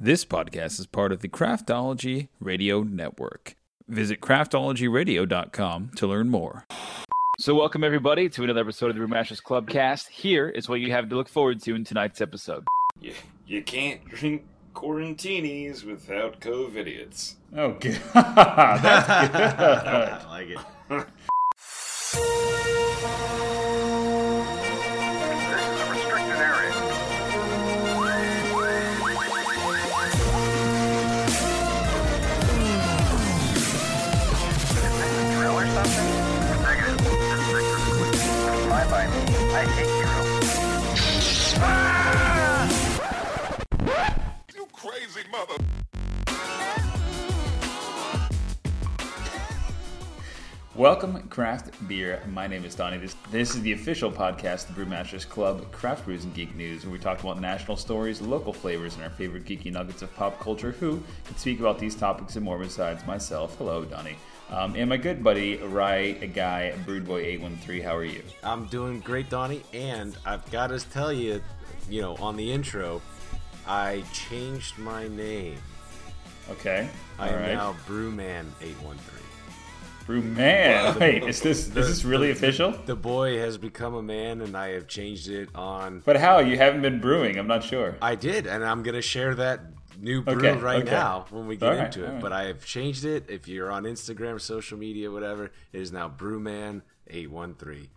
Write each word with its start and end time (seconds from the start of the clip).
This 0.00 0.24
podcast 0.24 0.78
is 0.78 0.86
part 0.86 1.10
of 1.10 1.22
the 1.22 1.28
Craftology 1.28 2.28
Radio 2.38 2.84
Network. 2.84 3.56
Visit 3.88 4.20
craftologyradio.com 4.20 5.90
to 5.96 6.06
learn 6.06 6.28
more. 6.28 6.66
So, 7.40 7.56
welcome 7.56 7.82
everybody 7.82 8.28
to 8.28 8.44
another 8.44 8.60
episode 8.60 8.90
of 8.90 8.96
the 8.96 9.02
Brewmasters 9.02 9.42
Clubcast. 9.42 10.10
Here 10.10 10.48
is 10.48 10.68
what 10.68 10.78
you 10.78 10.92
have 10.92 11.08
to 11.08 11.16
look 11.16 11.28
forward 11.28 11.60
to 11.62 11.74
in 11.74 11.82
tonight's 11.82 12.20
episode. 12.20 12.64
You, 13.00 13.12
you 13.44 13.60
can't 13.60 14.08
drink 14.08 14.44
quarantinis 14.72 15.82
without 15.82 16.40
COVIDiots. 16.40 17.34
Oh, 17.56 17.72
good. 17.80 17.98
That's 18.14 18.14
I 20.24 20.26
like 20.28 20.48
it. 20.90 21.06
mother. 45.30 45.54
Welcome, 50.74 51.26
craft 51.28 51.88
beer. 51.88 52.22
My 52.28 52.46
name 52.46 52.64
is 52.64 52.76
Donnie. 52.76 52.98
This, 52.98 53.16
this 53.32 53.56
is 53.56 53.62
the 53.62 53.72
official 53.72 54.12
podcast 54.12 54.68
of 54.68 54.76
the 54.76 54.84
Brewmasters 54.84 55.28
Club, 55.28 55.72
Craft 55.72 56.04
Brews 56.04 56.22
and 56.22 56.32
Geek 56.34 56.54
News, 56.54 56.84
where 56.84 56.92
we 56.92 57.00
talk 57.00 57.20
about 57.20 57.40
national 57.40 57.76
stories, 57.76 58.20
local 58.20 58.52
flavors, 58.52 58.94
and 58.94 59.02
our 59.02 59.10
favorite 59.10 59.44
geeky 59.44 59.72
nuggets 59.72 60.02
of 60.02 60.14
pop 60.14 60.38
culture. 60.38 60.70
Who 60.70 61.02
can 61.24 61.36
speak 61.36 61.58
about 61.58 61.80
these 61.80 61.96
topics 61.96 62.36
and 62.36 62.44
more 62.44 62.58
besides 62.58 63.04
myself? 63.06 63.56
Hello, 63.58 63.84
Donnie. 63.84 64.16
Um, 64.50 64.76
and 64.76 64.88
my 64.88 64.96
good 64.96 65.24
buddy, 65.24 65.56
Rye 65.56 66.12
Guy, 66.12 66.72
Brewboy813. 66.86 67.82
How 67.82 67.96
are 67.96 68.04
you? 68.04 68.22
I'm 68.44 68.66
doing 68.66 69.00
great, 69.00 69.28
Donnie, 69.28 69.62
and 69.74 70.16
I've 70.24 70.48
got 70.52 70.68
to 70.68 70.78
tell 70.78 71.12
you, 71.12 71.42
you 71.90 72.02
know, 72.02 72.14
on 72.16 72.36
the 72.36 72.52
intro, 72.52 73.02
I 73.68 74.02
changed 74.12 74.78
my 74.78 75.06
name. 75.08 75.58
Okay. 76.50 76.88
I 77.18 77.28
All 77.28 77.34
am 77.34 77.40
right. 77.42 77.52
now 77.52 77.76
Brewman813. 77.86 78.96
Brewman. 80.06 80.98
Wait, 80.98 81.22
is 81.24 81.42
this 81.42 81.66
is 81.66 81.70
this 81.74 82.02
really 82.04 82.30
official? 82.30 82.72
The 82.86 82.96
boy 82.96 83.36
has 83.38 83.58
become 83.58 83.92
a 83.94 84.02
man, 84.02 84.40
and 84.40 84.56
I 84.56 84.68
have 84.70 84.88
changed 84.88 85.28
it 85.28 85.50
on. 85.54 86.00
But 86.06 86.16
how? 86.16 86.38
You 86.38 86.56
haven't 86.56 86.80
been 86.80 86.98
brewing. 86.98 87.38
I'm 87.38 87.46
not 87.46 87.62
sure. 87.62 87.96
I 88.00 88.14
did, 88.14 88.46
and 88.46 88.64
I'm 88.64 88.82
going 88.82 88.94
to 88.94 89.02
share 89.02 89.34
that 89.34 89.60
new 90.00 90.22
brew 90.22 90.36
Okay, 90.36 90.56
right 90.56 90.82
okay. 90.82 90.90
now 90.90 91.26
when 91.28 91.46
we 91.46 91.56
get 91.56 91.68
All 91.68 91.74
right, 91.76 91.84
into 91.86 92.04
it. 92.04 92.06
all 92.06 92.12
right. 92.14 92.22
But 92.22 92.32
I 92.32 92.44
have 92.44 92.64
changed 92.64 93.04
it. 93.04 93.26
If 93.28 93.48
you're 93.48 93.70
on 93.70 93.82
Instagram, 93.84 94.40
social 94.40 94.78
media, 94.78 95.10
whatever, 95.10 95.44
it 95.72 95.80
is 95.82 95.92
now 95.92 96.08
Brewman813. 96.08 97.88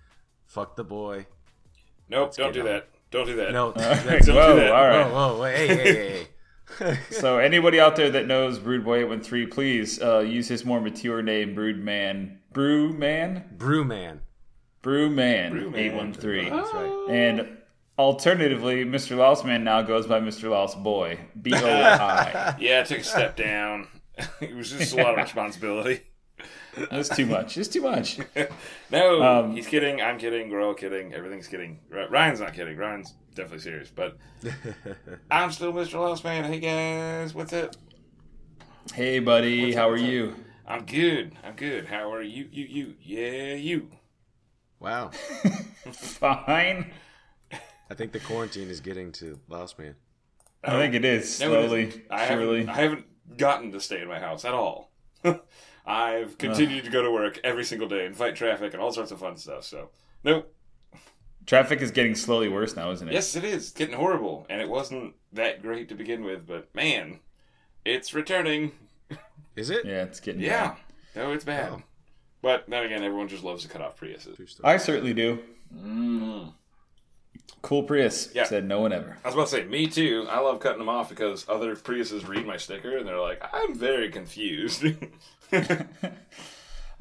Fuck 0.47 0.75
the 0.75 0.83
boy. 0.83 1.27
Nope, 2.09 2.35
don't 2.35 2.53
do 2.53 2.59
on. 2.59 2.65
that. 2.65 2.87
Don't 3.11 3.25
do 3.27 3.35
that. 3.35 3.51
No, 3.51 3.67
Whoa, 3.71 3.73
that's 3.81 4.25
do 4.25 4.33
that. 4.33 4.69
right. 4.71 5.11
Whoa, 5.11 5.37
whoa, 5.37 5.43
hey, 5.45 5.67
hey, 5.67 5.75
hey, 5.77 6.27
hey. 6.79 6.97
So 7.11 7.37
anybody 7.37 7.79
out 7.79 7.95
there 7.97 8.09
that 8.11 8.25
knows 8.27 8.57
Brew 8.57 8.81
Boy 8.81 8.99
813, 8.99 9.49
please 9.49 10.01
uh, 10.01 10.19
use 10.19 10.47
his 10.47 10.63
more 10.65 10.79
mature 10.79 11.21
name, 11.21 11.53
Broodman. 11.53 12.37
Brewman? 12.53 13.43
Brewman. 13.57 14.21
Brewman. 14.81 15.51
Brewman. 15.51 15.75
813. 15.79 16.49
That's 16.49 16.73
right. 16.73 17.05
And 17.09 17.57
alternatively, 17.99 18.85
Mr. 18.85 19.15
Louseman 19.17 19.63
now 19.63 19.81
goes 19.81 20.07
by 20.07 20.19
Mr. 20.21 20.49
Louse 20.49 20.75
Boy. 20.75 21.19
B 21.39 21.53
O 21.53 21.57
I. 21.57 22.55
Yeah, 22.59 22.79
I 22.79 22.83
took 22.83 22.99
a 22.99 23.03
step 23.03 23.35
down. 23.35 23.87
it 24.39 24.55
was 24.55 24.71
just 24.71 24.93
a 24.93 24.97
lot 24.97 25.11
of 25.11 25.17
responsibility. 25.17 26.01
That's 26.89 27.09
too 27.09 27.25
much. 27.25 27.57
It's 27.57 27.69
too 27.69 27.81
much. 27.81 28.19
No, 28.91 29.21
Um, 29.23 29.55
he's 29.55 29.67
kidding. 29.67 30.01
I'm 30.01 30.17
kidding. 30.17 30.49
We're 30.49 30.61
all 30.61 30.73
kidding. 30.73 31.13
Everything's 31.13 31.47
kidding. 31.47 31.79
Ryan's 31.89 32.39
not 32.39 32.53
kidding. 32.53 32.77
Ryan's 32.77 33.13
definitely 33.35 33.59
serious. 33.59 33.89
But 33.89 34.17
I'm 35.31 35.51
still 35.51 35.71
Mr. 35.73 35.93
Lost 35.95 36.23
Man. 36.23 36.43
Hey 36.43 36.59
guys, 36.59 37.33
what's 37.33 37.53
up? 37.53 37.75
Hey, 38.93 39.19
buddy. 39.19 39.65
What's 39.65 39.75
how 39.75 39.83
up, 39.83 39.89
are 39.89 39.91
what's 39.93 40.03
up? 40.03 40.09
you? 40.09 40.35
I'm 40.67 40.85
good. 40.85 41.35
I'm 41.43 41.55
good. 41.55 41.85
How 41.85 42.11
are 42.13 42.21
you? 42.21 42.47
You, 42.51 42.65
you. 42.65 42.93
Yeah, 43.01 43.53
you. 43.55 43.89
Wow. 44.79 45.09
Fine. 45.91 46.91
I 47.89 47.93
think 47.93 48.11
the 48.13 48.19
quarantine 48.19 48.69
is 48.69 48.79
getting 48.79 49.11
to 49.13 49.39
Lost 49.47 49.77
Man. 49.77 49.95
I 50.63 50.71
think 50.71 50.93
it 50.95 51.03
is. 51.05 51.39
No, 51.39 51.53
it 51.53 51.67
Slowly. 51.67 52.03
I 52.09 52.23
haven't, 52.25 52.69
I 52.69 52.73
haven't 52.75 53.37
gotten 53.37 53.71
to 53.73 53.79
stay 53.79 54.01
in 54.01 54.07
my 54.07 54.19
house 54.19 54.45
at 54.45 54.53
all. 54.53 54.91
I've 55.85 56.37
continued 56.37 56.85
to 56.85 56.91
go 56.91 57.01
to 57.01 57.11
work 57.11 57.39
every 57.43 57.63
single 57.63 57.87
day 57.87 58.05
and 58.05 58.15
fight 58.15 58.35
traffic 58.35 58.73
and 58.73 58.81
all 58.81 58.91
sorts 58.91 59.11
of 59.11 59.19
fun 59.19 59.37
stuff. 59.37 59.63
So, 59.65 59.89
nope. 60.23 60.53
Traffic 61.47 61.81
is 61.81 61.89
getting 61.91 62.13
slowly 62.13 62.49
worse 62.49 62.75
now, 62.75 62.91
isn't 62.91 63.07
it? 63.07 63.13
Yes, 63.13 63.35
it 63.35 63.43
is. 63.43 63.63
It's 63.69 63.71
getting 63.71 63.95
horrible. 63.95 64.45
And 64.49 64.61
it 64.61 64.69
wasn't 64.69 65.15
that 65.33 65.61
great 65.63 65.89
to 65.89 65.95
begin 65.95 66.23
with, 66.23 66.45
but 66.45 66.73
man, 66.75 67.19
it's 67.83 68.13
returning. 68.13 68.73
Is 69.55 69.69
it? 69.69 69.83
Yeah, 69.85 70.03
it's 70.03 70.19
getting 70.19 70.41
Yeah. 70.41 70.69
bad. 70.69 70.77
No, 71.15 71.31
it's 71.31 71.43
bad. 71.43 71.69
Oh. 71.73 71.81
But 72.43 72.65
then 72.69 72.85
again, 72.85 73.03
everyone 73.03 73.27
just 73.27 73.43
loves 73.43 73.63
to 73.63 73.69
cut 73.69 73.81
off 73.81 73.99
Priuses. 73.99 74.59
I 74.63 74.77
certainly 74.77 75.13
do. 75.13 75.39
Mm. 75.75 76.53
Cool 77.61 77.83
Prius. 77.83 78.29
Yeah. 78.33 78.45
Said 78.45 78.65
no 78.65 78.79
one 78.79 78.93
ever. 78.93 79.17
I 79.23 79.27
was 79.27 79.35
about 79.35 79.47
to 79.47 79.51
say, 79.51 79.63
me 79.65 79.87
too. 79.87 80.25
I 80.29 80.39
love 80.39 80.59
cutting 80.59 80.79
them 80.79 80.89
off 80.89 81.09
because 81.09 81.45
other 81.49 81.75
Priuses 81.75 82.27
read 82.27 82.45
my 82.45 82.57
sticker 82.57 82.97
and 82.97 83.07
they're 83.07 83.19
like, 83.19 83.41
I'm 83.53 83.75
very 83.75 84.09
confused. 84.09 84.83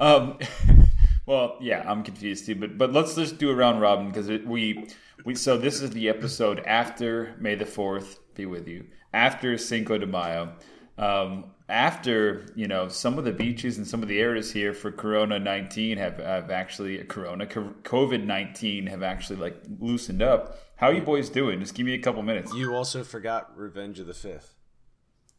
Um, 0.01 0.39
well, 1.27 1.59
yeah, 1.61 1.85
I'm 1.87 2.03
confused 2.03 2.47
too, 2.47 2.57
but 2.57 2.77
but 2.79 2.93
let's 2.93 3.15
just 3.15 3.39
do 3.39 3.51
a 3.51 3.55
round 3.55 3.81
robin 3.81 4.09
because 4.09 4.29
we 4.29 4.89
we 5.25 5.35
so 5.35 5.57
this 5.59 5.83
is 5.83 5.91
the 5.91 6.09
episode 6.09 6.61
after 6.61 7.37
May 7.39 7.55
the 7.55 7.67
Fourth 7.67 8.19
be 8.35 8.47
with 8.47 8.67
you, 8.67 8.87
after 9.13 9.57
Cinco 9.59 9.99
de 9.99 10.07
Mayo, 10.07 10.55
um, 10.97 11.53
after 11.69 12.47
you 12.57 12.67
know 12.67 12.89
some 12.89 13.19
of 13.19 13.25
the 13.25 13.33
beaches 13.33 13.77
and 13.77 13.87
some 13.87 14.03
of 14.03 14.09
the 14.09 14.19
areas 14.19 14.51
here 14.53 14.73
for 14.73 14.91
Corona 14.91 15.39
nineteen 15.39 15.99
have 15.99 16.17
have 16.17 16.51
actually 16.51 16.97
Corona 17.05 17.47
COVID 17.47 18.25
nineteen 18.25 18.87
have 18.87 19.03
actually 19.03 19.39
like 19.39 19.63
loosened 19.79 20.23
up. 20.23 20.59
How 20.77 20.87
are 20.89 20.95
you 20.95 21.03
boys 21.03 21.29
doing? 21.29 21.61
Just 21.61 21.75
give 21.75 21.85
me 21.85 21.93
a 21.93 21.99
couple 21.99 22.23
minutes. 22.23 22.55
You 22.55 22.75
also 22.75 23.05
forgot 23.05 23.55
Revenge 23.55 24.01
of 24.01 24.07
the 24.07 24.15
Fifth. 24.15 24.55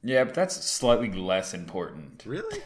Yeah, 0.04 0.24
but 0.24 0.36
that's 0.36 0.64
slightly 0.64 1.12
less 1.12 1.56
important. 1.56 2.24
Really? 2.28 2.60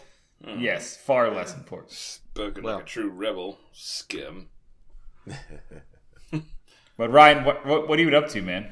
Yes, 0.57 0.96
far 0.97 1.29
less 1.31 1.56
important. 1.56 1.91
Spoken 1.91 2.63
Well. 2.63 2.75
like 2.75 2.84
a 2.84 2.88
true 2.88 3.09
rebel. 3.09 3.59
Skim. 3.72 4.50
But 6.97 7.12
Ryan, 7.12 7.44
what 7.44 7.66
what, 7.66 7.90
what 7.90 8.00
are 8.00 8.01
you 8.01 8.16
up 8.16 8.29
to, 8.29 8.41
man? 8.41 8.72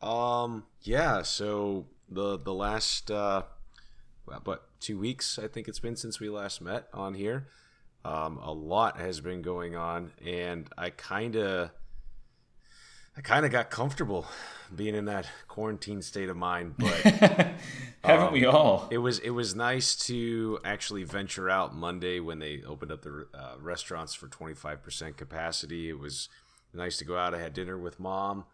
Um. 0.00 0.64
Yeah. 0.82 1.22
So 1.22 1.86
the 2.08 2.38
the 2.38 2.54
last 2.54 3.10
uh, 3.10 3.42
well, 4.26 4.40
but 4.44 4.68
two 4.78 4.98
weeks 4.98 5.38
I 5.38 5.48
think 5.48 5.66
it's 5.66 5.80
been 5.80 5.96
since 5.96 6.20
we 6.20 6.28
last 6.28 6.60
met 6.60 6.86
on 6.94 7.14
here. 7.14 7.48
Um, 8.04 8.38
a 8.38 8.52
lot 8.52 8.98
has 8.98 9.20
been 9.20 9.42
going 9.42 9.74
on, 9.74 10.12
and 10.24 10.68
I 10.76 10.90
kind 10.90 11.36
of, 11.36 11.70
I 13.16 13.20
kind 13.20 13.46
of 13.46 13.52
got 13.52 13.70
comfortable 13.70 14.26
being 14.74 14.94
in 14.94 15.04
that 15.04 15.26
quarantine 15.46 16.02
state 16.02 16.28
of 16.28 16.36
mind. 16.36 16.74
But 18.04 18.10
Haven't 18.10 18.32
we 18.32 18.44
all? 18.44 18.86
it 18.90 18.98
was 18.98 19.18
it 19.20 19.30
was 19.30 19.54
nice 19.54 19.96
to 20.08 20.58
actually 20.62 21.04
venture 21.04 21.48
out 21.48 21.74
Monday 21.74 22.20
when 22.20 22.38
they 22.38 22.62
opened 22.66 22.92
up 22.92 23.00
the 23.00 23.26
uh, 23.32 23.54
restaurants 23.58 24.12
for 24.12 24.28
twenty 24.28 24.52
five 24.52 24.82
percent 24.82 25.16
capacity. 25.16 25.88
It 25.88 25.98
was 25.98 26.28
nice 26.74 26.98
to 26.98 27.06
go 27.06 27.16
out. 27.16 27.34
I 27.34 27.38
had 27.40 27.54
dinner 27.54 27.78
with 27.78 27.98
mom, 27.98 28.44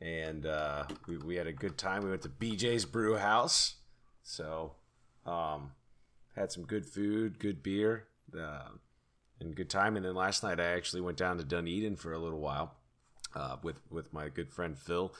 and 0.00 0.44
uh, 0.44 0.86
we 1.06 1.18
we 1.18 1.36
had 1.36 1.46
a 1.46 1.52
good 1.52 1.78
time. 1.78 2.02
We 2.02 2.10
went 2.10 2.22
to 2.22 2.28
BJ's 2.28 2.84
Brew 2.84 3.16
House, 3.16 3.76
so 4.24 4.72
um, 5.24 5.70
had 6.34 6.50
some 6.50 6.64
good 6.64 6.84
food, 6.84 7.38
good 7.38 7.62
beer, 7.62 8.08
uh, 8.36 8.70
and 9.40 9.54
good 9.54 9.70
time. 9.70 9.96
And 9.96 10.04
then 10.04 10.16
last 10.16 10.42
night 10.42 10.58
I 10.58 10.72
actually 10.72 11.02
went 11.02 11.16
down 11.16 11.38
to 11.38 11.44
Dunedin 11.44 11.94
for 11.94 12.12
a 12.12 12.18
little 12.18 12.40
while 12.40 12.74
uh, 13.34 13.56
with 13.62 13.80
with 13.90 14.12
my 14.12 14.28
good 14.28 14.50
friend 14.50 14.78
Phil, 14.78 15.14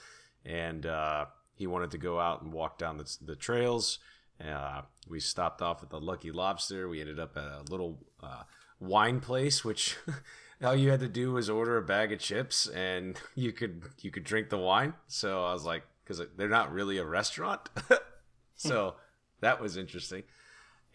and 0.44 0.86
uh, 0.86 1.26
he 1.54 1.66
wanted 1.66 1.90
to 1.92 1.98
go 1.98 2.20
out 2.20 2.42
and 2.42 2.52
walk 2.52 2.78
down 2.78 2.98
the, 2.98 3.16
the 3.24 3.36
trails. 3.36 3.98
Uh, 4.44 4.82
we 5.08 5.18
stopped 5.18 5.62
off 5.62 5.82
at 5.82 5.90
the 5.90 6.00
Lucky 6.00 6.30
Lobster. 6.30 6.88
We 6.88 7.00
ended 7.00 7.18
up 7.18 7.36
at 7.36 7.44
a 7.44 7.62
little 7.70 7.98
uh, 8.22 8.42
wine 8.78 9.20
place, 9.20 9.64
which 9.64 9.96
all 10.62 10.76
you 10.76 10.90
had 10.90 11.00
to 11.00 11.08
do 11.08 11.32
was 11.32 11.48
order 11.48 11.76
a 11.76 11.82
bag 11.82 12.12
of 12.12 12.18
chips 12.18 12.66
and 12.68 13.18
you 13.34 13.52
could 13.52 13.82
you 14.00 14.10
could 14.10 14.24
drink 14.24 14.50
the 14.50 14.58
wine. 14.58 14.94
So 15.08 15.44
I 15.44 15.52
was 15.52 15.64
like, 15.64 15.84
because 16.04 16.22
they're 16.36 16.48
not 16.48 16.72
really 16.72 16.98
a 16.98 17.04
restaurant, 17.04 17.68
so 18.56 18.94
that 19.40 19.60
was 19.60 19.76
interesting. 19.76 20.22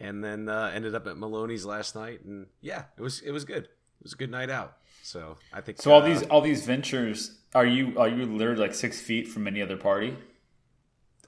And 0.00 0.24
then 0.24 0.48
uh, 0.48 0.72
ended 0.74 0.94
up 0.94 1.06
at 1.06 1.16
Maloney's 1.16 1.64
last 1.64 1.94
night, 1.94 2.24
and 2.24 2.46
yeah, 2.60 2.84
it 2.96 3.02
was 3.02 3.20
it 3.20 3.30
was 3.30 3.44
good. 3.44 3.64
It 3.64 4.04
was 4.04 4.14
a 4.14 4.16
good 4.16 4.30
night 4.30 4.50
out. 4.50 4.78
So 5.02 5.36
I 5.52 5.60
think 5.60 5.78
So 5.78 5.92
all 5.92 6.00
uh, 6.00 6.06
these 6.08 6.22
all 6.24 6.40
these 6.40 6.64
ventures 6.64 7.38
are 7.54 7.66
you 7.66 7.98
are 7.98 8.08
you 8.08 8.24
literally 8.24 8.60
like 8.60 8.74
six 8.74 9.00
feet 9.00 9.28
from 9.28 9.46
any 9.46 9.60
other 9.60 9.76
party? 9.76 10.16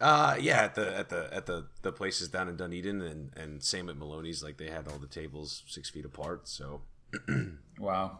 Uh, 0.01 0.37
yeah, 0.41 0.63
at 0.63 0.75
the 0.75 0.97
at 0.97 1.09
the 1.09 1.29
at 1.33 1.47
the 1.47 1.67
the 1.83 1.93
places 1.93 2.29
down 2.29 2.49
in 2.49 2.57
Dunedin 2.57 3.01
and 3.01 3.31
and 3.37 3.63
same 3.63 3.89
at 3.89 3.97
Maloney's. 3.97 4.43
Like 4.43 4.57
they 4.57 4.69
had 4.69 4.89
all 4.89 4.99
the 4.99 5.07
tables 5.07 5.63
six 5.69 5.89
feet 5.89 6.05
apart. 6.05 6.49
So 6.49 6.83
Wow. 7.79 8.19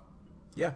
yeah, 0.55 0.73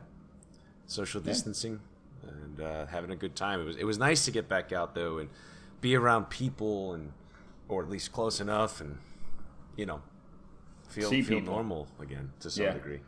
social 0.87 1.21
distancing 1.21 1.81
and 2.23 2.61
uh, 2.61 2.87
having 2.87 3.11
a 3.11 3.17
good 3.17 3.37
time. 3.37 3.61
It 3.61 3.65
was 3.65 3.77
it 3.77 3.85
was 3.85 3.99
nice 3.99 4.25
to 4.27 4.31
get 4.31 4.49
back 4.49 4.73
out 4.73 4.95
though 4.95 5.19
and 5.19 5.31
be 5.81 5.97
around 5.97 6.27
people 6.31 6.95
and 6.95 7.13
or 7.69 7.83
at 7.83 7.91
least 7.91 8.13
close 8.13 8.41
enough 8.41 8.81
and 8.81 8.99
you 9.77 9.87
know 9.87 10.03
feel 10.89 11.11
See 11.11 11.23
feel 11.23 11.41
people. 11.41 11.55
normal 11.55 11.89
again 12.01 12.33
to 12.41 12.51
some 12.51 12.65
Yeah. 12.65 12.73
degree. 12.73 13.01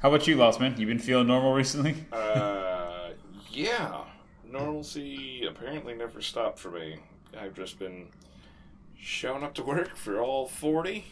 How 0.00 0.08
about 0.08 0.26
you, 0.26 0.36
Lost 0.36 0.60
Man? 0.60 0.80
You 0.80 0.86
been 0.86 0.98
feeling 0.98 1.26
normal 1.26 1.52
recently? 1.52 1.94
Uh, 2.12 3.10
yeah. 3.50 4.04
Normalcy 4.48 5.44
apparently 5.44 5.94
never 5.94 6.22
stopped 6.22 6.58
for 6.58 6.70
me. 6.70 7.00
I've 7.38 7.54
just 7.54 7.78
been 7.78 8.06
showing 8.98 9.42
up 9.42 9.52
to 9.54 9.62
work 9.62 9.96
for 9.96 10.20
all 10.20 10.46
40. 10.46 11.04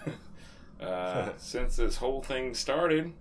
uh, 0.80 1.30
since 1.36 1.76
this 1.76 1.96
whole 1.96 2.22
thing 2.22 2.54
started, 2.54 3.12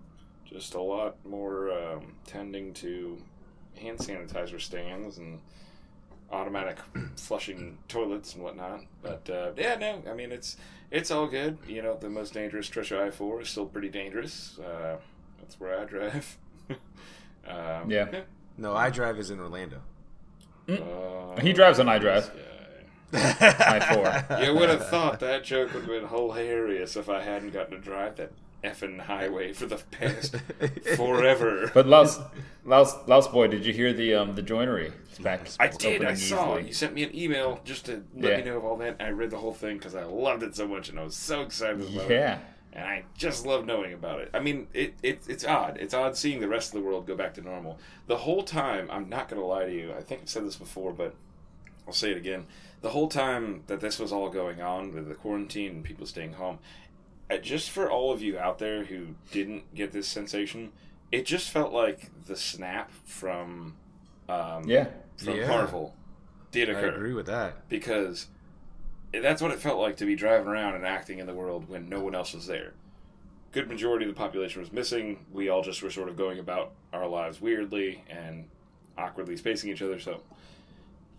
just 0.46 0.76
a 0.76 0.82
lot 0.82 1.18
more 1.26 1.72
um, 1.72 2.14
tending 2.26 2.74
to 2.76 3.18
hand 3.78 3.98
sanitizer 3.98 4.62
stands 4.62 5.18
and 5.18 5.40
automatic 6.32 6.78
flushing 7.18 7.78
toilets 7.88 8.34
and 8.34 8.44
whatnot. 8.44 8.82
But 9.02 9.30
uh, 9.30 9.52
yeah, 9.58 9.76
no, 9.76 10.02
I 10.10 10.14
mean 10.14 10.32
it's 10.32 10.58
it's 10.92 11.12
all 11.12 11.28
good. 11.28 11.58
You 11.68 11.82
know, 11.82 11.98
the 11.98 12.10
most 12.10 12.34
dangerous 12.34 12.68
stretch 12.68 12.92
of 12.92 13.00
I 13.00 13.10
four 13.12 13.42
is 13.42 13.50
still 13.50 13.66
pretty 13.66 13.90
dangerous. 13.90 14.58
Uh, 14.60 14.98
that's 15.40 15.60
where 15.60 15.80
I 15.80 15.86
drive. 15.86 16.38
um, 17.48 17.90
Yeah. 17.92 18.22
No, 18.58 18.74
I 18.76 18.90
drive 18.90 19.20
is 19.20 19.30
in 19.32 19.40
Orlando. 19.40 19.82
Uh, 20.70 21.40
He 21.42 21.54
drives 21.54 21.80
on 21.80 21.88
iDrive. 21.88 22.30
yeah. 22.36 23.56
I 23.60 23.94
four. 23.94 24.44
You 24.46 24.56
would 24.56 24.70
have 24.70 24.88
thought 24.88 25.20
that 25.20 25.44
joke 25.44 25.74
would 25.74 25.84
have 25.84 25.90
been 25.92 26.08
hilarious 26.08 26.96
if 26.96 27.08
I 27.10 27.22
hadn't 27.22 27.52
gotten 27.52 27.72
to 27.76 27.80
drive 27.80 28.16
that 28.16 28.32
effing 28.66 29.00
highway 29.00 29.54
for 29.54 29.66
the 29.66 29.78
past 29.92 30.36
forever. 30.96 31.72
But 31.74 31.88
Lost, 31.88 32.22
Lost, 32.66 33.08
Lost 33.08 33.32
boy, 33.32 33.48
did 33.48 33.66
you 33.66 33.74
hear 33.74 33.94
the 33.94 34.16
um 34.16 34.36
the 34.36 34.42
joinery? 34.42 34.92
It's 35.10 35.20
back. 35.20 35.48
I 35.60 35.68
did. 35.68 36.04
I 36.04 36.14
saw. 36.14 36.54
easily. 36.56 36.68
You 36.68 36.74
sent 36.74 36.94
me 36.94 37.04
an 37.04 37.16
email 37.16 37.60
just 37.64 37.86
to 37.86 38.04
let 38.16 38.32
Yeah. 38.32 38.38
me 38.38 38.44
know 38.44 38.58
of 38.58 38.66
all 38.66 38.78
that. 38.78 38.98
I 39.00 39.10
read 39.10 39.30
the 39.32 39.38
whole 39.38 39.54
thing 39.54 39.78
because 39.78 39.96
I 39.96 40.04
loved 40.04 40.44
it 40.44 40.56
so 40.56 40.68
much, 40.68 40.90
and 40.90 41.00
I 41.00 41.04
was 41.04 41.16
so 41.16 41.42
excited 41.42 41.82
about 41.82 42.10
it. 42.10 42.14
Yeah. 42.14 42.40
And 42.74 42.84
I 42.84 43.06
just 43.18 43.46
love 43.46 43.66
knowing 43.66 43.94
about 43.94 44.20
it. 44.20 44.30
I 44.34 44.42
mean, 44.42 44.68
it, 44.74 44.96
it 45.02 45.22
it's 45.30 45.46
odd. 45.46 45.78
It's 45.80 45.94
odd 45.94 46.18
seeing 46.18 46.42
the 46.42 46.50
rest 46.50 46.76
of 46.76 46.82
the 46.82 46.86
world 46.88 47.08
go 47.08 47.16
back 47.16 47.34
to 47.36 47.42
normal. 47.42 47.80
The 48.08 48.18
whole 48.18 48.44
time, 48.44 48.90
I'm 48.92 49.08
not 49.08 49.30
going 49.30 49.42
to 49.42 49.48
lie 49.48 49.66
to 49.66 49.74
you. 49.74 49.94
I 49.98 50.02
think 50.02 50.24
I've 50.24 50.30
said 50.30 50.46
this 50.46 50.58
before, 50.58 50.92
but 50.92 51.16
I'll 51.88 51.94
say 51.94 52.12
it 52.12 52.18
again. 52.18 52.46
The 52.82 52.90
whole 52.90 53.08
time 53.08 53.64
that 53.68 53.80
this 53.80 53.98
was 53.98 54.12
all 54.12 54.30
going 54.30 54.62
on 54.62 54.94
with 54.94 55.08
the 55.08 55.16
quarantine 55.16 55.72
and 55.72 55.84
people 55.86 56.06
staying 56.06 56.34
home, 56.34 56.60
just 57.42 57.70
for 57.72 57.90
all 57.90 58.12
of 58.12 58.22
you 58.22 58.38
out 58.38 58.60
there 58.60 58.84
who 58.84 59.16
didn't 59.32 59.74
get 59.74 59.92
this 59.92 60.08
sensation, 60.08 60.72
it 61.12 61.26
just 61.26 61.50
felt 61.50 61.74
like 61.74 62.10
the 62.26 62.36
snap 62.36 62.92
from 63.06 63.76
um, 64.30 64.64
Yeah. 64.68 64.88
from 65.18 65.36
Yeah. 65.38 65.48
Marvel 65.48 65.96
did 66.52 66.70
occur. 66.70 66.92
I 66.92 66.96
agree 66.96 67.14
with 67.14 67.26
that. 67.28 67.68
because 67.70 68.28
that's 69.14 69.42
what 69.42 69.52
it 69.52 69.60
felt 69.60 69.80
like 69.80 69.98
to 69.98 70.06
be 70.06 70.16
driving 70.16 70.48
around 70.48 70.76
and 70.76 70.86
acting 70.86 71.20
in 71.20 71.28
the 71.28 71.34
world 71.34 71.70
when 71.70 71.88
no 71.90 72.00
one 72.02 72.16
else 72.16 72.34
was 72.34 72.48
there. 72.48 72.74
Good 73.52 73.70
majority 73.70 74.06
of 74.06 74.14
the 74.14 74.18
population 74.18 74.60
was 74.62 74.72
missing. 74.74 75.26
We 75.32 75.48
all 75.50 75.62
just 75.62 75.82
were 75.82 75.90
sort 75.90 76.10
of 76.10 76.18
going 76.18 76.40
about 76.40 76.74
our 76.92 77.08
lives 77.08 77.40
weirdly 77.40 78.04
and 78.10 78.50
awkwardly 78.98 79.38
spacing 79.38 79.70
each 79.72 79.82
other. 79.82 80.00
So, 80.00 80.22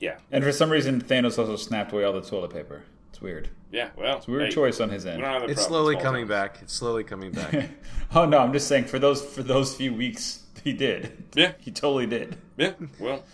yeah, 0.01 0.19
And 0.31 0.45
for 0.45 0.53
some 0.53 0.69
reason, 0.71 1.01
Thanos 1.01 1.39
also 1.39 1.57
snapped 1.57 1.93
away 1.93 2.05
all 2.05 2.13
the 2.13 2.21
toilet 2.21 2.53
paper. 2.53 2.83
It's 3.17 3.23
weird. 3.23 3.49
yeah. 3.73 3.89
Well, 3.97 4.19
It's 4.19 4.29
a 4.29 4.31
weird 4.31 4.43
hey, 4.43 4.51
choice 4.51 4.79
on 4.79 4.91
his 4.91 5.07
end. 5.07 5.23
don't 5.23 5.31
have 5.33 5.41
that 5.41 5.51
It's 5.51 5.65
slowly 5.65 5.97
coming 5.97 6.29
towns. 6.29 6.29
back. 6.29 6.59
It's 6.61 6.75
slowly 6.75 7.03
coming 7.03 7.33
back. 7.33 7.71
oh 8.15 8.27
no, 8.27 8.41
I'm 8.41 8.53
just 8.53 8.69
saying 8.69 8.85
for 8.85 8.99
those 8.99 9.25
for 9.25 9.43
those 9.43 9.75
few 9.75 9.95
weeks 9.95 10.43
he 10.63 10.75
did. 10.75 11.25
Yeah. 11.35 11.53
He 11.59 11.71
totally 11.71 12.05
did. 12.05 12.37
Yeah. 12.59 12.75
Well, 13.01 13.25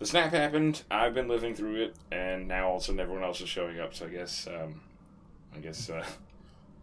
the 0.00 0.06
snap 0.06 0.32
happened. 0.32 0.82
I've 0.90 1.14
been 1.14 1.28
living 1.28 1.54
through 1.54 1.82
it, 1.84 1.94
and 2.10 2.48
now 2.48 2.66
all 2.70 2.76
of 2.78 2.82
a 2.82 2.86
sudden 2.86 2.98
everyone 3.00 3.22
else 3.22 3.40
is 3.40 3.48
showing 3.48 3.78
up. 3.78 3.94
So 3.94 4.06
I 4.06 4.08
guess, 4.08 4.48
um, 4.48 4.80
I 5.54 5.60
guess, 5.60 5.88
uh, 5.88 6.04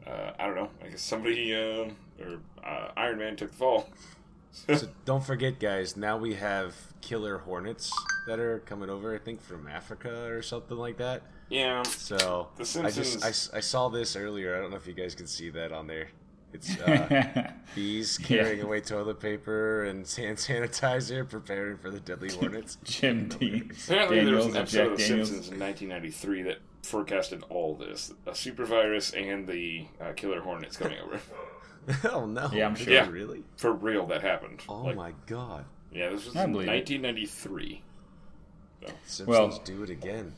uh, 0.08 0.32
I 0.40 0.46
don't 0.46 0.56
know. 0.56 0.70
I 0.82 0.88
guess 0.88 1.02
somebody 1.02 1.54
uh, 1.54 1.90
or 2.24 2.40
uh, 2.66 2.92
Iron 2.96 3.18
Man 3.18 3.36
took 3.36 3.52
the 3.52 3.58
fall. 3.58 3.90
so 4.54 4.88
don't 5.04 5.26
forget, 5.26 5.60
guys. 5.60 5.98
Now 5.98 6.16
we 6.16 6.36
have 6.36 6.74
killer 7.02 7.40
hornets 7.40 7.92
that 8.28 8.40
are 8.40 8.60
coming 8.60 8.90
over. 8.90 9.14
I 9.14 9.18
think 9.18 9.42
from 9.42 9.68
Africa 9.68 10.28
or 10.32 10.42
something 10.42 10.78
like 10.78 10.96
that. 11.00 11.22
Yeah. 11.50 11.84
So 11.84 12.50
The 12.56 12.62
I 12.62 12.66
Simpsons- 12.66 13.22
just 13.24 13.54
I 13.54 13.60
saw 13.60 13.90
this 13.90 14.16
earlier. 14.16 14.56
I 14.56 14.60
don't 14.62 14.72
know 14.72 14.78
if 14.78 14.88
you 14.88 14.94
guys 14.94 15.16
can 15.16 15.28
see 15.28 15.50
that 15.52 15.72
on 15.72 15.88
there. 15.88 16.10
It's 16.52 16.80
uh, 16.80 17.52
bees 17.76 18.18
carrying 18.18 18.62
away 18.62 18.82
toilet 18.82 19.20
paper 19.20 19.84
and 19.84 20.00
hand 20.08 20.38
sanitizer, 20.38 21.30
preparing 21.30 21.78
for 21.78 21.92
the 21.92 22.00
deadly 22.00 22.32
hornets. 22.34 22.80
Jim 22.84 23.28
Dean. 23.30 23.72
Apparently, 23.86 24.26
there 24.26 24.34
was 24.36 24.46
Daniels 24.46 24.56
an 24.56 24.62
episode 24.62 24.78
Jack 24.78 24.92
of 24.92 24.98
The 24.98 25.04
Daniels. 25.08 25.30
Simpsons 25.30 25.50
in 25.54 25.60
1993 25.60 26.42
that 26.44 26.58
forecasted 26.82 27.44
all 27.50 27.76
this: 27.76 28.12
a 28.26 28.34
super 28.34 28.66
virus 28.66 29.12
and 29.14 29.46
the 29.48 29.86
uh, 30.02 30.14
killer 30.14 30.42
hornets 30.42 30.76
coming 30.76 30.98
over. 31.00 31.20
oh 32.12 32.26
no! 32.26 32.50
Yeah, 32.52 32.66
I'm 32.66 32.76
sure. 32.76 32.94
Yeah. 32.94 33.08
Really? 33.10 33.44
For 33.58 33.72
real, 33.72 34.08
that 34.08 34.22
happened. 34.24 34.62
Oh 34.68 34.82
Like, 34.86 34.96
my 34.96 35.14
god! 35.28 35.66
Yeah, 35.92 36.10
this 36.10 36.26
was 36.26 36.36
I 36.36 36.46
in 36.46 36.52
believe 36.54 36.68
it. 36.68 36.72
1993. 36.72 37.84
Simpsons 39.06 39.28
Well- 39.28 39.62
do 39.64 39.84
it 39.84 39.90
again. 39.92 40.34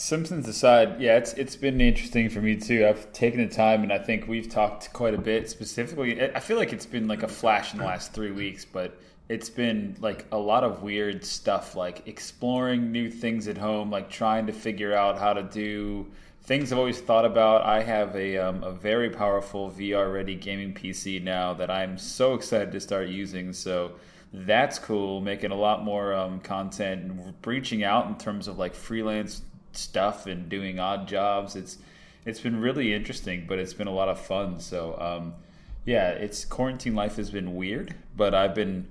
Simpsons 0.00 0.48
aside, 0.48 0.98
yeah, 0.98 1.18
it's 1.18 1.34
it's 1.34 1.56
been 1.56 1.78
interesting 1.78 2.30
for 2.30 2.40
me 2.40 2.56
too. 2.56 2.86
I've 2.86 3.12
taken 3.12 3.46
the 3.46 3.54
time, 3.54 3.82
and 3.82 3.92
I 3.92 3.98
think 3.98 4.26
we've 4.26 4.48
talked 4.48 4.90
quite 4.94 5.12
a 5.12 5.18
bit. 5.18 5.50
Specifically, 5.50 6.18
I 6.34 6.40
feel 6.40 6.56
like 6.56 6.72
it's 6.72 6.86
been 6.86 7.06
like 7.06 7.22
a 7.22 7.28
flash 7.28 7.74
in 7.74 7.80
the 7.80 7.84
last 7.84 8.14
three 8.14 8.30
weeks, 8.30 8.64
but 8.64 8.98
it's 9.28 9.50
been 9.50 9.94
like 10.00 10.24
a 10.32 10.38
lot 10.38 10.64
of 10.64 10.82
weird 10.82 11.22
stuff, 11.22 11.76
like 11.76 12.08
exploring 12.08 12.90
new 12.90 13.10
things 13.10 13.46
at 13.46 13.58
home, 13.58 13.90
like 13.90 14.08
trying 14.08 14.46
to 14.46 14.54
figure 14.54 14.94
out 14.94 15.18
how 15.18 15.34
to 15.34 15.42
do 15.42 16.06
things 16.44 16.72
I've 16.72 16.78
always 16.78 16.98
thought 16.98 17.26
about. 17.26 17.66
I 17.66 17.82
have 17.82 18.16
a 18.16 18.38
um, 18.38 18.64
a 18.64 18.72
very 18.72 19.10
powerful 19.10 19.70
VR 19.70 20.10
ready 20.10 20.34
gaming 20.34 20.72
PC 20.72 21.22
now 21.22 21.52
that 21.52 21.70
I'm 21.70 21.98
so 21.98 22.32
excited 22.32 22.72
to 22.72 22.80
start 22.80 23.08
using. 23.08 23.52
So 23.52 23.92
that's 24.32 24.78
cool. 24.78 25.20
Making 25.20 25.50
a 25.50 25.56
lot 25.56 25.84
more 25.84 26.14
um, 26.14 26.40
content 26.40 27.02
and 27.02 27.34
reaching 27.44 27.84
out 27.84 28.06
in 28.06 28.16
terms 28.16 28.48
of 28.48 28.56
like 28.56 28.74
freelance 28.74 29.42
stuff 29.72 30.26
and 30.26 30.48
doing 30.48 30.78
odd 30.78 31.08
jobs. 31.08 31.56
It's 31.56 31.78
it's 32.24 32.40
been 32.40 32.60
really 32.60 32.92
interesting, 32.92 33.46
but 33.48 33.58
it's 33.58 33.74
been 33.74 33.86
a 33.86 33.94
lot 33.94 34.08
of 34.08 34.20
fun. 34.20 34.60
So 34.60 34.98
um, 35.00 35.34
yeah, 35.84 36.10
it's 36.10 36.44
quarantine 36.44 36.94
life 36.94 37.16
has 37.16 37.30
been 37.30 37.56
weird, 37.56 37.94
but 38.16 38.34
I've 38.34 38.54
been 38.54 38.88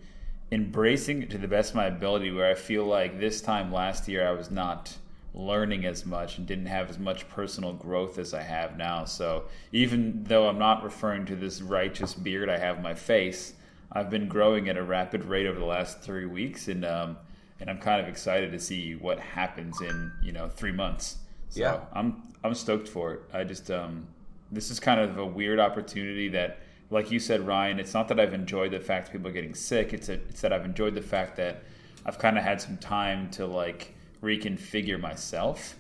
embracing 0.52 1.24
it 1.24 1.30
to 1.32 1.38
the 1.38 1.48
best 1.48 1.72
of 1.72 1.76
my 1.76 1.86
ability. 1.86 2.32
Where 2.32 2.50
I 2.50 2.56
feel 2.56 2.86
like 2.86 3.20
this 3.20 3.42
time 3.42 3.72
last 3.72 4.08
year 4.08 4.28
I 4.28 4.32
was 4.32 4.50
not 4.50 4.98
learning 5.34 5.86
as 5.86 6.06
much 6.06 6.38
and 6.38 6.48
didn't 6.48 6.66
have 6.66 6.90
as 6.90 6.98
much 6.98 7.30
personal 7.30 7.74
growth 7.74 8.18
as 8.18 8.34
I 8.34 8.42
have 8.42 8.78
now. 8.78 9.06
So 9.06 9.46
even 9.72 10.24
though 10.24 10.50
I'm 10.50 10.58
not 10.58 10.84
referring 10.84 11.26
to 11.28 11.36
this 11.36 11.62
righteous 11.62 12.14
beard 12.14 12.50
I 12.50 12.58
have 12.58 12.78
on 12.78 12.84
my 12.84 12.96
face, 12.96 13.54
I've 13.92 14.10
been 14.10 14.28
growing 14.28 14.70
at 14.70 14.78
a 14.78 14.84
rapid 14.84 15.26
rate 15.26 15.48
over 15.48 15.60
the 15.60 15.66
last 15.66 16.02
three 16.02 16.26
weeks, 16.26 16.68
and 16.68 16.86
um, 16.86 17.18
and 17.60 17.70
I'm 17.70 17.78
kind 17.78 18.02
of 18.02 18.08
excited 18.08 18.52
to 18.52 18.60
see 18.60 18.96
what 18.96 19.20
happens 19.20 19.82
in 19.82 20.12
you 20.22 20.32
know 20.32 20.50
three 20.50 20.72
months. 20.72 21.18
So 21.50 21.62
Yeah. 21.62 21.80
I'm 21.94 22.24
I'm 22.44 22.54
stoked 22.54 22.88
for 22.88 23.14
it. 23.14 23.22
I 23.34 23.44
just 23.44 23.70
um, 23.72 24.08
this 24.52 24.72
is 24.72 24.80
kind 24.80 25.00
of 25.00 25.18
a 25.18 25.26
weird 25.26 25.60
opportunity 25.60 26.30
that, 26.30 26.60
like 26.90 27.12
you 27.12 27.20
said, 27.20 27.46
Ryan. 27.46 27.80
It's 27.80 27.94
not 27.94 28.08
that 28.08 28.20
I've 28.20 28.34
enjoyed 28.34 28.72
the 28.72 28.80
fact 28.80 29.08
that 29.08 29.12
people 29.12 29.28
are 29.28 29.34
getting 29.34 29.54
sick. 29.54 29.94
It's 29.94 30.10
a, 30.10 30.14
it's 30.14 30.42
that 30.42 30.54
I've 30.54 30.66
enjoyed 30.66 30.96
the 30.96 31.02
fact 31.02 31.36
that 31.38 31.64
I've 32.06 32.18
kind 32.18 32.38
of 32.38 32.44
had 32.44 32.62
some 32.62 32.78
time 32.78 33.30
to 33.32 33.46
like 33.46 33.94
reconfigure 34.24 35.00
myself 35.00 35.76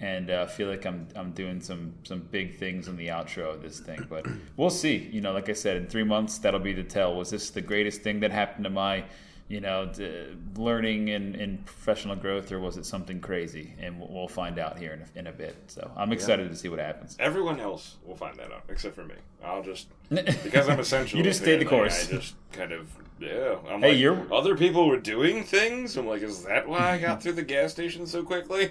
and 0.00 0.30
uh, 0.30 0.46
feel 0.46 0.68
like 0.68 0.86
I'm 0.86 1.06
I'm 1.14 1.32
doing 1.32 1.60
some 1.60 1.94
some 2.04 2.20
big 2.30 2.56
things 2.58 2.88
in 2.88 2.96
the 2.96 3.08
outro 3.08 3.54
of 3.54 3.62
this 3.62 3.78
thing. 3.80 4.06
But 4.08 4.26
we'll 4.56 4.70
see. 4.70 5.08
You 5.12 5.20
know, 5.20 5.32
like 5.32 5.48
I 5.48 5.52
said, 5.52 5.76
in 5.76 5.86
three 5.86 6.04
months 6.04 6.38
that'll 6.38 6.60
be 6.60 6.72
the 6.72 6.82
tell. 6.82 7.14
Was 7.14 7.30
this 7.30 7.50
the 7.50 7.60
greatest 7.60 8.02
thing 8.02 8.20
that 8.20 8.30
happened 8.32 8.64
to 8.64 8.70
my 8.70 9.04
you 9.50 9.60
know 9.60 9.84
d- 9.86 10.28
learning 10.56 11.10
and, 11.10 11.34
and 11.34 11.66
professional 11.66 12.16
growth, 12.16 12.50
or 12.52 12.58
was 12.60 12.76
it 12.78 12.86
something 12.86 13.20
crazy? 13.20 13.74
And 13.78 13.98
we'll, 14.00 14.08
we'll 14.08 14.28
find 14.28 14.58
out 14.58 14.78
here 14.78 14.92
in 14.92 15.02
a, 15.02 15.18
in 15.18 15.26
a 15.26 15.32
bit. 15.32 15.56
So 15.66 15.90
I'm 15.96 16.12
excited 16.12 16.48
to 16.48 16.56
see 16.56 16.68
what 16.70 16.78
happens. 16.78 17.16
Everyone 17.20 17.60
else 17.60 17.96
will 18.06 18.16
find 18.16 18.36
that 18.36 18.50
out 18.52 18.64
except 18.68 18.94
for 18.94 19.04
me. 19.04 19.16
I'll 19.44 19.62
just 19.62 19.88
because 20.08 20.68
I'm 20.68 20.80
essential. 20.80 21.18
You 21.18 21.24
just 21.24 21.40
stayed 21.42 21.60
the 21.60 21.66
apparently, 21.66 21.90
course. 21.90 22.08
I 22.08 22.12
just 22.16 22.34
kind 22.52 22.72
of 22.72 22.88
yeah. 23.18 23.56
I'm 23.68 23.82
Hey, 23.82 23.90
like, 23.90 23.98
you're- 23.98 24.22
other 24.32 24.56
people 24.56 24.88
were 24.88 24.98
doing 25.00 25.44
things. 25.44 25.96
I'm 25.98 26.06
like, 26.06 26.22
is 26.22 26.44
that 26.44 26.66
why 26.68 26.92
I 26.92 26.98
got 26.98 27.22
through 27.22 27.32
the 27.32 27.42
gas 27.42 27.72
station 27.72 28.06
so 28.06 28.22
quickly? 28.22 28.70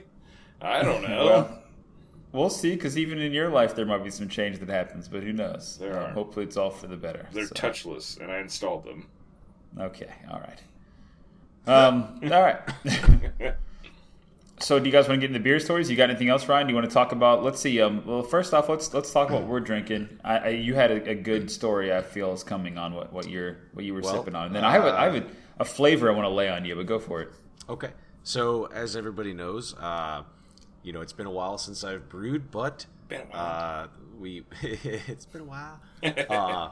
I 0.61 0.81
don't 0.81 1.01
know. 1.07 1.25
Well, 1.25 1.59
we'll 2.31 2.49
see. 2.49 2.73
Because 2.75 2.97
even 2.97 3.19
in 3.19 3.31
your 3.33 3.49
life, 3.49 3.75
there 3.75 3.85
might 3.85 4.03
be 4.03 4.09
some 4.09 4.27
change 4.27 4.59
that 4.59 4.69
happens, 4.69 5.07
but 5.07 5.23
who 5.23 5.33
knows? 5.33 5.77
There 5.79 5.93
Uh, 5.99 6.05
are. 6.07 6.11
hopefully, 6.13 6.45
it's 6.45 6.57
all 6.57 6.69
for 6.71 6.87
the 6.87 6.97
better. 6.97 7.27
They're 7.33 7.45
so. 7.47 7.53
touchless, 7.55 8.19
and 8.19 8.31
I 8.31 8.39
installed 8.39 8.85
them. 8.85 9.07
Okay, 9.79 10.11
all 10.31 10.39
right. 10.39 10.59
Um, 11.67 12.19
all 12.23 12.41
right. 12.41 12.59
so 14.59 14.79
do 14.79 14.85
you 14.85 14.91
guys 14.91 15.07
want 15.07 15.21
to 15.21 15.27
get 15.27 15.33
into 15.33 15.39
beer 15.43 15.59
stories? 15.59 15.89
You 15.89 15.95
got 15.95 16.09
anything 16.09 16.29
else, 16.29 16.47
Ryan? 16.47 16.67
Do 16.67 16.71
you 16.71 16.75
want 16.75 16.89
to 16.89 16.93
talk 16.93 17.11
about? 17.11 17.43
Let's 17.43 17.59
see. 17.59 17.79
Um, 17.81 18.03
well, 18.05 18.23
first 18.23 18.53
off, 18.53 18.67
let's 18.69 18.93
let's 18.93 19.11
talk 19.11 19.29
about 19.29 19.41
what 19.41 19.49
we're 19.49 19.59
drinking. 19.59 20.19
I, 20.23 20.37
I 20.37 20.47
you 20.49 20.73
had 20.75 20.91
a, 20.91 21.11
a 21.11 21.15
good 21.15 21.49
story. 21.51 21.93
I 21.93 22.01
feel 22.01 22.33
is 22.33 22.43
coming 22.43 22.77
on 22.77 22.93
what, 22.93 23.13
what 23.13 23.29
you're 23.29 23.57
what 23.73 23.85
you 23.85 23.93
were 23.93 24.01
Well, 24.01 24.15
sipping 24.17 24.35
on, 24.35 24.47
and 24.47 24.55
then 24.55 24.63
I 24.63 24.71
have 24.71 24.85
a, 24.85 24.93
I 24.97 25.03
have 25.05 25.15
a, 25.15 25.25
a 25.59 25.65
flavor 25.65 26.09
I 26.09 26.13
want 26.13 26.25
to 26.25 26.29
lay 26.33 26.49
on 26.49 26.65
you, 26.65 26.75
but 26.75 26.85
go 26.85 26.99
for 26.99 27.21
it. 27.21 27.29
Okay. 27.69 27.89
So 28.23 28.65
as 28.65 28.95
everybody 28.95 29.33
knows, 29.33 29.75
uh, 29.75 30.23
you 30.83 30.91
know 30.91 31.01
it's 31.01 31.13
been 31.13 31.27
a 31.27 31.31
while 31.31 31.57
since 31.57 31.83
I've 31.83 32.09
brewed, 32.09 32.51
but 32.51 32.85
Been 33.07 33.21
a 33.21 33.25
while. 33.25 33.83
uh, 33.83 33.87
we 34.19 34.43
it's 34.61 35.25
been 35.25 35.41
a 35.41 35.45
while. 35.45 35.79
Uh, 36.03 36.69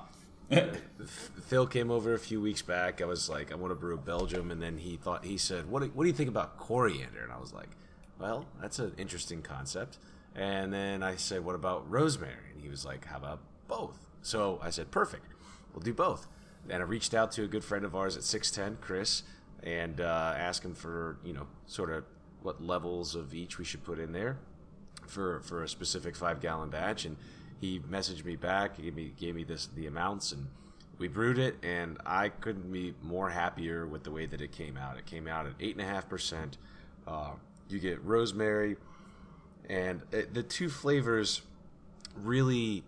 Phil 0.50 1.68
came 1.68 1.92
over 1.92 2.13
a 2.13 2.20
few 2.20 2.39
weeks 2.42 2.62
back. 2.62 3.01
I 3.01 3.06
was 3.06 3.30
like, 3.30 3.51
I 3.51 3.56
want 3.56 3.72
to 3.72 3.75
brew 3.75 3.98
Belgium, 3.98 4.51
and 4.51 4.62
then 4.62 4.77
he 4.77 4.96
thought 4.96 5.25
he 5.25 5.38
said, 5.38 5.70
"What 5.70 5.82
do, 5.82 5.89
what 5.94 6.04
do 6.04 6.08
you 6.08 6.16
think 6.16 6.30
about 6.30 6.58
coriander?" 6.58 7.22
And 7.22 7.32
I 7.32 7.39
was 7.39 7.54
like, 7.54 7.70
"Well, 8.20 8.46
that's 8.62 8.80
an 8.80 8.94
interesting 8.98 9.42
concept." 9.42 9.98
And 10.36 10.74
then 10.74 11.04
I 11.04 11.16
said, 11.16 11.44
"What 11.44 11.56
about 11.56 11.89
rosemary?" 11.89 12.51
And 12.54 12.62
he 12.62 12.70
was 12.70 12.86
like, 12.86 13.06
"How 13.06 13.18
about 13.18 13.39
both?" 13.68 14.06
So 14.22 14.60
I 14.62 14.70
said, 14.70 14.92
"Perfect, 14.92 15.34
we'll 15.74 15.82
do 15.82 15.94
both." 15.94 16.27
And 16.70 16.82
I 16.82 16.86
reached 16.86 17.13
out 17.13 17.32
to 17.34 17.44
a 17.44 17.48
good 17.48 17.63
friend 17.63 17.84
of 17.84 17.96
ours 17.96 18.16
at 18.16 18.24
Six 18.24 18.51
Ten, 18.51 18.77
Chris, 18.80 19.24
and 19.63 20.00
uh, 20.00 20.34
asked 20.38 20.63
him 20.63 20.75
for 20.75 21.18
you 21.25 21.34
know 21.34 21.48
sort 21.66 21.92
of 21.92 22.06
what 22.42 22.63
levels 22.63 23.16
of 23.16 23.34
each 23.34 23.58
we 23.58 23.66
should 23.66 23.84
put 23.84 24.00
in 24.00 24.13
there 24.13 24.38
for 25.08 25.42
for 25.42 25.63
a 25.63 25.68
specific 25.68 26.16
five 26.16 26.39
gallon 26.39 26.70
batch, 26.70 27.06
and 27.06 27.18
he 27.59 27.79
messaged 27.79 28.25
me 28.25 28.35
back. 28.35 28.77
He 28.77 28.83
gave 28.83 28.95
me 28.95 29.13
gave 29.19 29.35
me 29.35 29.43
this 29.43 29.67
the 29.67 29.87
amounts, 29.87 30.31
and 30.31 30.47
we 30.97 31.07
brewed 31.07 31.37
it, 31.37 31.55
and 31.63 31.97
I 32.05 32.29
couldn't 32.29 32.71
be 32.71 32.93
more 33.01 33.29
happier 33.29 33.85
with 33.85 34.03
the 34.03 34.11
way 34.11 34.25
that 34.25 34.41
it 34.41 34.51
came 34.51 34.77
out. 34.77 34.97
It 34.97 35.05
came 35.05 35.27
out 35.27 35.45
at 35.45 35.53
eight 35.59 35.75
and 35.77 35.81
a 35.85 35.89
half 35.89 36.07
percent. 36.09 36.57
Uh, 37.07 37.31
You 37.69 37.79
get 37.79 38.03
rosemary, 38.03 38.77
and 39.69 40.01
it, 40.11 40.33
the 40.33 40.43
two 40.43 40.69
flavors 40.69 41.41
really. 42.15 42.83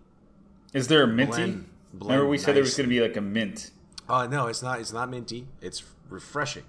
Is 0.73 0.87
there 0.87 1.03
a 1.03 1.07
minty? 1.07 1.31
Blend- 1.31 1.69
blend 1.93 2.11
Remember 2.11 2.29
we 2.29 2.37
said 2.37 2.55
there 2.55 2.63
was 2.63 2.75
going 2.77 2.89
to 2.89 2.95
be 2.95 3.01
like 3.01 3.17
a 3.17 3.21
mint. 3.21 3.71
Uh, 4.07 4.27
no, 4.27 4.47
it's 4.47 4.61
not. 4.63 4.79
It's 4.79 4.93
not 4.93 5.09
minty. 5.09 5.47
It's 5.61 5.83
refreshing. 6.09 6.63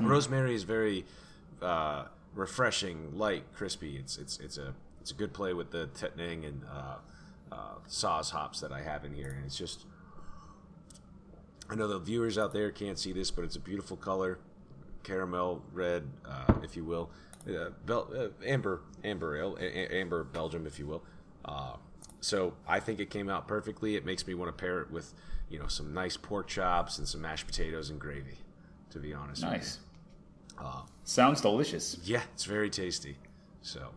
Rosemary 0.00 0.54
is 0.54 0.62
very 0.62 1.04
uh, 1.60 2.04
refreshing, 2.34 3.16
light, 3.18 3.44
crispy. 3.54 3.96
It's 3.96 4.16
it's 4.18 4.38
it's 4.40 4.56
a 4.58 4.74
it's 5.00 5.10
a 5.10 5.14
good 5.14 5.32
play 5.32 5.52
with 5.54 5.70
the 5.70 5.88
Tettnang 5.88 6.46
and 6.46 6.62
uh, 6.70 6.96
uh, 7.52 7.56
Saaz 7.88 8.30
hops 8.30 8.60
that 8.60 8.72
I 8.72 8.82
have 8.82 9.04
in 9.04 9.14
here, 9.14 9.30
and 9.36 9.44
it's 9.46 9.56
just. 9.56 9.84
I 11.68 11.76
know 11.76 11.86
the 11.86 11.98
viewers 11.98 12.36
out 12.36 12.52
there 12.52 12.70
can't 12.72 12.98
see 12.98 13.12
this, 13.12 13.30
but 13.30 13.44
it's 13.44 13.54
a 13.56 13.60
beautiful 13.60 13.96
color, 13.96 14.38
caramel 15.04 15.62
red, 15.72 16.02
uh, 16.28 16.54
if 16.64 16.76
you 16.76 16.84
will, 16.84 17.10
uh, 17.48 17.70
Bel- 17.86 18.10
uh, 18.16 18.44
amber 18.44 18.82
amber 19.04 19.36
ale, 19.36 19.56
a- 19.60 19.94
amber 19.94 20.24
Belgium, 20.24 20.66
if 20.66 20.78
you 20.80 20.86
will. 20.86 21.02
Uh, 21.44 21.76
so 22.20 22.54
I 22.66 22.80
think 22.80 22.98
it 22.98 23.08
came 23.08 23.28
out 23.30 23.46
perfectly. 23.46 23.94
It 23.94 24.04
makes 24.04 24.26
me 24.26 24.34
want 24.34 24.48
to 24.48 24.60
pair 24.60 24.80
it 24.80 24.90
with, 24.90 25.14
you 25.48 25.58
know, 25.60 25.68
some 25.68 25.94
nice 25.94 26.16
pork 26.16 26.48
chops 26.48 26.98
and 26.98 27.06
some 27.06 27.20
mashed 27.22 27.46
potatoes 27.46 27.88
and 27.90 28.00
gravy. 28.00 28.38
To 28.90 28.98
be 28.98 29.14
honest, 29.14 29.44
with 29.44 29.52
Nice. 29.52 29.78
you. 30.58 30.66
Uh, 30.66 30.82
Sounds 31.04 31.40
delicious. 31.40 31.98
yeah, 32.02 32.22
it's 32.34 32.44
very 32.44 32.68
tasty. 32.68 33.16
So 33.62 33.90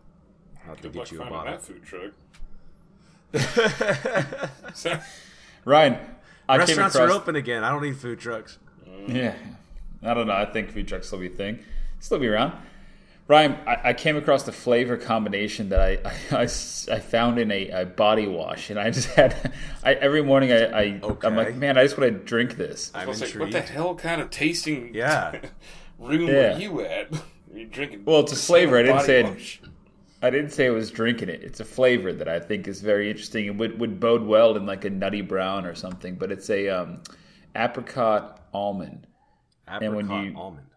I'll 0.64 0.70
have 0.70 0.78
to 0.82 0.90
Good 0.90 0.94
get 0.94 1.12
you 1.12 1.22
a 1.22 1.26
bottle. 1.30 1.52
that 1.52 1.62
food 1.62 1.84
truck. 1.84 2.12
So- 4.74 5.00
Ryan, 5.66 5.98
I 6.50 6.58
Restaurants 6.58 6.96
across. 6.96 7.10
are 7.10 7.14
open 7.14 7.36
again. 7.36 7.64
I 7.64 7.70
don't 7.70 7.82
need 7.84 7.96
food 7.98 8.20
trucks. 8.20 8.58
Uh, 8.86 8.92
yeah, 9.08 9.36
I 10.02 10.14
don't 10.14 10.28
know. 10.28 10.34
I 10.34 10.46
think 10.46 10.72
food 10.72 10.88
trucks 10.88 11.12
will 11.12 11.20
be 11.20 11.28
a 11.28 11.30
thing, 11.30 11.60
still 12.00 12.20
be 12.20 12.28
around. 12.28 12.54
Ryan, 13.30 13.58
I, 13.66 13.78
I 13.86 13.94
came 13.94 14.18
across 14.18 14.44
the 14.44 14.52
flavor 14.52 14.98
combination 14.98 15.70
that 15.70 15.80
I 15.80 16.00
I 16.38 16.42
I 16.44 16.48
found 17.00 17.40
in 17.40 17.50
a, 17.52 17.70
a 17.70 17.86
body 17.86 18.28
wash, 18.28 18.70
and 18.70 18.78
I 18.80 18.90
just 18.92 19.08
had 19.10 19.54
I, 19.84 19.94
every 19.94 20.22
morning. 20.22 20.52
I, 20.52 20.66
I 20.66 21.02
I'm 21.24 21.36
like, 21.38 21.56
man, 21.56 21.78
I 21.78 21.84
just 21.84 21.98
want 21.98 22.12
to 22.12 22.20
drink 22.20 22.58
this. 22.58 22.92
I 22.94 23.04
I'm 23.04 23.08
was 23.08 23.22
like, 23.22 23.30
intrigued. 23.30 23.54
what 23.54 23.66
the 23.66 23.72
hell 23.72 23.96
kind 23.96 24.20
of 24.22 24.30
tasting 24.30 24.94
Yeah. 24.94 25.40
room 26.00 26.28
Yeah. 26.28 26.56
are 26.56 26.60
you 26.60 26.82
at? 26.82 27.10
You're 27.54 27.66
drinking. 27.68 28.04
Well, 28.04 28.20
it's 28.22 28.34
a 28.34 28.36
flavor. 28.36 28.78
I 28.78 28.84
didn't 28.84 29.02
say 29.04 29.20
it- 29.22 29.26
wash. 29.28 29.62
I 30.24 30.30
didn't 30.30 30.52
say 30.52 30.68
I 30.68 30.72
was 30.72 30.90
drinking 30.90 31.30
it. 31.30 31.44
It's 31.44 31.60
a 31.60 31.66
flavor 31.66 32.14
that 32.14 32.28
I 32.30 32.40
think 32.40 32.68
is 32.68 32.82
very 32.82 33.10
interesting 33.12 33.50
and 33.50 33.60
would, 33.60 33.80
would 33.80 34.00
bode 34.00 34.24
well 34.24 34.56
in 34.56 34.66
like 34.66 34.86
a 34.86 34.90
nutty 34.90 35.22
brown 35.22 35.66
or 35.66 35.76
something. 35.76 36.16
But 36.16 36.32
it's 36.32 36.50
a 36.50 36.70
um, 36.70 37.02
apricot 37.56 38.42
almond. 38.54 39.06
Apricot 39.68 39.96
when 39.96 40.10
you- 40.26 40.38
almond. 40.38 40.68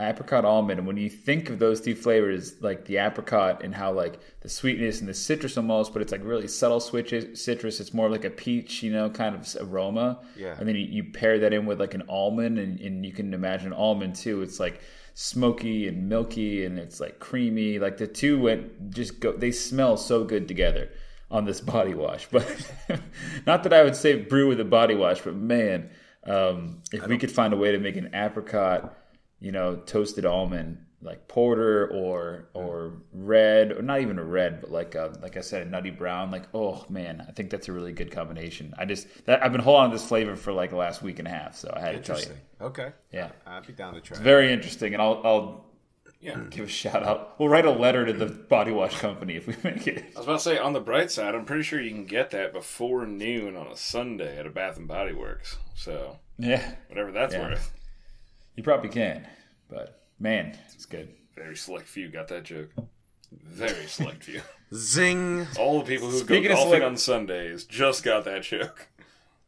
apricot 0.00 0.44
almond 0.44 0.78
and 0.80 0.86
when 0.86 0.96
you 0.96 1.08
think 1.08 1.48
of 1.48 1.58
those 1.60 1.80
two 1.80 1.94
flavors 1.94 2.60
like 2.60 2.84
the 2.86 2.96
apricot 2.96 3.62
and 3.62 3.72
how 3.74 3.92
like 3.92 4.18
the 4.40 4.48
sweetness 4.48 4.98
and 5.00 5.08
the 5.08 5.14
citrus 5.14 5.56
almost 5.56 5.92
but 5.92 6.02
it's 6.02 6.10
like 6.10 6.24
really 6.24 6.48
subtle 6.48 6.80
switches 6.80 7.40
citrus 7.44 7.78
it's 7.78 7.94
more 7.94 8.08
like 8.10 8.24
a 8.24 8.30
peach 8.30 8.82
you 8.82 8.90
know 8.90 9.08
kind 9.08 9.36
of 9.36 9.56
aroma 9.60 10.18
Yeah. 10.36 10.56
and 10.58 10.66
then 10.66 10.74
you, 10.74 10.86
you 10.86 11.04
pair 11.12 11.38
that 11.38 11.52
in 11.52 11.66
with 11.66 11.78
like 11.78 11.94
an 11.94 12.02
almond 12.08 12.58
and, 12.58 12.80
and 12.80 13.06
you 13.06 13.12
can 13.12 13.32
imagine 13.32 13.72
almond 13.72 14.16
too 14.16 14.42
it's 14.42 14.58
like 14.58 14.80
smoky 15.14 15.88
and 15.88 16.08
milky 16.08 16.64
and 16.64 16.78
it's 16.78 17.00
like 17.00 17.18
creamy. 17.18 17.78
Like 17.78 17.98
the 17.98 18.06
two 18.06 18.40
went 18.40 18.90
just 18.90 19.20
go 19.20 19.32
they 19.32 19.52
smell 19.52 19.96
so 19.96 20.24
good 20.24 20.48
together 20.48 20.90
on 21.30 21.44
this 21.44 21.60
body 21.74 21.94
wash. 21.94 22.28
But 22.30 22.46
not 23.46 23.62
that 23.62 23.72
i 23.72 23.82
would 23.82 23.96
say 23.96 24.14
brew 24.16 24.48
with 24.48 24.60
a 24.60 24.64
body 24.64 24.94
wash 24.94 25.20
but 25.20 25.34
man 25.34 25.90
um, 26.24 26.82
if 26.92 27.06
we 27.08 27.18
could 27.18 27.32
find 27.32 27.52
a 27.52 27.56
way 27.56 27.72
to 27.72 27.78
make 27.78 27.96
an 27.96 28.10
apricot 28.14 28.96
you 29.42 29.50
know, 29.50 29.74
toasted 29.74 30.24
almond 30.24 30.78
like 31.02 31.26
porter 31.28 31.88
or 31.88 32.48
or 32.54 32.92
red 33.12 33.72
or 33.72 33.82
not 33.82 34.00
even 34.00 34.18
a 34.18 34.24
red, 34.24 34.60
but 34.60 34.70
like 34.70 34.94
a, 34.94 35.12
like 35.20 35.36
I 35.36 35.40
said, 35.40 35.66
a 35.66 35.70
nutty 35.70 35.90
brown. 35.90 36.30
Like 36.30 36.44
oh 36.54 36.84
man, 36.88 37.24
I 37.28 37.32
think 37.32 37.50
that's 37.50 37.68
a 37.68 37.72
really 37.72 37.92
good 37.92 38.10
combination. 38.12 38.72
I 38.78 38.84
just 38.84 39.08
that, 39.26 39.42
I've 39.44 39.52
been 39.52 39.60
holding 39.60 39.84
on 39.86 39.90
this 39.90 40.04
flavor 40.06 40.36
for 40.36 40.52
like 40.52 40.70
the 40.70 40.76
last 40.76 41.02
week 41.02 41.18
and 41.18 41.26
a 41.28 41.30
half, 41.30 41.56
so 41.56 41.72
I 41.76 41.80
had 41.80 41.92
to 41.92 42.00
tell 42.00 42.20
you, 42.20 42.26
Okay. 42.60 42.92
Yeah. 43.12 43.30
I'd 43.46 43.66
be 43.66 43.72
down 43.72 43.94
to 43.94 44.00
try. 44.00 44.16
it. 44.16 44.22
very 44.22 44.52
interesting. 44.52 44.92
And 44.94 45.02
I'll 45.02 45.20
I'll 45.24 45.64
Yeah. 46.20 46.38
give 46.50 46.66
a 46.66 46.68
shout 46.68 47.02
out. 47.02 47.34
We'll 47.40 47.48
write 47.48 47.64
a 47.66 47.70
letter 47.72 48.06
to 48.06 48.12
the 48.12 48.26
body 48.26 48.70
wash 48.70 48.96
company 49.00 49.34
if 49.34 49.48
we 49.48 49.56
make 49.64 49.88
it. 49.88 50.04
I 50.14 50.18
was 50.20 50.24
about 50.26 50.32
to 50.38 50.44
say, 50.44 50.58
on 50.58 50.72
the 50.72 50.80
bright 50.80 51.10
side, 51.10 51.34
I'm 51.34 51.44
pretty 51.44 51.64
sure 51.64 51.80
you 51.80 51.90
can 51.90 52.04
get 52.04 52.30
that 52.30 52.52
before 52.52 53.06
noon 53.06 53.56
on 53.56 53.66
a 53.66 53.76
Sunday 53.76 54.38
at 54.38 54.46
a 54.46 54.50
Bath 54.50 54.76
and 54.76 54.86
Body 54.86 55.12
Works. 55.14 55.58
So 55.74 56.18
Yeah, 56.38 56.74
whatever 56.88 57.10
that's 57.10 57.34
Yeah. 57.34 57.48
worth. 57.48 57.72
you 58.54 58.62
probably 58.62 58.90
can, 58.90 59.26
but 59.68 60.01
man, 60.22 60.56
it's 60.72 60.86
good. 60.86 61.08
Very 61.36 61.56
select 61.56 61.86
few 61.88 62.08
got 62.08 62.28
that 62.28 62.44
joke. 62.44 62.70
Very 63.32 63.86
select 63.86 64.24
few. 64.24 64.40
Zing. 64.74 65.46
All 65.58 65.80
the 65.80 65.86
people 65.86 66.08
who 66.10 66.18
Speaking 66.18 66.44
go 66.44 66.50
of 66.50 66.56
golfing 66.56 66.70
select- 66.80 66.84
on 66.84 66.96
Sundays 66.96 67.64
just 67.64 68.02
got 68.04 68.24
that 68.24 68.42
joke. 68.42 68.88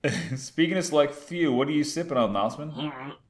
Speaking 0.36 0.76
of 0.76 0.84
select 0.84 1.14
few, 1.14 1.52
what 1.52 1.68
are 1.68 1.72
you 1.72 1.84
sipping 1.84 2.16
on, 2.18 2.32
Mouseman? 2.32 3.12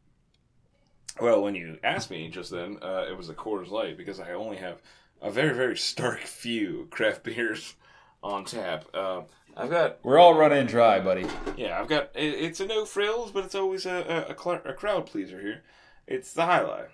Well, 1.20 1.42
when 1.42 1.54
you 1.54 1.78
asked 1.84 2.10
me 2.10 2.28
just 2.28 2.50
then, 2.50 2.78
uh, 2.82 3.06
it 3.08 3.16
was 3.16 3.28
a 3.28 3.34
Coors 3.34 3.70
Light 3.70 3.96
because 3.96 4.18
I 4.18 4.32
only 4.32 4.56
have 4.56 4.82
a 5.22 5.30
very, 5.30 5.54
very 5.54 5.76
stark 5.76 6.18
few 6.22 6.88
craft 6.90 7.22
beers 7.22 7.76
on 8.20 8.44
tap. 8.44 8.86
Uh, 8.92 9.22
I've 9.56 9.70
got, 9.70 9.98
We're 10.04 10.18
all 10.18 10.34
running 10.34 10.66
dry, 10.66 10.98
buddy. 10.98 11.24
yeah, 11.56 11.80
I've 11.80 11.86
got. 11.86 12.10
It, 12.16 12.34
it's 12.34 12.58
a 12.58 12.66
no 12.66 12.84
frills, 12.84 13.30
but 13.30 13.44
it's 13.44 13.54
always 13.54 13.86
a 13.86 14.26
a, 14.28 14.32
a, 14.32 14.36
cl- 14.36 14.62
a 14.64 14.72
crowd 14.72 15.06
pleaser 15.06 15.40
here. 15.40 15.62
It's 16.08 16.32
the 16.32 16.46
High 16.46 16.62
Life. 16.62 16.93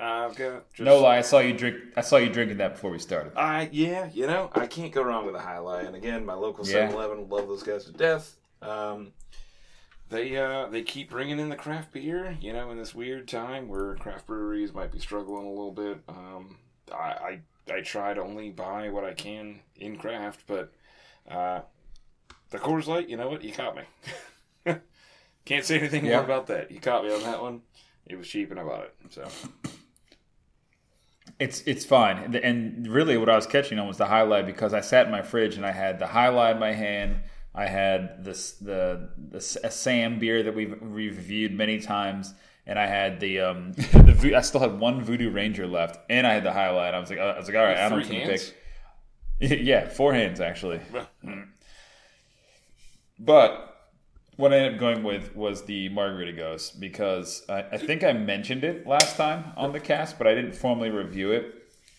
I've 0.00 0.34
got 0.36 0.70
just, 0.72 0.80
No 0.84 1.00
lie, 1.00 1.18
I 1.18 1.20
saw 1.22 1.40
you 1.40 1.52
drink. 1.52 1.76
I 1.96 2.00
saw 2.00 2.16
you 2.16 2.28
drinking 2.30 2.56
that 2.58 2.74
before 2.74 2.90
we 2.90 2.98
started. 2.98 3.32
I 3.36 3.68
yeah, 3.72 4.08
you 4.12 4.26
know, 4.26 4.50
I 4.54 4.66
can't 4.66 4.92
go 4.92 5.02
wrong 5.02 5.26
with 5.26 5.34
a 5.34 5.40
High 5.40 5.58
Life. 5.58 5.86
And 5.86 5.94
again, 5.96 6.24
my 6.24 6.34
local 6.34 6.66
Yeah. 6.66 6.88
7-Eleven 6.88 7.28
love 7.28 7.48
those 7.48 7.62
guys 7.62 7.84
to 7.84 7.92
death. 7.92 8.36
Um, 8.62 9.12
they 10.08 10.36
uh, 10.36 10.66
they 10.66 10.82
keep 10.82 11.10
bringing 11.10 11.38
in 11.38 11.48
the 11.50 11.56
craft 11.56 11.92
beer. 11.92 12.36
You 12.40 12.52
know, 12.52 12.70
in 12.70 12.78
this 12.78 12.94
weird 12.94 13.28
time 13.28 13.68
where 13.68 13.94
craft 13.96 14.26
breweries 14.26 14.72
might 14.74 14.90
be 14.90 14.98
struggling 14.98 15.46
a 15.46 15.50
little 15.50 15.72
bit. 15.72 15.98
Um, 16.08 16.56
I, 16.92 17.40
I 17.68 17.72
I 17.72 17.80
try 17.82 18.14
to 18.14 18.20
only 18.20 18.50
buy 18.50 18.88
what 18.88 19.04
I 19.04 19.12
can 19.14 19.60
in 19.76 19.96
craft, 19.96 20.40
but 20.48 20.72
uh, 21.30 21.60
the 22.50 22.58
Coors 22.58 22.86
Light, 22.88 23.08
you 23.08 23.16
know 23.16 23.28
what? 23.28 23.44
You 23.44 23.52
caught 23.52 23.76
me. 23.76 23.82
Can't 25.44 25.64
say 25.64 25.78
anything 25.78 26.04
Yeah. 26.04 26.16
more 26.16 26.24
about 26.24 26.46
that. 26.48 26.70
You 26.70 26.80
caught 26.80 27.04
me 27.04 27.12
on 27.12 27.22
that 27.22 27.40
one. 27.40 27.62
It 28.06 28.16
was 28.18 28.26
cheap, 28.26 28.50
and 28.50 28.58
I 28.58 28.64
bought 28.64 28.84
it. 28.84 28.94
So 29.10 29.28
It's 31.40 31.62
it's 31.62 31.86
fine, 31.86 32.36
and 32.36 32.86
really, 32.86 33.16
what 33.16 33.30
I 33.30 33.34
was 33.34 33.46
catching 33.46 33.78
on 33.78 33.88
was 33.88 33.96
the 33.96 34.06
High 34.06 34.22
Life 34.22 34.44
because 34.44 34.74
I 34.74 34.82
sat 34.82 35.06
in 35.06 35.12
my 35.12 35.22
fridge 35.22 35.56
and 35.56 35.64
I 35.64 35.72
had 35.72 35.98
the 35.98 36.06
High 36.06 36.28
Life 36.28 36.54
in 36.54 36.60
my 36.60 36.72
hand. 36.72 37.20
I 37.54 37.66
had 37.66 38.22
this 38.24 38.52
the 38.52 39.08
the 39.16 39.38
a 39.64 39.70
Sam 39.70 40.18
beer 40.18 40.42
that 40.42 40.54
we've 40.54 40.76
reviewed 40.80 41.52
many 41.52 41.80
times, 41.80 42.34
and 42.66 42.78
I 42.78 42.86
had 42.86 43.20
the 43.20 43.40
um 43.40 43.72
the 43.92 44.12
Vo- 44.14 44.36
I 44.36 44.42
still 44.42 44.60
had 44.60 44.78
one 44.78 45.02
Voodoo 45.02 45.30
Ranger 45.30 45.66
left, 45.66 45.98
and 46.10 46.26
I 46.26 46.34
had 46.34 46.44
the 46.44 46.52
High 46.52 46.70
Life. 46.70 46.94
I 46.94 47.00
was 47.00 47.08
like, 47.10 47.18
I 47.18 47.38
was 47.38 47.48
like, 47.48 47.56
all 47.56 47.64
right, 47.64 47.78
I 47.78 47.88
don't 47.88 48.00
know 48.00 48.26
pick. 48.26 48.54
Yeah, 49.62 49.88
four 49.88 50.12
hands 50.12 50.38
actually. 50.40 50.80
But 53.18 53.69
what 54.40 54.54
I 54.54 54.56
ended 54.56 54.74
up 54.74 54.80
going 54.80 55.02
with 55.02 55.36
was 55.36 55.62
the 55.64 55.90
Margarita 55.90 56.32
Gose 56.32 56.78
because 56.78 57.44
I, 57.48 57.62
I 57.72 57.76
think 57.76 58.02
I 58.02 58.12
mentioned 58.14 58.64
it 58.64 58.86
last 58.86 59.16
time 59.16 59.52
on 59.56 59.72
the 59.72 59.80
cast, 59.80 60.16
but 60.16 60.26
I 60.26 60.34
didn't 60.34 60.54
formally 60.54 60.90
review 60.90 61.32
it. 61.32 61.54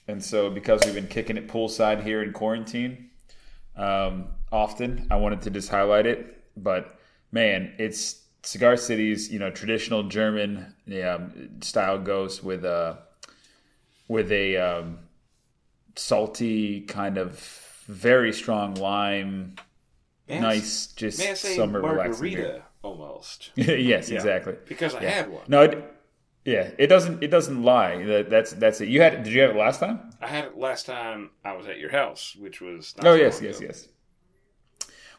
and 0.07 0.23
so 0.23 0.49
because 0.49 0.81
we've 0.83 0.95
been 0.95 1.07
kicking 1.07 1.37
it 1.37 1.47
poolside 1.47 2.03
here 2.03 2.23
in 2.23 2.33
quarantine, 2.33 3.11
um, 3.75 4.27
often 4.51 5.07
I 5.11 5.17
wanted 5.17 5.43
to 5.43 5.51
just 5.51 5.69
highlight 5.69 6.07
it. 6.07 6.43
But 6.57 6.99
man, 7.31 7.73
it's 7.77 8.23
Cigar 8.41 8.75
City's 8.75 9.31
you 9.31 9.37
know 9.37 9.51
traditional 9.51 10.03
German 10.03 10.73
yeah, 10.87 11.19
style 11.61 11.99
gose 11.99 12.41
with 12.41 12.65
a 12.65 12.97
with 14.07 14.31
a 14.31 14.57
um, 14.57 14.97
salty 15.95 16.81
kind 16.81 17.19
of 17.19 17.39
very 17.85 18.33
strong 18.33 18.73
lime, 18.75 19.55
May 20.31 20.37
I 20.37 20.41
nice 20.41 20.87
just 20.87 21.19
May 21.19 21.31
I 21.31 21.33
say 21.35 21.55
summer 21.55 21.81
margarita 21.81 22.63
almost? 22.81 23.51
yes, 23.55 24.09
exactly. 24.09 24.55
Because 24.67 24.95
I 24.95 25.03
Yeah. 25.03 25.09
had 25.09 25.29
one. 25.31 25.43
No, 25.47 25.61
it, 25.63 25.93
yeah, 26.45 26.71
it 26.79 26.87
doesn't. 26.87 27.21
It 27.21 27.27
doesn't 27.27 27.61
lie. 27.63 28.03
That, 28.03 28.29
that's 28.29 28.53
that's 28.53 28.81
it. 28.81 28.87
You 28.89 29.01
had? 29.01 29.23
Did 29.23 29.33
you 29.33 29.41
have 29.41 29.51
it 29.51 29.55
last 29.57 29.79
time? 29.79 30.11
I 30.21 30.27
had 30.27 30.45
it 30.45 30.57
last 30.57 30.85
time 30.87 31.29
I 31.45 31.53
was 31.55 31.67
at 31.67 31.77
your 31.77 31.91
house, 31.91 32.35
which 32.39 32.61
was 32.61 32.95
not 32.97 33.05
Oh 33.07 33.13
yes, 33.13 33.41
yes, 33.41 33.59
ago. 33.59 33.67
yes. 33.67 33.87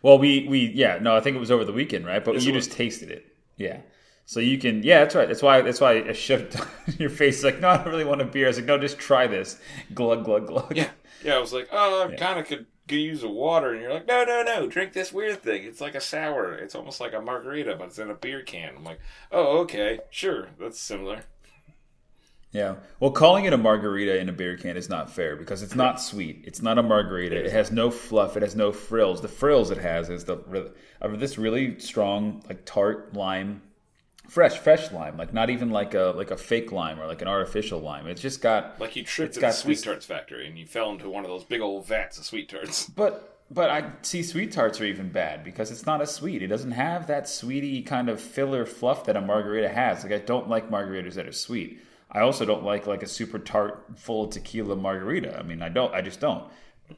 Well, 0.02 0.18
we 0.18 0.48
we 0.48 0.72
yeah 0.74 0.98
no, 1.00 1.14
I 1.16 1.20
think 1.20 1.36
it 1.36 1.40
was 1.40 1.50
over 1.50 1.64
the 1.64 1.72
weekend, 1.72 2.06
right? 2.06 2.24
But 2.24 2.34
Yes, 2.34 2.44
you 2.44 2.52
just 2.52 2.72
tasted 2.72 3.10
it, 3.10 3.26
yeah. 3.56 3.82
So 4.24 4.40
you 4.40 4.58
can 4.58 4.82
yeah, 4.82 5.00
that's 5.00 5.14
right. 5.14 5.28
That's 5.28 5.42
why 5.42 5.60
that's 5.62 5.80
why 5.80 6.02
I 6.08 6.12
shoved 6.12 6.58
your 6.98 7.10
face. 7.10 7.44
Like 7.44 7.60
no, 7.60 7.68
I 7.68 7.76
don't 7.76 7.88
really 7.88 8.04
want 8.04 8.20
a 8.20 8.24
beer. 8.24 8.46
I 8.46 8.48
was 8.48 8.56
like 8.56 8.66
no, 8.66 8.78
just 8.78 8.98
try 8.98 9.26
this. 9.26 9.60
Glug 9.94 10.24
glug 10.24 10.48
glug. 10.48 10.76
Yeah, 10.76 10.90
yeah. 11.24 11.34
I 11.34 11.38
was 11.38 11.52
like, 11.52 11.68
oh, 11.70 12.08
I 12.08 12.16
kind 12.16 12.40
of 12.40 12.46
could 12.46 12.66
use 12.90 13.22
a 13.22 13.28
water, 13.28 13.72
and 13.72 13.80
you're 13.80 13.92
like, 13.92 14.06
no, 14.06 14.24
no, 14.24 14.42
no, 14.42 14.66
drink 14.66 14.92
this 14.92 15.12
weird 15.12 15.42
thing. 15.42 15.64
It's 15.64 15.80
like 15.80 15.94
a 15.94 16.00
sour. 16.00 16.54
It's 16.54 16.74
almost 16.74 17.00
like 17.00 17.14
a 17.14 17.20
margarita, 17.20 17.76
but 17.76 17.88
it's 17.88 17.98
in 17.98 18.10
a 18.10 18.14
beer 18.14 18.42
can. 18.42 18.74
I'm 18.76 18.84
like, 18.84 19.00
oh, 19.30 19.58
okay, 19.60 20.00
sure, 20.10 20.48
that's 20.58 20.80
similar. 20.80 21.24
Yeah. 22.52 22.76
Well, 23.00 23.12
calling 23.12 23.46
it 23.46 23.54
a 23.54 23.58
margarita 23.58 24.18
in 24.18 24.28
a 24.28 24.32
beer 24.32 24.58
can 24.58 24.76
is 24.76 24.90
not 24.90 25.10
fair 25.10 25.36
because 25.36 25.62
it's 25.62 25.74
not 25.74 26.02
sweet. 26.02 26.44
It's 26.46 26.60
not 26.60 26.76
a 26.76 26.82
margarita. 26.82 27.34
It 27.34 27.50
has 27.50 27.72
no 27.72 27.90
fluff. 27.90 28.36
It 28.36 28.42
has 28.42 28.54
no 28.54 28.72
frills. 28.72 29.22
The 29.22 29.28
frills 29.28 29.70
it 29.70 29.78
has 29.78 30.10
is 30.10 30.26
the 30.26 30.74
of 31.00 31.18
this 31.18 31.38
really 31.38 31.78
strong, 31.78 32.42
like 32.46 32.66
tart 32.66 33.14
lime, 33.14 33.62
fresh, 34.28 34.56
fresh 34.58 34.90
lime. 34.92 35.16
Like 35.16 35.32
not 35.32 35.50
even 35.50 35.70
like 35.70 35.94
a 35.94 36.12
like 36.16 36.30
a 36.30 36.36
fake 36.36 36.72
lime 36.72 37.00
or 37.00 37.06
like 37.06 37.22
an 37.22 37.28
artificial 37.28 37.80
lime. 37.80 38.06
It's 38.06 38.20
just 38.22 38.40
got 38.40 38.80
Like 38.80 38.96
you 38.96 39.04
tripped 39.04 39.30
It's 39.30 39.38
at 39.38 39.40
the 39.40 39.46
got 39.48 39.54
sweet 39.54 39.74
this- 39.74 39.82
tarts 39.82 40.06
factory, 40.06 40.46
and 40.46 40.58
you 40.58 40.66
fell 40.66 40.90
into 40.90 41.08
one 41.08 41.24
of 41.24 41.30
those 41.30 41.44
big 41.44 41.60
old 41.60 41.86
vats 41.86 42.18
of 42.18 42.24
sweet 42.24 42.48
tarts. 42.48 42.88
But 42.96 43.28
but 43.50 43.68
I 43.68 43.90
see 44.00 44.22
sweet 44.22 44.52
tarts 44.52 44.80
are 44.80 44.86
even 44.86 45.10
bad 45.10 45.44
because 45.44 45.70
it's 45.70 45.84
not 45.84 46.00
as 46.00 46.10
sweet. 46.14 46.42
It 46.42 46.46
doesn't 46.46 46.70
have 46.70 47.06
that 47.08 47.28
sweetie 47.28 47.82
kind 47.82 48.08
of 48.08 48.18
filler 48.20 48.64
fluff 48.64 49.04
that 49.04 49.16
a 49.16 49.20
margarita 49.20 49.68
has. 49.68 50.02
Like 50.04 50.12
I 50.12 50.18
don't 50.18 50.48
like 50.48 50.70
margaritas 50.70 51.14
that 51.14 51.26
are 51.28 51.32
sweet. 51.32 51.80
I 52.10 52.20
also 52.20 52.44
don't 52.46 52.64
like 52.64 52.86
like 52.86 53.02
a 53.02 53.06
super 53.08 53.38
tart 53.38 53.84
full 53.96 54.28
tequila 54.28 54.76
margarita. 54.76 55.38
I 55.38 55.42
mean, 55.42 55.60
I 55.62 55.68
don't. 55.68 55.92
I 55.94 56.00
just 56.00 56.20
don't. 56.20 56.44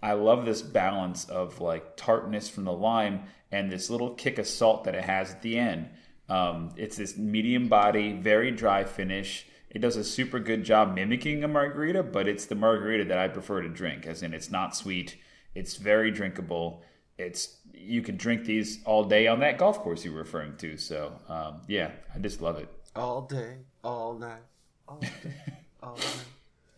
I 0.03 0.13
love 0.15 0.45
this 0.45 0.63
balance 0.63 1.25
of 1.27 1.61
like 1.61 1.97
tartness 1.97 2.49
from 2.49 2.65
the 2.65 2.73
lime 2.73 3.25
and 3.53 3.71
this 3.71 3.91
little 3.91 4.11
kick 4.15 4.39
of 4.39 4.47
salt 4.47 4.85
that 4.85 4.95
it 4.97 5.05
has 5.05 5.31
at 5.33 5.43
the 5.43 5.57
end. 5.59 5.89
Um, 6.29 6.71
it's 6.77 6.97
this 6.97 7.17
medium 7.17 7.69
body, 7.69 8.13
very 8.13 8.51
dry 8.51 8.85
finish. 8.85 9.47
It 9.71 9.81
does 9.81 9.97
a 9.97 10.05
super 10.05 10.39
good 10.39 10.65
job 10.65 10.95
mimicking 10.95 11.43
a 11.45 11.49
margarita, 11.49 12.03
but 12.03 12.29
it's 12.29 12.47
the 12.47 12.55
margarita 12.55 13.05
that 13.07 13.19
I 13.19 13.29
prefer 13.29 13.61
to 13.63 13.69
drink. 13.69 14.07
As 14.07 14.23
in, 14.23 14.33
it's 14.33 14.51
not 14.51 14.77
sweet. 14.77 15.17
It's 15.55 15.77
very 15.77 16.11
drinkable. 16.11 16.83
It's 17.19 17.59
you 17.73 18.01
can 18.03 18.17
drink 18.17 18.45
these 18.45 18.83
all 18.85 19.05
day 19.05 19.27
on 19.27 19.41
that 19.41 19.59
golf 19.59 19.79
course 19.81 20.05
you 20.05 20.13
were 20.13 20.19
referring 20.21 20.57
to. 20.59 20.77
So 20.77 21.13
um, 21.29 21.61
yeah, 21.69 21.91
I 22.15 22.19
just 22.19 22.41
love 22.41 22.59
it. 22.59 22.69
All 22.97 23.23
day, 23.23 23.57
all 23.83 24.15
night, 24.15 24.43
all 24.89 24.99
day, 25.01 25.09
all 25.83 25.97
night. 25.97 26.25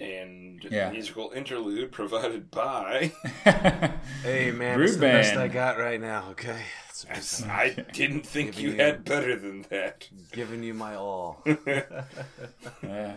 And 0.01 0.63
Yeah. 0.71 0.91
musical 0.91 1.31
interlude 1.35 1.93
provided 1.93 2.51
by. 2.51 3.13
Hey 4.23 4.51
man, 4.51 4.77
Brew 4.77 4.85
it's 4.85 4.95
the 4.97 5.01
best 5.03 5.35
band. 5.35 5.41
I 5.41 5.49
got 5.49 5.79
right 5.79 6.01
now. 6.01 6.31
Okay, 6.31 6.61
it's. 7.11 7.43
I 7.45 7.71
didn't 7.93 8.27
think 8.27 8.59
you 8.59 8.71
you- 8.71 8.77
had 8.77 9.05
better 9.05 9.37
than 9.37 9.63
that. 9.71 10.09
giving 10.33 10.63
you 10.63 10.75
my 10.75 10.95
all. 10.95 11.43
Yeah. 12.83 13.17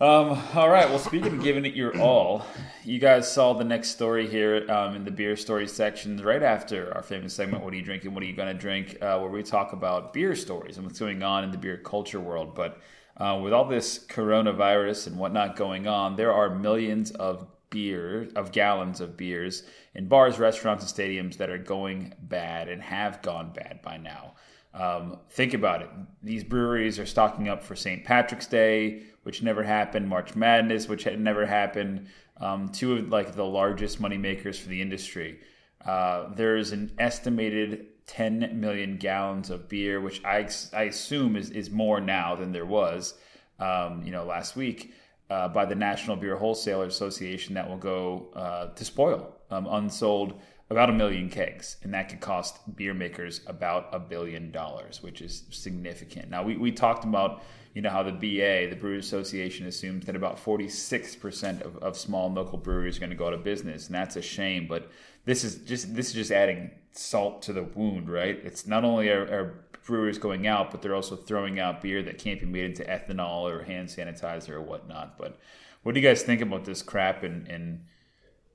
Um, 0.00 0.36
all 0.54 0.68
right. 0.68 0.88
Well, 0.88 0.98
speaking 0.98 1.32
of 1.36 1.42
giving 1.44 1.64
it 1.64 1.74
your 1.74 1.96
all, 2.00 2.44
you 2.84 2.98
guys 2.98 3.30
saw 3.30 3.52
the 3.52 3.62
next 3.64 3.90
story 3.90 4.26
here 4.28 4.68
um, 4.68 4.96
in 4.96 5.04
the 5.04 5.12
beer 5.12 5.36
story 5.36 5.68
section 5.68 6.16
right 6.16 6.42
after 6.42 6.92
our 6.94 7.02
famous 7.02 7.34
segment, 7.34 7.62
What 7.62 7.72
Are 7.72 7.76
You 7.76 7.82
Drinking? 7.84 8.12
What 8.12 8.22
Are 8.24 8.26
You 8.26 8.34
Going 8.34 8.52
to 8.52 8.60
Drink? 8.60 8.98
Uh, 9.00 9.18
where 9.20 9.30
we 9.30 9.44
talk 9.44 9.72
about 9.72 10.12
beer 10.12 10.34
stories 10.34 10.76
and 10.76 10.84
what's 10.86 10.98
going 10.98 11.22
on 11.22 11.44
in 11.44 11.52
the 11.52 11.58
beer 11.58 11.76
culture 11.76 12.18
world. 12.18 12.54
But 12.56 12.80
uh, 13.16 13.38
with 13.44 13.52
all 13.52 13.66
this 13.66 14.04
coronavirus 14.04 15.06
and 15.06 15.18
whatnot 15.18 15.54
going 15.54 15.86
on, 15.86 16.16
there 16.16 16.32
are 16.32 16.50
millions 16.52 17.12
of 17.12 17.46
beer, 17.72 18.28
of 18.36 18.52
gallons 18.52 19.00
of 19.00 19.16
beers 19.16 19.64
in 19.94 20.06
bars, 20.06 20.38
restaurants, 20.38 20.84
and 20.84 20.92
stadiums 20.92 21.38
that 21.38 21.50
are 21.50 21.58
going 21.58 22.14
bad 22.20 22.68
and 22.68 22.80
have 22.80 23.20
gone 23.22 23.52
bad 23.52 23.82
by 23.82 23.96
now. 23.96 24.34
Um, 24.74 25.18
think 25.30 25.54
about 25.54 25.82
it. 25.82 25.90
These 26.22 26.44
breweries 26.44 26.98
are 26.98 27.06
stocking 27.06 27.48
up 27.48 27.62
for 27.64 27.74
St. 27.74 28.04
Patrick's 28.04 28.46
Day, 28.46 29.02
which 29.24 29.42
never 29.42 29.64
happened. 29.64 30.08
March 30.08 30.36
Madness, 30.36 30.88
which 30.88 31.04
had 31.04 31.20
never 31.20 31.44
happened. 31.44 32.06
Um, 32.38 32.68
two 32.68 32.94
of 32.94 33.08
like 33.08 33.34
the 33.34 33.44
largest 33.44 34.00
money 34.00 34.16
makers 34.16 34.58
for 34.58 34.68
the 34.68 34.80
industry. 34.80 35.40
Uh, 35.84 36.32
there's 36.34 36.72
an 36.72 36.92
estimated 36.98 37.86
10 38.06 38.60
million 38.60 38.96
gallons 38.96 39.50
of 39.50 39.68
beer, 39.68 40.00
which 40.00 40.24
I, 40.24 40.48
I 40.72 40.84
assume 40.84 41.36
is, 41.36 41.50
is 41.50 41.70
more 41.70 42.00
now 42.00 42.36
than 42.36 42.52
there 42.52 42.66
was, 42.66 43.14
um, 43.58 44.02
you 44.04 44.10
know, 44.10 44.24
last 44.24 44.56
week 44.56 44.94
uh, 45.32 45.48
by 45.48 45.64
the 45.64 45.74
National 45.74 46.14
Beer 46.14 46.36
Wholesaler 46.36 46.84
Association 46.84 47.54
that 47.54 47.66
will 47.66 47.78
go 47.78 48.28
uh, 48.36 48.66
to 48.66 48.84
spoil 48.84 49.34
um, 49.50 49.66
unsold 49.66 50.38
about 50.68 50.90
a 50.90 50.92
million 50.92 51.30
kegs, 51.30 51.76
and 51.82 51.94
that 51.94 52.10
could 52.10 52.20
cost 52.20 52.76
beer 52.76 52.92
makers 52.92 53.40
about 53.46 53.88
a 53.92 53.98
billion 53.98 54.50
dollars, 54.50 55.02
which 55.02 55.22
is 55.22 55.44
significant. 55.50 56.28
Now, 56.28 56.42
we, 56.42 56.56
we 56.58 56.70
talked 56.70 57.04
about, 57.04 57.42
you 57.74 57.80
know, 57.80 57.88
how 57.88 58.02
the 58.02 58.12
BA, 58.12 58.68
the 58.68 58.76
Brewers 58.78 59.06
Association, 59.06 59.66
assumes 59.66 60.04
that 60.04 60.16
about 60.16 60.36
46% 60.36 61.62
of, 61.62 61.76
of 61.78 61.96
small 61.96 62.30
local 62.30 62.58
breweries 62.58 62.98
are 62.98 63.00
going 63.00 63.10
to 63.10 63.16
go 63.16 63.26
out 63.26 63.32
of 63.32 63.42
business, 63.42 63.86
and 63.86 63.94
that's 63.94 64.16
a 64.16 64.22
shame. 64.22 64.66
But 64.66 64.90
this 65.24 65.44
is 65.44 65.56
just 65.56 65.94
this 65.94 66.08
is 66.08 66.14
just 66.14 66.30
adding 66.30 66.70
salt 66.92 67.40
to 67.42 67.54
the 67.54 67.62
wound, 67.62 68.10
right? 68.10 68.38
It's 68.44 68.66
not 68.66 68.84
only 68.84 69.08
are, 69.08 69.22
are 69.22 69.64
brewers 69.84 70.18
going 70.18 70.46
out, 70.46 70.70
but 70.70 70.82
they're 70.82 70.94
also 70.94 71.16
throwing 71.16 71.58
out 71.58 71.80
beer 71.80 72.02
that 72.02 72.18
can't 72.18 72.40
be 72.40 72.46
made 72.46 72.64
into 72.64 72.84
ethanol 72.84 73.50
or 73.50 73.64
hand 73.64 73.88
sanitizer 73.88 74.50
or 74.50 74.62
whatnot. 74.62 75.18
But 75.18 75.38
what 75.82 75.94
do 75.94 76.00
you 76.00 76.06
guys 76.06 76.22
think 76.22 76.40
about 76.40 76.64
this 76.64 76.82
crap 76.82 77.22
and 77.22 77.48
and 77.48 77.84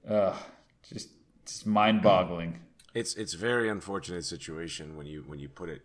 uh, 0.10 0.36
just 0.82 1.10
mind 1.66 2.02
boggling. 2.02 2.60
It's 2.94 3.16
it's 3.16 3.34
very 3.34 3.70
unfortunate 3.70 4.26
situation 4.26 4.98
when 4.98 5.06
you 5.06 5.24
when 5.28 5.40
you 5.40 5.50
put 5.50 5.70
it 5.70 5.82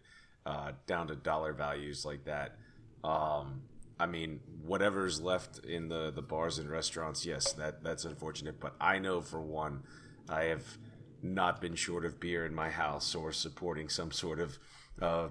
uh, 0.46 0.72
down 0.86 1.08
to 1.08 1.16
dollar 1.16 1.52
values 1.52 2.04
like 2.04 2.24
that. 2.24 2.56
Um, 3.04 3.62
I 3.98 4.06
mean, 4.06 4.40
whatever's 4.64 5.20
left 5.20 5.64
in 5.64 5.88
the, 5.88 6.10
the 6.10 6.22
bars 6.22 6.58
and 6.58 6.70
restaurants, 6.70 7.26
yes, 7.26 7.52
that 7.52 7.82
that's 7.82 8.04
unfortunate. 8.04 8.60
But 8.60 8.74
I 8.80 8.98
know 8.98 9.20
for 9.20 9.40
one, 9.40 9.82
I 10.28 10.44
have 10.44 10.78
not 11.22 11.60
been 11.60 11.74
short 11.74 12.04
of 12.04 12.18
beer 12.18 12.44
in 12.44 12.54
my 12.54 12.70
house 12.70 13.14
or 13.14 13.32
supporting 13.32 13.88
some 13.88 14.10
sort 14.10 14.40
of, 14.40 14.58
uh, 15.00 15.28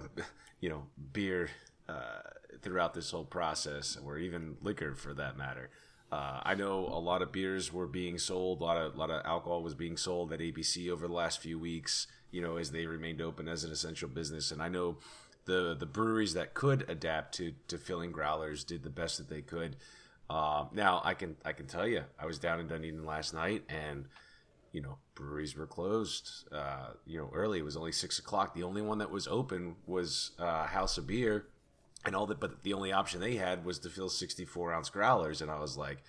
you 0.60 0.70
know, 0.70 0.84
beer 1.14 1.50
uh, 1.90 2.22
throughout 2.62 2.94
this 2.94 3.12
whole 3.12 3.26
process, 3.26 3.98
or 4.04 4.18
even 4.18 4.58
liquor 4.62 4.96
for 4.96 5.14
that 5.14 5.38
matter. 5.38 5.70
Uh, 6.12 6.42
I 6.44 6.56
know 6.56 6.80
a 6.80 7.00
lot 7.00 7.22
of 7.22 7.32
beers 7.32 7.72
were 7.72 7.88
being 7.88 8.18
sold, 8.18 8.60
a 8.60 8.64
lot 8.64 8.78
of 8.78 8.96
a 8.96 8.98
lot 8.98 9.10
of 9.10 9.26
alcohol 9.26 9.64
was 9.64 9.76
being 9.76 9.96
sold 9.96 10.34
at 10.34 10.40
ABC 10.40 10.90
over 10.90 11.08
the 11.08 11.14
last 11.14 11.40
few 11.40 11.58
weeks. 11.58 12.08
You 12.32 12.42
know, 12.42 12.58
as 12.58 12.72
they 12.72 12.86
remained 12.86 13.22
open 13.22 13.48
as 13.48 13.64
an 13.64 13.72
essential 13.72 14.10
business, 14.10 14.52
and 14.52 14.62
I 14.62 14.68
know 14.68 14.98
the 15.46 15.76
the 15.78 15.86
breweries 15.86 16.34
that 16.34 16.54
could 16.54 16.90
adapt 16.90 17.36
to 17.36 17.54
to 17.70 17.78
filling 17.78 18.12
growlers 18.12 18.64
did 18.64 18.84
the 18.84 18.90
best 18.90 19.18
that 19.18 19.30
they 19.30 19.42
could. 19.42 19.78
Uh, 20.30 20.66
now 20.74 21.02
I 21.04 21.14
can 21.14 21.38
I 21.46 21.54
can 21.54 21.68
tell 21.68 21.88
you, 21.88 22.04
I 22.20 22.26
was 22.26 22.40
down 22.40 22.60
in 22.60 22.68
Dunedin 22.68 23.06
last 23.06 23.34
night, 23.34 23.64
and 23.70 24.06
you 24.72 24.82
know 24.82 24.98
breweries 25.16 25.56
were 25.56 25.68
closed. 25.68 26.46
Uh, 26.52 26.92
you 27.06 27.18
know, 27.18 27.30
early. 27.34 27.60
It 27.60 27.66
was 27.66 27.78
only 27.78 27.92
six 27.92 28.20
o'clock. 28.20 28.54
The 28.54 28.64
only 28.64 28.82
one 28.82 28.98
that 29.00 29.12
was 29.12 29.28
open 29.28 29.76
was 29.86 30.32
uh, 30.40 30.66
House 30.68 30.98
of 30.98 31.08
Beer. 31.08 31.46
And 32.04 32.16
all 32.16 32.26
that 32.28 32.40
but 32.40 32.64
the 32.64 32.74
only 32.74 32.92
option 32.92 33.20
they 33.20 33.36
had 33.36 33.64
was 33.64 33.78
to 33.80 33.90
fill 33.90 34.10
64 34.10 34.74
ounce 34.74 34.90
growlers. 34.90 35.42
And 35.42 35.52
i 35.52 35.60
was 35.60 35.78
like 35.78 36.00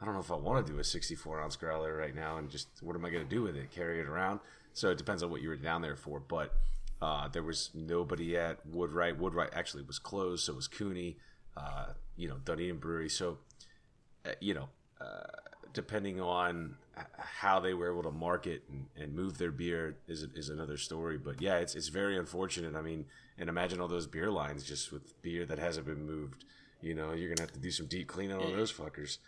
i 0.00 0.04
don't 0.04 0.14
know 0.14 0.20
if 0.20 0.30
i 0.32 0.34
want 0.34 0.66
to 0.66 0.72
do 0.72 0.78
a 0.80 0.84
64 0.84 1.40
ounce 1.40 1.54
growler 1.54 1.96
right 1.96 2.16
now 2.16 2.36
and 2.36 2.50
just 2.50 2.66
what 2.80 2.96
am 2.96 3.04
i 3.04 3.10
going 3.10 3.22
to 3.22 3.30
do 3.30 3.42
with 3.42 3.56
it? 3.56 3.70
Carry 3.70 4.00
it 4.00 4.06
around? 4.06 4.40
So 4.72 4.90
it 4.90 4.98
depends 4.98 5.22
on 5.22 5.30
what 5.30 5.40
you 5.40 5.48
were 5.48 5.56
down 5.56 5.82
there 5.82 5.94
for. 5.94 6.18
But 6.18 6.52
uh, 7.00 7.28
there 7.28 7.44
was 7.44 7.70
nobody 7.74 8.36
at 8.36 8.66
woodwright. 8.66 9.18
Woodwright 9.18 9.50
actually 9.52 9.84
was 9.84 10.00
closed 10.00 10.44
so 10.44 10.54
was 10.54 10.66
Cueni 10.66 11.14
uh, 11.56 11.92
you 12.16 12.28
know 12.28 12.38
dunedin 12.44 12.78
brewery. 12.78 13.08
So 13.08 13.38
uh, 14.26 14.30
you 14.40 14.54
know 14.54 14.68
uh, 15.00 15.53
depending 15.74 16.20
on 16.20 16.76
how 17.18 17.60
they 17.60 17.74
were 17.74 17.90
able 17.90 18.02
to 18.04 18.10
market 18.10 18.62
and, 18.70 18.86
and 18.96 19.14
move 19.14 19.36
their 19.38 19.50
beer 19.50 19.96
is, 20.08 20.22
is 20.34 20.48
another 20.48 20.76
story. 20.76 21.18
But 21.18 21.40
yeah, 21.40 21.56
it's, 21.56 21.74
it's 21.74 21.88
very 21.88 22.16
unfortunate. 22.16 22.74
I 22.74 22.80
mean, 22.80 23.04
and 23.38 23.48
imagine 23.48 23.80
all 23.80 23.88
those 23.88 24.06
beer 24.06 24.30
lines 24.30 24.64
just 24.64 24.92
with 24.92 25.20
beer 25.22 25.44
that 25.46 25.58
hasn't 25.58 25.86
been 25.86 26.06
moved. 26.06 26.44
You 26.80 26.94
know, 26.94 27.12
you're 27.12 27.28
gonna 27.28 27.42
have 27.42 27.52
to 27.52 27.60
do 27.60 27.70
some 27.70 27.86
deep 27.86 28.08
cleaning 28.08 28.36
on 28.36 28.52
those 28.52 28.72
fuckers. 28.72 29.18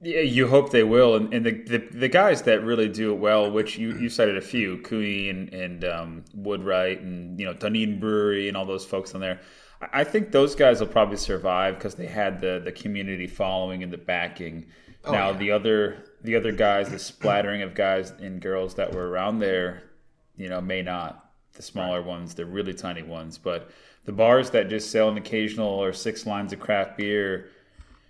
Yeah, 0.00 0.20
you 0.20 0.46
hope 0.46 0.70
they 0.70 0.84
will, 0.84 1.16
and, 1.16 1.32
and 1.34 1.44
the, 1.44 1.50
the 1.50 1.78
the 1.98 2.08
guys 2.08 2.42
that 2.42 2.62
really 2.62 2.88
do 2.88 3.12
it 3.12 3.18
well, 3.18 3.50
which 3.50 3.78
you, 3.78 3.96
you 3.98 4.08
cited 4.08 4.36
a 4.36 4.40
few, 4.40 4.78
Cueni 4.78 5.30
and 5.30 5.52
and 5.52 5.84
um, 5.84 6.24
Woodwright, 6.36 7.00
and 7.00 7.38
you 7.38 7.46
know 7.46 7.52
Dunedin 7.52 7.98
Brewery 7.98 8.48
and 8.48 8.56
all 8.56 8.64
those 8.64 8.84
folks 8.84 9.14
on 9.14 9.20
there. 9.20 9.40
I 9.80 10.00
I 10.00 10.04
think 10.04 10.30
those 10.30 10.54
guys 10.54 10.80
will 10.80 10.88
probably 10.88 11.16
survive 11.16 11.74
because 11.74 11.94
they 11.94 12.06
had 12.06 12.40
the 12.40 12.60
the 12.64 12.72
community 12.72 13.26
following 13.26 13.82
and 13.82 13.92
the 13.92 13.98
backing. 13.98 14.66
Oh, 15.08 15.12
now 15.12 15.30
yeah. 15.30 15.36
the 15.36 15.50
other 15.52 16.04
the 16.22 16.36
other 16.36 16.52
guys, 16.52 16.90
the 16.90 16.98
splattering 16.98 17.62
of 17.62 17.74
guys 17.74 18.10
and 18.10 18.40
girls 18.40 18.74
that 18.74 18.92
were 18.92 19.08
around 19.08 19.38
there, 19.38 19.84
you 20.36 20.48
know, 20.48 20.60
may 20.60 20.82
not. 20.82 21.24
The 21.54 21.62
smaller 21.62 22.02
ones, 22.02 22.34
the 22.34 22.46
really 22.46 22.74
tiny 22.74 23.02
ones, 23.02 23.36
but 23.38 23.70
the 24.04 24.12
bars 24.12 24.50
that 24.50 24.68
just 24.68 24.90
sell 24.90 25.08
an 25.08 25.16
occasional 25.16 25.68
or 25.68 25.92
six 25.92 26.24
lines 26.24 26.52
of 26.52 26.60
craft 26.60 26.96
beer 26.96 27.50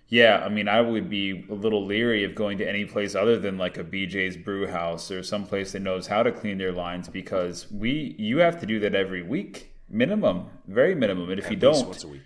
yeah, 0.09 0.41
I 0.43 0.49
mean, 0.49 0.67
I 0.67 0.81
would 0.81 1.07
be 1.07 1.45
a 1.49 1.53
little 1.53 1.85
leery 1.85 2.23
of 2.23 2.33
going 2.33 2.57
to 2.57 2.67
any 2.67 2.83
place 2.83 3.13
other 3.13 3.37
than 3.37 3.59
like 3.59 3.77
a 3.77 3.83
BJ's 3.83 4.37
Brew 4.37 4.65
House 4.65 5.11
or 5.11 5.21
some 5.21 5.45
place 5.45 5.71
that 5.73 5.81
knows 5.81 6.07
how 6.07 6.23
to 6.23 6.31
clean 6.31 6.57
their 6.57 6.71
lines 6.71 7.07
because 7.07 7.71
we 7.71 8.15
you 8.17 8.39
have 8.39 8.59
to 8.59 8.65
do 8.65 8.79
that 8.79 8.95
every 8.95 9.21
week 9.21 9.71
minimum, 9.87 10.47
very 10.67 10.95
minimum. 10.95 11.29
And 11.29 11.39
if 11.39 11.45
you 11.51 11.57
At 11.57 11.63
least 11.63 11.79
don't, 11.81 11.87
once 11.87 12.03
a 12.03 12.07
week. 12.07 12.21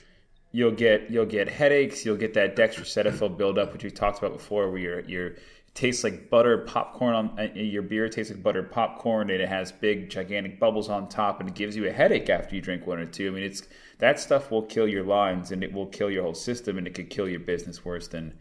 You'll 0.54 0.72
get 0.72 1.12
you'll 1.12 1.26
get 1.26 1.50
headaches. 1.50 2.06
You'll 2.06 2.16
get 2.16 2.34
that 2.36 2.56
dextrocetaphil 2.56 3.38
buildup, 3.38 3.74
which 3.74 3.84
we 3.84 3.92
talked 3.92 4.20
about 4.20 4.32
before, 4.32 4.72
where 4.72 4.80
your 4.80 5.00
your 5.02 5.36
tastes 5.74 6.04
like 6.04 6.30
butter 6.30 6.60
popcorn 6.60 7.16
on 7.16 7.40
uh, 7.40 7.48
your 7.54 7.82
beer 7.82 8.08
tastes 8.08 8.32
like 8.32 8.42
buttered 8.42 8.72
popcorn, 8.72 9.30
and 9.30 9.42
it 9.42 9.50
has 9.50 9.74
big 9.74 10.10
gigantic 10.10 10.60
bubbles 10.60 10.88
on 10.88 11.10
top, 11.10 11.42
and 11.42 11.50
it 11.50 11.56
gives 11.56 11.76
you 11.76 11.88
a 11.88 11.92
headache 11.92 12.30
after 12.30 12.56
you 12.56 12.62
drink 12.62 12.88
one 12.88 13.00
or 13.00 13.06
two. 13.06 13.28
I 13.28 13.32
mean, 13.32 13.44
it's 13.44 13.64
that 13.98 14.20
stuff 14.20 14.52
will 14.52 14.62
kill 14.64 14.88
your 14.88 15.04
lines, 15.04 15.52
and 15.52 15.64
it 15.64 15.74
will 15.74 15.88
kill 15.88 16.10
your 16.10 16.24
whole 16.24 16.36
system, 16.36 16.78
and 16.78 16.88
it 16.88 16.94
could 16.94 17.10
kill 17.10 17.28
your 17.28 17.42
business 17.42 17.84
worse 17.84 18.08
than 18.08 18.38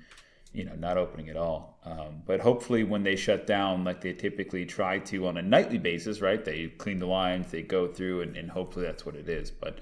you 0.53 0.65
know 0.65 0.75
not 0.75 0.99
opening 0.99 1.31
at 1.31 1.37
all. 1.37 1.79
Um, 1.85 2.23
but 2.27 2.41
hopefully, 2.41 2.85
when 2.85 3.03
they 3.03 3.17
shut 3.17 3.47
down, 3.47 3.85
like 3.85 4.03
they 4.03 4.13
typically 4.13 4.67
try 4.67 4.99
to 4.99 5.27
on 5.27 5.39
a 5.39 5.43
nightly 5.43 5.79
basis, 5.79 6.21
right? 6.21 6.45
They 6.45 6.69
clean 6.69 6.99
the 6.99 7.07
lines, 7.07 7.51
they 7.51 7.63
go 7.63 7.89
through, 7.89 8.21
and, 8.21 8.37
and 8.37 8.51
hopefully 8.51 8.85
that's 8.85 9.07
what 9.07 9.17
it 9.17 9.31
is. 9.31 9.51
But 9.51 9.79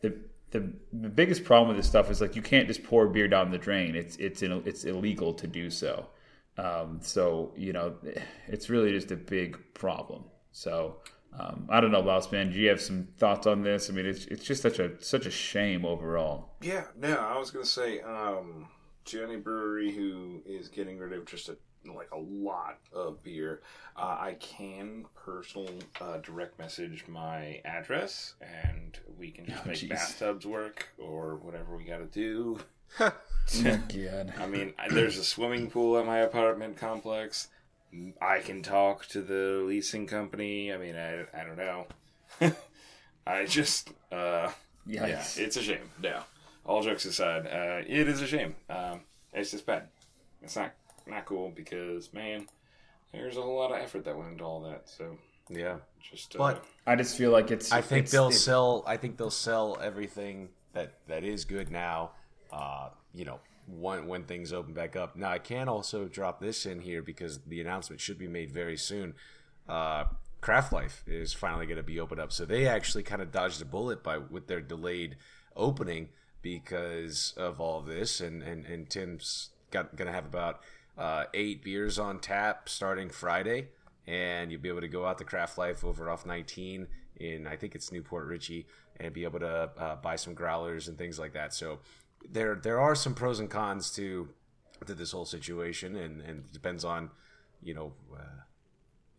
the 0.00 0.14
the, 0.54 1.08
biggest 1.08 1.44
problem 1.44 1.68
with 1.68 1.76
this 1.76 1.86
stuff 1.86 2.10
is 2.10 2.20
like 2.20 2.36
you 2.36 2.42
can't 2.42 2.68
just 2.68 2.84
pour 2.84 3.08
beer 3.08 3.28
down 3.28 3.50
the 3.50 3.58
drain. 3.58 3.96
It's 3.96 4.16
it's 4.16 4.42
in, 4.42 4.52
it's 4.64 4.84
illegal 4.84 5.34
to 5.34 5.46
do 5.46 5.68
so. 5.68 6.06
Um, 6.56 7.00
so 7.02 7.52
you 7.56 7.72
know, 7.72 7.94
it's 8.46 8.70
really 8.70 8.92
just 8.92 9.10
a 9.10 9.16
big 9.16 9.58
problem. 9.74 10.24
So 10.52 10.96
um, 11.38 11.66
I 11.68 11.80
don't 11.80 11.90
know, 11.90 12.00
Lost 12.00 12.30
Man. 12.30 12.52
Do 12.52 12.58
you 12.58 12.68
have 12.68 12.80
some 12.80 13.08
thoughts 13.18 13.46
on 13.46 13.62
this? 13.62 13.90
I 13.90 13.92
mean, 13.92 14.06
it's 14.06 14.26
it's 14.26 14.44
just 14.44 14.62
such 14.62 14.78
a 14.78 15.02
such 15.02 15.26
a 15.26 15.30
shame 15.30 15.84
overall. 15.84 16.50
Yeah, 16.62 16.84
no, 16.96 17.16
I 17.16 17.36
was 17.36 17.50
gonna 17.50 17.64
say, 17.64 18.00
um, 18.00 18.68
Johnny 19.04 19.36
Brewery, 19.36 19.92
who 19.92 20.40
is 20.46 20.68
getting 20.68 20.98
rid 20.98 21.12
of 21.12 21.26
just 21.26 21.48
a 21.48 21.56
like 21.92 22.10
a 22.12 22.18
lot 22.18 22.78
of 22.92 23.22
beer. 23.22 23.60
Uh, 23.96 24.16
I 24.20 24.36
can 24.40 25.04
personal 25.14 25.68
uh, 26.00 26.18
direct 26.18 26.58
message 26.58 27.04
my 27.08 27.60
address, 27.64 28.34
and 28.40 28.98
we 29.18 29.30
can 29.30 29.46
just 29.46 29.62
Oh, 29.64 29.68
make 29.68 29.76
jeez. 29.78 29.88
bathtubs 29.90 30.46
work 30.46 30.88
or 30.98 31.36
whatever 31.36 31.76
we 31.76 31.84
got 31.84 31.98
to 31.98 32.06
do. 32.06 32.58
Oh, 33.66 33.78
God. 33.94 34.32
I 34.40 34.46
mean, 34.46 34.72
there's 34.88 35.18
a 35.18 35.24
swimming 35.24 35.68
pool 35.70 35.98
at 35.98 36.06
my 36.06 36.20
apartment 36.20 36.78
complex. 36.78 37.48
I 38.22 38.38
can 38.38 38.62
talk 38.62 39.04
to 39.08 39.20
the 39.20 39.62
leasing 39.66 40.06
company. 40.06 40.72
I 40.72 40.78
mean, 40.78 40.96
I, 40.96 41.26
I 41.38 41.44
don't 41.44 41.58
know. 41.58 41.86
I 43.26 43.44
just, 43.44 43.90
uh, 44.10 44.50
yeah, 44.86 45.22
it's 45.36 45.56
a 45.58 45.62
shame. 45.62 45.90
No, 46.02 46.20
all 46.64 46.82
jokes 46.82 47.04
aside, 47.04 47.46
uh, 47.46 47.82
it 47.86 48.08
is 48.08 48.22
a 48.22 48.26
shame. 48.26 48.54
Um, 48.70 49.00
it's 49.34 49.50
just 49.50 49.66
bad. 49.66 49.88
It's 50.42 50.56
not 50.56 50.72
not 51.06 51.24
cool 51.26 51.50
because 51.54 52.12
man, 52.12 52.46
there's 53.12 53.36
a 53.36 53.42
whole 53.42 53.56
lot 53.56 53.70
of 53.72 53.78
effort 53.78 54.04
that 54.04 54.16
went 54.16 54.32
into 54.32 54.44
all 54.44 54.60
that. 54.62 54.88
So 54.88 55.18
Yeah. 55.48 55.78
just, 56.00 56.34
uh, 56.36 56.38
But 56.38 56.64
I 56.86 56.96
just 56.96 57.16
feel 57.16 57.30
like 57.30 57.50
it's. 57.50 57.70
I 57.72 57.80
think 57.80 57.98
it's- 58.06 58.12
they'll 58.12 58.28
it- 58.28 58.32
sell. 58.34 58.82
I 58.86 58.96
think 58.96 59.16
they'll 59.18 59.30
sell 59.30 59.78
everything 59.80 60.50
that 60.72 61.06
that 61.06 61.24
is 61.24 61.44
good 61.44 61.70
now. 61.70 62.12
Uh, 62.52 62.90
you 63.12 63.24
know, 63.24 63.40
when 63.66 64.06
when 64.06 64.24
things 64.24 64.52
open 64.52 64.74
back 64.74 64.96
up. 64.96 65.16
Now 65.16 65.30
I 65.30 65.38
can 65.38 65.68
also 65.68 66.06
drop 66.06 66.40
this 66.40 66.66
in 66.66 66.80
here 66.80 67.02
because 67.02 67.40
the 67.44 67.60
announcement 67.60 68.00
should 68.00 68.18
be 68.18 68.28
made 68.28 68.50
very 68.50 68.76
soon. 68.76 69.14
Uh, 69.68 70.04
Craft 70.40 70.72
Life 70.74 71.02
is 71.06 71.32
finally 71.32 71.64
going 71.64 71.78
to 71.78 71.82
be 71.82 71.98
opened 71.98 72.20
up, 72.20 72.30
so 72.30 72.44
they 72.44 72.66
actually 72.66 73.02
kind 73.02 73.22
of 73.22 73.32
dodged 73.32 73.62
a 73.62 73.64
bullet 73.64 74.02
by 74.02 74.18
with 74.18 74.46
their 74.46 74.60
delayed 74.60 75.16
opening 75.56 76.10
because 76.42 77.32
of 77.36 77.60
all 77.60 77.80
this. 77.80 78.20
And 78.20 78.42
and 78.42 78.64
and 78.66 78.88
Tim's 78.90 79.50
got 79.70 79.96
going 79.96 80.06
to 80.06 80.12
have 80.12 80.26
about 80.26 80.60
uh, 80.98 81.24
eight 81.34 81.62
beers 81.64 81.98
on 81.98 82.20
tap 82.20 82.68
starting 82.68 83.10
Friday 83.10 83.68
and 84.06 84.52
you'll 84.52 84.60
be 84.60 84.68
able 84.68 84.80
to 84.82 84.88
go 84.88 85.06
out 85.06 85.18
to 85.18 85.24
Craft 85.24 85.58
Life 85.58 85.84
over 85.84 86.10
off 86.10 86.24
19 86.26 86.86
in 87.16 87.46
I 87.46 87.56
think 87.56 87.74
it's 87.74 87.90
New 87.92 88.02
Port 88.02 88.26
Richey 88.26 88.66
and 89.00 89.12
be 89.12 89.24
able 89.24 89.40
to 89.40 89.70
uh, 89.78 89.96
buy 89.96 90.16
some 90.16 90.34
growlers 90.34 90.88
and 90.88 90.98
things 90.98 91.18
like 91.18 91.32
that. 91.32 91.54
So 91.54 91.78
there 92.30 92.54
there 92.54 92.80
are 92.80 92.94
some 92.94 93.14
pros 93.14 93.40
and 93.40 93.50
cons 93.50 93.90
to 93.92 94.28
to 94.86 94.94
this 94.94 95.12
whole 95.12 95.24
situation, 95.24 95.96
and 95.96 96.20
and 96.20 96.40
it 96.40 96.52
depends 96.52 96.84
on 96.84 97.10
you 97.62 97.74
know 97.74 97.92
uh, 98.14 98.42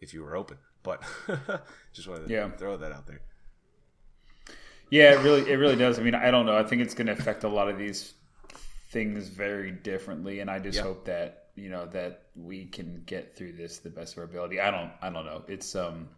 if 0.01 0.13
you 0.13 0.23
were 0.23 0.35
open. 0.35 0.57
But 0.83 1.01
just 1.93 2.07
wanted 2.07 2.27
to 2.27 2.33
Yeah. 2.33 2.49
throw 2.51 2.77
that 2.77 2.91
out 2.91 3.07
there. 3.07 3.21
Yeah, 4.91 5.13
it 5.19 5.23
really, 5.23 5.49
it 5.51 5.55
really 5.55 5.75
does. 5.75 5.97
I 5.97 6.03
mean, 6.03 6.15
I 6.15 6.29
don't 6.31 6.45
know. 6.45 6.57
I 6.57 6.63
think 6.63 6.81
it's 6.81 6.93
going 6.93 7.07
to 7.07 7.13
affect 7.13 7.43
a 7.43 7.49
lot 7.49 7.69
of 7.69 7.77
these 7.77 8.13
things 8.89 9.27
very 9.29 9.71
differently, 9.71 10.39
and 10.41 10.49
I 10.49 10.59
just 10.59 10.77
Yeah. 10.77 10.83
hope 10.83 11.05
that 11.05 11.44
you 11.55 11.69
know 11.69 11.85
that 11.87 12.23
we 12.35 12.65
can 12.65 13.01
get 13.05 13.35
through 13.35 13.53
this 13.53 13.79
the 13.79 13.89
best 13.89 14.13
of 14.13 14.19
our 14.19 14.23
ability. 14.25 14.59
I 14.59 14.71
don't, 14.71 14.91
I 15.01 15.09
don't 15.09 15.25
know. 15.25 15.43
It's 15.47 15.75
um, 15.75 16.09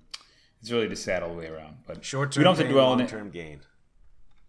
it's 0.61 0.71
really 0.71 0.87
just 0.87 1.03
sad 1.03 1.23
all 1.23 1.29
the 1.29 1.35
way 1.35 1.47
around. 1.47 1.77
But 1.85 2.03
Short 2.03 2.31
term, 2.31 2.41
we 2.41 2.43
don't 2.43 2.57
have 2.57 2.65
to 2.67 2.71
dwell 2.71 2.87
on 2.87 2.97
long 2.97 3.07
it. 3.07 3.09
term 3.09 3.29
gain. 3.29 3.59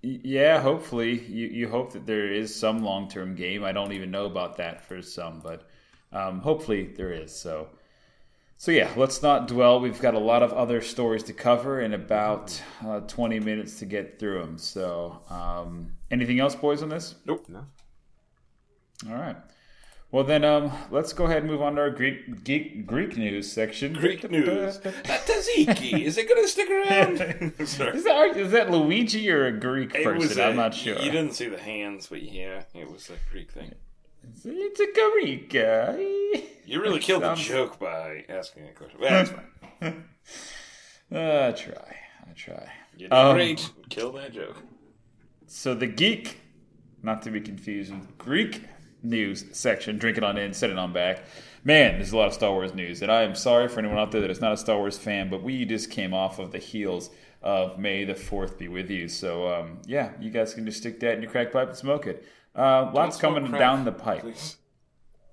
Yeah, 0.00 0.60
hopefully 0.60 1.20
you, 1.26 1.48
you 1.48 1.68
hope 1.68 1.92
that 1.92 2.06
there 2.06 2.32
is 2.32 2.54
some 2.54 2.84
long 2.84 3.08
term 3.08 3.34
game. 3.34 3.64
I 3.64 3.72
don't 3.72 3.92
even 3.92 4.10
know 4.10 4.26
about 4.26 4.56
that 4.58 4.80
for 4.84 5.02
some, 5.02 5.40
but 5.40 5.68
um, 6.12 6.40
hopefully 6.40 6.92
there 6.96 7.12
is. 7.12 7.34
So, 7.34 7.68
so 8.56 8.70
yeah, 8.70 8.90
let's 8.96 9.22
not 9.22 9.48
dwell. 9.48 9.80
We've 9.80 10.00
got 10.00 10.14
a 10.14 10.18
lot 10.20 10.44
of 10.44 10.52
other 10.52 10.80
stories 10.82 11.24
to 11.24 11.32
cover 11.32 11.80
in 11.80 11.94
about 11.94 12.62
uh, 12.86 13.00
twenty 13.00 13.40
minutes 13.40 13.80
to 13.80 13.86
get 13.86 14.18
through 14.20 14.38
them. 14.40 14.56
So, 14.56 15.20
um, 15.30 15.92
anything 16.12 16.38
else, 16.38 16.54
boys, 16.54 16.82
on 16.82 16.88
this? 16.90 17.16
nope. 17.26 17.44
No, 17.48 17.66
All 19.10 19.16
right. 19.16 19.36
Well 20.10 20.24
then, 20.24 20.42
um, 20.42 20.72
let's 20.90 21.12
go 21.12 21.24
ahead 21.26 21.38
and 21.38 21.46
move 21.50 21.60
on 21.60 21.74
to 21.74 21.82
our 21.82 21.90
Greek 21.90 22.42
Greek, 22.44 22.86
Greek 22.86 23.16
news 23.18 23.52
section. 23.52 23.92
Greek 23.92 24.28
news. 24.30 24.78
That 24.78 25.04
Tzatziki, 25.04 26.00
is 26.02 26.16
it 26.16 26.26
going 26.28 26.42
to 26.42 26.48
stick 26.48 26.70
around? 26.70 27.18
Sorry. 27.68 27.96
Is 27.98 28.04
that, 28.04 28.36
is 28.36 28.52
that 28.52 28.70
Luigi 28.70 29.30
or 29.30 29.46
a 29.46 29.52
Greek 29.52 29.94
It 29.94 30.04
person? 30.04 30.40
I'm 30.42 30.56
not 30.56 30.72
sure. 30.74 30.98
You 30.98 31.10
didn't 31.10 31.32
see 31.32 31.48
the 31.48 31.58
hands, 31.58 32.06
but 32.06 32.22
yeah, 32.22 32.62
it 32.74 32.90
was 32.90 33.10
a 33.10 33.18
Greek 33.30 33.52
thing. 33.52 33.74
It's 34.44 34.80
a 34.80 34.86
Greek 34.94 35.50
guy. 35.50 35.98
You 36.64 36.80
really 36.80 37.00
killed 37.00 37.22
the 37.22 37.34
joke 37.36 37.78
by 37.78 38.24
asking 38.30 38.64
a 38.66 38.72
question. 38.72 39.00
Well, 39.00 39.10
that's 39.10 39.30
fine. 39.30 40.04
Uh, 41.12 41.48
I 41.48 41.52
try. 41.52 41.96
I 42.28 42.32
try. 42.34 42.72
You 42.96 43.08
did 43.08 43.12
Um, 43.12 43.34
great. 43.36 43.70
Kill 43.90 44.12
that 44.12 44.32
joke. 44.32 44.56
So 45.46 45.74
the 45.74 45.86
geek, 45.86 46.38
not 47.02 47.22
to 47.22 47.30
be 47.30 47.40
confused 47.40 47.92
with 47.92 48.16
Greek 48.18 48.62
news 49.02 49.44
section, 49.52 49.98
drink 49.98 50.18
it 50.18 50.24
on 50.24 50.36
in, 50.36 50.52
set 50.52 50.70
it 50.70 50.78
on 50.78 50.92
back. 50.92 51.24
Man, 51.64 51.96
there's 51.98 52.12
a 52.12 52.16
lot 52.16 52.28
of 52.28 52.34
Star 52.34 52.52
Wars 52.52 52.74
news, 52.74 53.02
and 53.02 53.10
I 53.10 53.22
am 53.22 53.34
sorry 53.34 53.68
for 53.68 53.80
anyone 53.80 53.98
out 53.98 54.12
there 54.12 54.20
that 54.20 54.30
is 54.30 54.40
not 54.40 54.52
a 54.52 54.56
Star 54.56 54.78
Wars 54.78 54.98
fan, 54.98 55.28
but 55.28 55.42
we 55.42 55.64
just 55.64 55.90
came 55.90 56.14
off 56.14 56.38
of 56.38 56.52
the 56.52 56.58
heels 56.58 57.10
of 57.42 57.78
May 57.78 58.04
the 58.04 58.14
Fourth 58.14 58.58
be 58.58 58.68
with 58.68 58.90
you. 58.90 59.08
So 59.08 59.48
um, 59.52 59.78
yeah, 59.86 60.12
you 60.20 60.30
guys 60.30 60.54
can 60.54 60.64
just 60.64 60.78
stick 60.78 61.00
that 61.00 61.14
in 61.14 61.22
your 61.22 61.30
crack 61.30 61.52
pipe 61.52 61.68
and 61.68 61.76
smoke 61.76 62.06
it. 62.06 62.24
Uh, 62.54 62.90
lots 62.92 63.16
coming 63.16 63.46
crack, 63.46 63.58
down 63.58 63.84
the 63.84 63.92
pipe. 63.92 64.22
Please. 64.22 64.56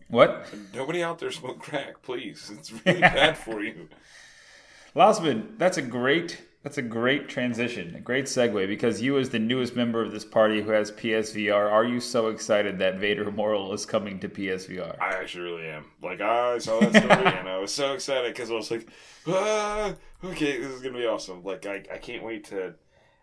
What? 0.09 0.47
Nobody 0.73 1.03
out 1.03 1.19
there 1.19 1.31
smoke 1.31 1.59
crack, 1.59 2.01
please. 2.03 2.51
It's 2.53 2.71
really 2.85 3.01
bad 3.01 3.37
for 3.37 3.61
you. 3.61 3.89
Lasman, 4.95 5.57
that's 5.57 5.77
a 5.77 5.81
great 5.81 6.41
that's 6.65 6.79
a 6.79 6.81
great 6.81 7.29
transition, 7.29 7.93
a 7.95 7.99
great 7.99 8.25
segue 8.25 8.67
because 8.67 8.99
you 8.99 9.19
as 9.19 9.29
the 9.29 9.37
newest 9.37 9.75
member 9.75 10.01
of 10.01 10.11
this 10.11 10.25
party 10.25 10.63
who 10.63 10.71
has 10.71 10.91
PSVR, 10.91 11.71
are 11.71 11.85
you 11.85 11.99
so 11.99 12.29
excited 12.29 12.79
that 12.79 12.97
Vader 12.97 13.29
Immortal 13.29 13.71
is 13.71 13.85
coming 13.85 14.19
to 14.21 14.27
PSVR? 14.27 14.99
I 14.99 15.09
actually 15.09 15.43
really 15.43 15.67
am. 15.67 15.85
Like, 16.01 16.21
I 16.21 16.57
saw 16.57 16.79
that 16.79 16.95
story 16.95 17.27
and 17.37 17.47
I 17.47 17.59
was 17.59 17.71
so 17.71 17.93
excited 17.93 18.33
because 18.33 18.49
I 18.49 18.55
was 18.55 18.71
like, 18.71 18.87
ah, 19.27 19.93
okay, 20.23 20.57
this 20.57 20.71
is 20.71 20.81
going 20.81 20.95
to 20.95 20.99
be 20.99 21.05
awesome. 21.05 21.43
Like, 21.43 21.67
I, 21.67 21.83
I 21.93 21.99
can't 21.99 22.23
wait 22.23 22.45
to. 22.45 22.73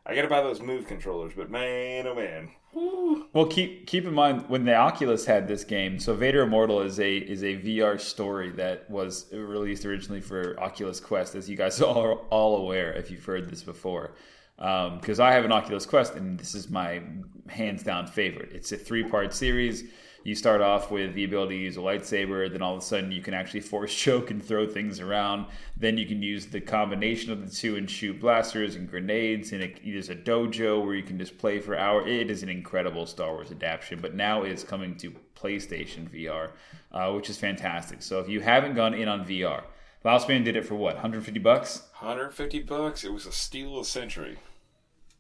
I 0.07 0.15
got 0.15 0.23
to 0.23 0.29
buy 0.29 0.43
those 0.43 0.61
move 0.61 0.87
controllers, 0.87 1.33
but 1.37 1.51
man, 1.51 2.07
oh 2.07 2.15
man. 2.15 2.53
Well, 2.75 3.47
keep 3.47 3.87
keep 3.87 4.07
in 4.07 4.15
mind 4.15 4.49
when 4.49 4.65
the 4.65 4.75
Oculus 4.75 5.27
had 5.27 5.47
this 5.47 5.65
game. 5.65 5.99
So 5.99 6.15
Vader 6.15 6.43
Immortal 6.43 6.81
is 6.81 6.99
a 7.01 7.17
is 7.17 7.43
a 7.43 7.57
VR 7.57 8.01
story 8.01 8.51
that 8.53 8.91
was 8.91 9.27
released 9.33 9.85
originally 9.85 10.21
for 10.21 10.59
Oculus 10.61 11.01
Quest, 11.01 11.35
as 11.35 11.49
you 11.49 11.57
guys 11.57 11.81
are 11.83 12.15
all, 12.15 12.57
aware 12.57 12.93
if 12.93 13.11
you've 13.11 13.25
heard 13.25 13.51
this 13.51 13.63
before. 13.63 14.13
Um, 14.59 14.99
because 15.01 15.19
I 15.19 15.33
have 15.33 15.45
an 15.45 15.53
Oculus 15.53 15.87
Quest, 15.87 16.15
and 16.15 16.39
this 16.39 16.55
is 16.55 16.71
my 16.71 17.03
hands 17.49 17.83
down 17.83 18.07
favorite. 18.07 18.53
It's 18.53 18.73
a 18.73 18.77
three 18.77 19.05
part 19.05 19.35
series. 19.35 19.85
You 20.25 20.35
start 20.35 20.61
off 20.61 20.91
with 20.91 21.15
the 21.15 21.25
ability 21.25 21.59
to 21.59 21.65
use 21.65 21.77
a 21.77 21.81
lightsaber, 21.81 22.51
then 22.51 22.63
all 22.63 22.75
of 22.75 22.83
a 22.83 22.85
sudden 22.85 23.13
you 23.13 23.21
can 23.21 23.35
actually 23.35 23.61
force 23.61 23.95
choke 23.97 24.31
and 24.31 24.45
throw 24.45 24.67
things 24.67 25.01
around. 25.01 25.47
Then 25.77 25.99
you 25.99 26.07
can 26.07 26.23
use 26.23 26.47
the 26.47 26.61
combination 26.61 27.33
of 27.33 27.45
the 27.45 27.55
two 27.55 27.77
and 27.77 27.91
shoot 27.91 28.21
blasters 28.21 28.77
and 28.77 28.89
grenades. 28.89 29.53
And 29.53 29.63
it, 29.63 29.81
there's 29.85 30.11
a 30.11 30.17
dojo 30.17 30.85
where 30.85 30.95
you 30.95 31.03
can 31.03 31.19
just 31.19 31.39
play 31.39 31.59
for 31.59 31.77
hours. 31.77 32.05
It 32.07 32.31
is 32.31 32.43
an 32.43 32.49
incredible 32.49 33.07
Star 33.07 33.33
Wars 33.33 33.51
adaptation, 33.51 34.01
but 34.01 34.15
now 34.15 34.43
it's 34.43 34.65
coming 34.65 34.97
to 34.97 35.13
PlayStation 35.35 36.09
VR, 36.09 36.51
uh, 36.93 37.13
which 37.13 37.29
is 37.29 37.37
fantastic. 37.37 38.03
So 38.03 38.21
if 38.21 38.29
you 38.29 38.41
haven't 38.41 38.75
gone 38.75 38.95
in 38.95 39.09
on 39.09 39.27
VR, 39.27 39.65
Last 40.05 40.29
Man 40.29 40.43
did 40.43 40.57
it 40.57 40.67
for 40.67 40.75
what, 40.75 40.95
150 40.95 41.39
bucks? 41.39 41.83
150 42.01 42.63
bucks. 42.63 43.05
It 43.05 43.13
was 43.13 43.25
a 43.25 43.31
steal 43.31 43.79
of 43.79 43.85
the 43.85 43.91
century. 43.91 44.39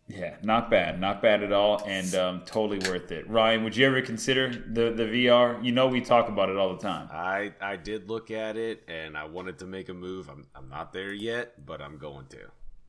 Yeah, 0.08 0.34
not 0.42 0.68
bad, 0.70 1.00
not 1.00 1.22
bad 1.22 1.42
at 1.42 1.52
all, 1.52 1.82
and 1.86 2.14
um, 2.16 2.42
totally 2.44 2.78
worth 2.90 3.10
it. 3.12 3.28
Ryan, 3.30 3.64
would 3.64 3.76
you 3.76 3.86
ever 3.86 4.02
consider 4.02 4.48
the 4.50 4.90
the 4.90 5.04
VR? 5.04 5.64
You 5.64 5.72
know, 5.72 5.86
we 5.86 6.00
talk 6.00 6.28
about 6.28 6.50
it 6.50 6.56
all 6.56 6.74
the 6.74 6.82
time. 6.82 7.08
I 7.10 7.52
I 7.60 7.76
did 7.76 8.08
look 8.10 8.30
at 8.30 8.56
it 8.56 8.82
and 8.88 9.16
I 9.16 9.24
wanted 9.24 9.58
to 9.60 9.66
make 9.66 9.88
a 9.88 9.94
move. 9.94 10.28
I'm 10.28 10.46
I'm 10.54 10.68
not 10.68 10.92
there 10.92 11.12
yet, 11.12 11.64
but 11.64 11.80
I'm 11.80 11.96
going 11.98 12.26
to. 12.26 12.38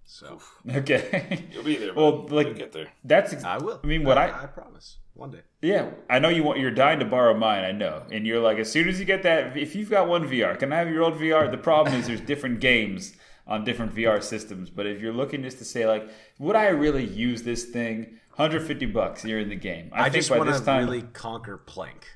So 0.05 0.39
Okay, 0.69 1.47
You'll 1.53 1.63
be 1.63 1.77
there. 1.77 1.93
Well, 1.93 2.23
bud. 2.23 2.31
like- 2.31 2.47
You'll 2.47 2.55
get 2.57 2.71
there. 2.73 2.87
that's. 3.05 3.31
ex- 3.31 3.43
I 3.45 3.57
will. 3.57 3.79
I 3.83 3.87
mean, 3.87 4.03
what 4.03 4.17
I, 4.17 4.43
I 4.43 4.45
promise 4.47 4.97
one 5.13 5.31
day. 5.31 5.41
yeah, 5.61 5.91
I 6.09 6.19
know 6.19 6.27
you 6.29 6.43
want. 6.43 6.59
You're 6.59 6.71
dying 6.71 6.99
to 6.99 7.05
borrow 7.05 7.33
mine. 7.37 7.63
I 7.63 7.71
know, 7.71 8.03
and 8.11 8.25
you're 8.27 8.41
like, 8.41 8.57
as 8.57 8.69
soon 8.69 8.89
as 8.89 8.99
you 8.99 9.05
get 9.05 9.23
that, 9.23 9.55
if 9.55 9.75
you've 9.75 9.89
got 9.89 10.09
one 10.09 10.27
VR, 10.27 10.59
can 10.59 10.73
I 10.73 10.77
have 10.79 10.89
your 10.89 11.03
old 11.03 11.13
VR? 11.13 11.49
The 11.49 11.57
problem 11.57 11.95
is 11.95 12.07
there's 12.07 12.19
different 12.21 12.59
games 12.59 13.15
on 13.47 13.63
different 13.63 13.93
VR 13.95 14.21
systems. 14.23 14.69
But 14.69 14.85
if 14.85 15.01
you're 15.01 15.13
looking 15.13 15.43
just 15.43 15.57
to 15.59 15.65
say 15.65 15.85
like, 15.87 16.09
would 16.39 16.55
I 16.55 16.67
really 16.67 17.05
use 17.05 17.43
this 17.43 17.65
thing? 17.65 18.19
150 18.35 18.87
bucks, 18.87 19.23
you're 19.23 19.39
in 19.39 19.49
the 19.49 19.55
game. 19.55 19.91
I, 19.93 20.01
I, 20.01 20.03
think 20.05 20.15
just 20.15 20.29
by 20.31 20.37
want 20.37 20.49
this 20.49 20.59
to 20.59 20.65
time, 20.65 20.85
really 20.85 21.03
conquer 21.03 21.57
Plank. 21.57 22.07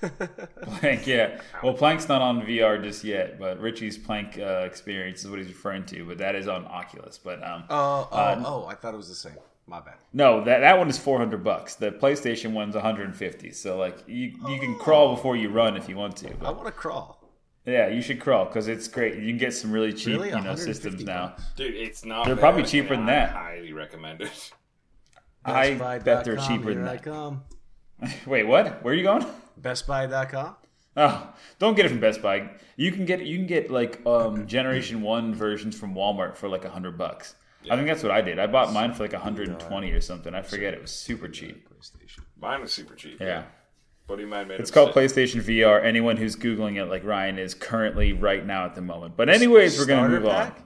Plank, 0.62 1.06
yeah. 1.06 1.40
Well, 1.62 1.74
Plank's 1.74 2.08
not 2.08 2.22
on 2.22 2.42
VR 2.42 2.82
just 2.82 3.04
yet, 3.04 3.38
but 3.38 3.60
Richie's 3.60 3.96
Plank 3.96 4.38
uh, 4.38 4.62
experience 4.64 5.22
is 5.22 5.30
what 5.30 5.38
he's 5.38 5.48
referring 5.48 5.84
to. 5.86 6.04
But 6.06 6.18
that 6.18 6.34
is 6.34 6.48
on 6.48 6.64
Oculus. 6.66 7.18
But 7.18 7.46
um, 7.46 7.64
Oh, 7.70 8.08
oh, 8.10 8.16
Uh, 8.16 8.42
oh! 8.46 8.66
I 8.66 8.74
thought 8.74 8.94
it 8.94 8.96
was 8.96 9.08
the 9.08 9.14
same. 9.14 9.36
My 9.66 9.78
bad. 9.78 9.98
no, 10.12 10.42
that 10.42 10.60
that 10.60 10.76
one 10.78 10.88
is 10.88 10.98
four 10.98 11.18
hundred 11.18 11.44
bucks. 11.44 11.76
The 11.76 11.92
PlayStation 11.92 12.52
one's 12.52 12.74
one 12.74 12.82
hundred 12.82 13.06
and 13.06 13.14
fifty. 13.14 13.52
So 13.52 13.76
like 13.78 13.98
you 14.08 14.32
you 14.48 14.58
can 14.58 14.76
crawl 14.76 15.14
before 15.14 15.36
you 15.36 15.50
run 15.50 15.76
if 15.76 15.88
you 15.88 15.96
want 15.96 16.16
to. 16.16 16.30
I 16.44 16.50
want 16.50 16.66
to 16.66 16.72
crawl. 16.72 17.19
Yeah, 17.66 17.88
you 17.88 18.02
should 18.02 18.20
crawl 18.20 18.46
because 18.46 18.68
it's 18.68 18.88
great. 18.88 19.16
You 19.16 19.28
can 19.28 19.38
get 19.38 19.54
some 19.54 19.70
really 19.72 19.92
cheap 19.92 20.14
Really? 20.20 20.30
you 20.30 20.40
know 20.40 20.54
systems 20.56 21.04
now. 21.04 21.36
Dude, 21.56 21.74
it's 21.74 22.04
not. 22.04 22.26
They're 22.26 22.34
bad. 22.34 22.40
probably 22.40 22.62
I 22.62 22.66
cheaper 22.66 22.96
mean, 22.96 23.06
than 23.06 23.14
I 23.14 23.18
that. 23.26 23.30
highly 23.30 23.72
recommend 23.72 24.22
it. 24.22 24.52
I 25.44 25.74
bet 25.74 26.24
they're 26.24 26.36
cheaper 26.36 26.74
than 26.74 26.86
I 26.86 26.92
that. 26.96 27.02
come. 27.02 27.42
Wait, 28.26 28.44
what? 28.44 28.82
Where 28.82 28.92
are 28.94 28.96
you 28.96 29.02
going? 29.02 29.26
BestBuy.com. 29.60 30.56
Oh, 30.96 31.32
don't 31.58 31.76
get 31.76 31.86
it 31.86 31.90
from 31.90 32.00
Best 32.00 32.20
Buy. 32.20 32.50
You 32.76 32.90
can 32.92 33.04
get 33.04 33.24
you 33.24 33.36
can 33.36 33.46
get 33.46 33.70
like 33.70 34.04
um, 34.06 34.46
Generation 34.46 35.02
One 35.02 35.34
versions 35.34 35.78
from 35.78 35.94
Walmart 35.94 36.36
for 36.36 36.48
like 36.48 36.64
a 36.64 36.70
hundred 36.70 36.98
bucks. 36.98 37.36
I 37.70 37.76
think 37.76 37.86
that's 37.88 38.02
what 38.02 38.10
I 38.10 38.22
did. 38.22 38.38
I 38.38 38.46
bought 38.46 38.72
mine 38.72 38.94
for 38.94 39.02
like 39.02 39.12
120 39.12 39.90
or 39.92 40.00
something. 40.00 40.34
I 40.34 40.40
forget. 40.40 40.72
It 40.72 40.80
was 40.80 40.90
super 40.90 41.28
cheap. 41.28 41.68
PlayStation. 41.68 42.20
Mine 42.40 42.62
was 42.62 42.72
super 42.72 42.94
cheap. 42.94 43.20
Yeah. 43.20 43.44
Buddy 44.10 44.24
of 44.24 44.28
mine 44.28 44.48
made 44.48 44.58
It's 44.58 44.72
called. 44.72 44.90
PlayStation 44.90 45.40
VR. 45.40 45.84
Anyone 45.84 46.16
who's 46.16 46.34
Googling 46.34 46.82
it, 46.82 46.86
like 46.86 47.04
Ryan 47.04 47.38
is 47.38 47.54
currently 47.54 48.12
right 48.12 48.44
now 48.44 48.64
at 48.64 48.74
the 48.74 48.80
moment. 48.80 49.16
But 49.16 49.28
anyways, 49.28 49.78
we're 49.78 49.86
gonna 49.86 50.08
move 50.08 50.24
pack? 50.24 50.60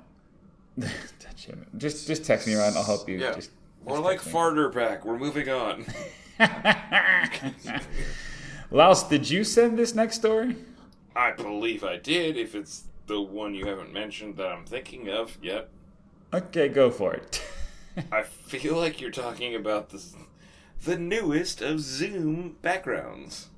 on. 0.81 0.89
just 1.77 2.07
just 2.07 2.25
text 2.25 2.47
me, 2.47 2.55
Ryan. 2.55 2.75
I'll 2.75 2.85
help 2.85 3.07
you. 3.07 3.19
Yeah. 3.19 3.35
Just, 3.35 3.51
More 3.87 3.99
like 3.99 4.23
farter 4.23 4.73
pack. 4.73 5.05
We're 5.05 5.19
moving 5.19 5.51
on. 5.51 5.85
Laos, 8.71 9.03
did 9.03 9.29
you 9.29 9.45
send 9.45 9.79
this 9.79 9.95
next 9.95 10.17
story? 10.17 10.57
I 11.15 11.33
believe 11.33 11.85
I 11.85 11.99
did. 11.99 12.39
If 12.39 12.55
it's 12.55 12.85
the 13.09 13.21
one 13.21 13.55
you 13.55 13.67
haven't 13.67 13.93
mentioned 13.93 14.39
that 14.39 14.47
I'm 14.47 14.65
thinking 14.65 15.11
of 15.11 15.37
yet, 15.43 15.69
Okay, 16.33 16.69
go 16.69 16.91
for 16.91 17.13
it. 17.13 17.45
I 18.11 18.23
feel 18.23 18.79
like 18.79 19.03
you're 19.03 19.11
talking 19.11 19.55
about 19.55 19.91
the 19.91 20.03
the 20.83 20.99
newest 20.99 21.63
of 21.63 21.81
Zoom 21.81 22.57
backgrounds. 22.63 23.49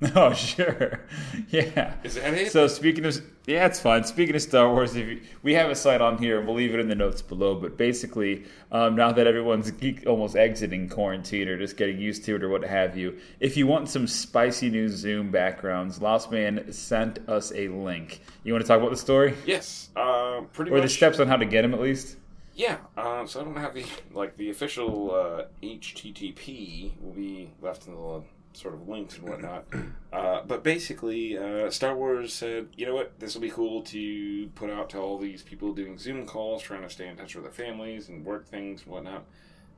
oh, 0.16 0.32
sure. 0.32 1.00
Yeah. 1.50 1.94
Is 2.04 2.14
that 2.14 2.34
it? 2.34 2.52
So 2.52 2.68
speaking 2.68 3.04
of 3.04 3.20
yeah, 3.46 3.66
it's 3.66 3.80
fine. 3.80 4.04
Speaking 4.04 4.36
of 4.36 4.42
Star 4.42 4.72
Wars, 4.72 4.94
if 4.94 5.08
you, 5.08 5.20
we 5.42 5.54
have 5.54 5.70
a 5.70 5.74
site 5.74 6.00
on 6.00 6.18
here, 6.18 6.38
and 6.38 6.46
we'll 6.46 6.54
leave 6.54 6.72
it 6.72 6.78
in 6.78 6.88
the 6.88 6.94
notes 6.94 7.20
below. 7.20 7.56
But 7.56 7.76
basically, 7.76 8.44
um, 8.70 8.94
now 8.94 9.10
that 9.10 9.26
everyone's 9.26 9.70
geek, 9.72 10.06
almost 10.06 10.36
exiting 10.36 10.88
quarantine 10.88 11.48
or 11.48 11.58
just 11.58 11.76
getting 11.76 11.98
used 11.98 12.24
to 12.26 12.36
it 12.36 12.44
or 12.44 12.48
what 12.48 12.62
have 12.62 12.96
you, 12.96 13.18
if 13.40 13.56
you 13.56 13.66
want 13.66 13.88
some 13.88 14.06
spicy 14.06 14.70
new 14.70 14.88
Zoom 14.88 15.32
backgrounds, 15.32 16.00
Lost 16.00 16.30
Man 16.30 16.72
sent 16.72 17.28
us 17.28 17.52
a 17.52 17.68
link. 17.68 18.20
You 18.44 18.52
want 18.52 18.64
to 18.64 18.68
talk 18.68 18.78
about 18.78 18.90
the 18.90 18.96
story 18.96 19.34
yes. 19.44 19.88
Uh, 19.96 20.42
pretty 20.52 20.70
or 20.70 20.74
much. 20.74 20.84
the 20.84 20.88
steps 20.88 21.18
on 21.18 21.26
how 21.26 21.36
to 21.36 21.46
get 21.46 21.62
them 21.62 21.74
at 21.74 21.80
least? 21.80 22.16
Yeah, 22.54 22.78
uh, 22.96 23.26
so 23.26 23.40
I 23.40 23.44
don't 23.44 23.56
have 23.56 23.74
the 23.74 23.84
like 24.12 24.36
the 24.36 24.50
official 24.50 25.14
uh, 25.14 25.44
HTTP 25.62 27.00
will 27.00 27.12
be 27.12 27.50
left 27.62 27.86
in 27.86 27.94
the 27.94 28.22
sort 28.52 28.74
of 28.74 28.88
links 28.88 29.16
and 29.18 29.28
whatnot. 29.28 29.64
Uh, 30.12 30.42
but 30.44 30.64
basically, 30.64 31.38
uh, 31.38 31.70
Star 31.70 31.94
Wars 31.94 32.32
said, 32.32 32.66
you 32.76 32.84
know 32.84 32.96
what, 32.96 33.12
this 33.20 33.34
will 33.34 33.40
be 33.40 33.48
cool 33.48 33.80
to 33.80 34.48
put 34.56 34.68
out 34.68 34.90
to 34.90 34.98
all 34.98 35.18
these 35.18 35.40
people 35.40 35.72
doing 35.72 35.96
Zoom 35.96 36.26
calls, 36.26 36.60
trying 36.64 36.82
to 36.82 36.90
stay 36.90 37.06
in 37.06 37.16
touch 37.16 37.36
with 37.36 37.44
their 37.44 37.52
families 37.52 38.08
and 38.08 38.26
work 38.26 38.48
things 38.48 38.82
and 38.82 38.90
whatnot. 38.90 39.24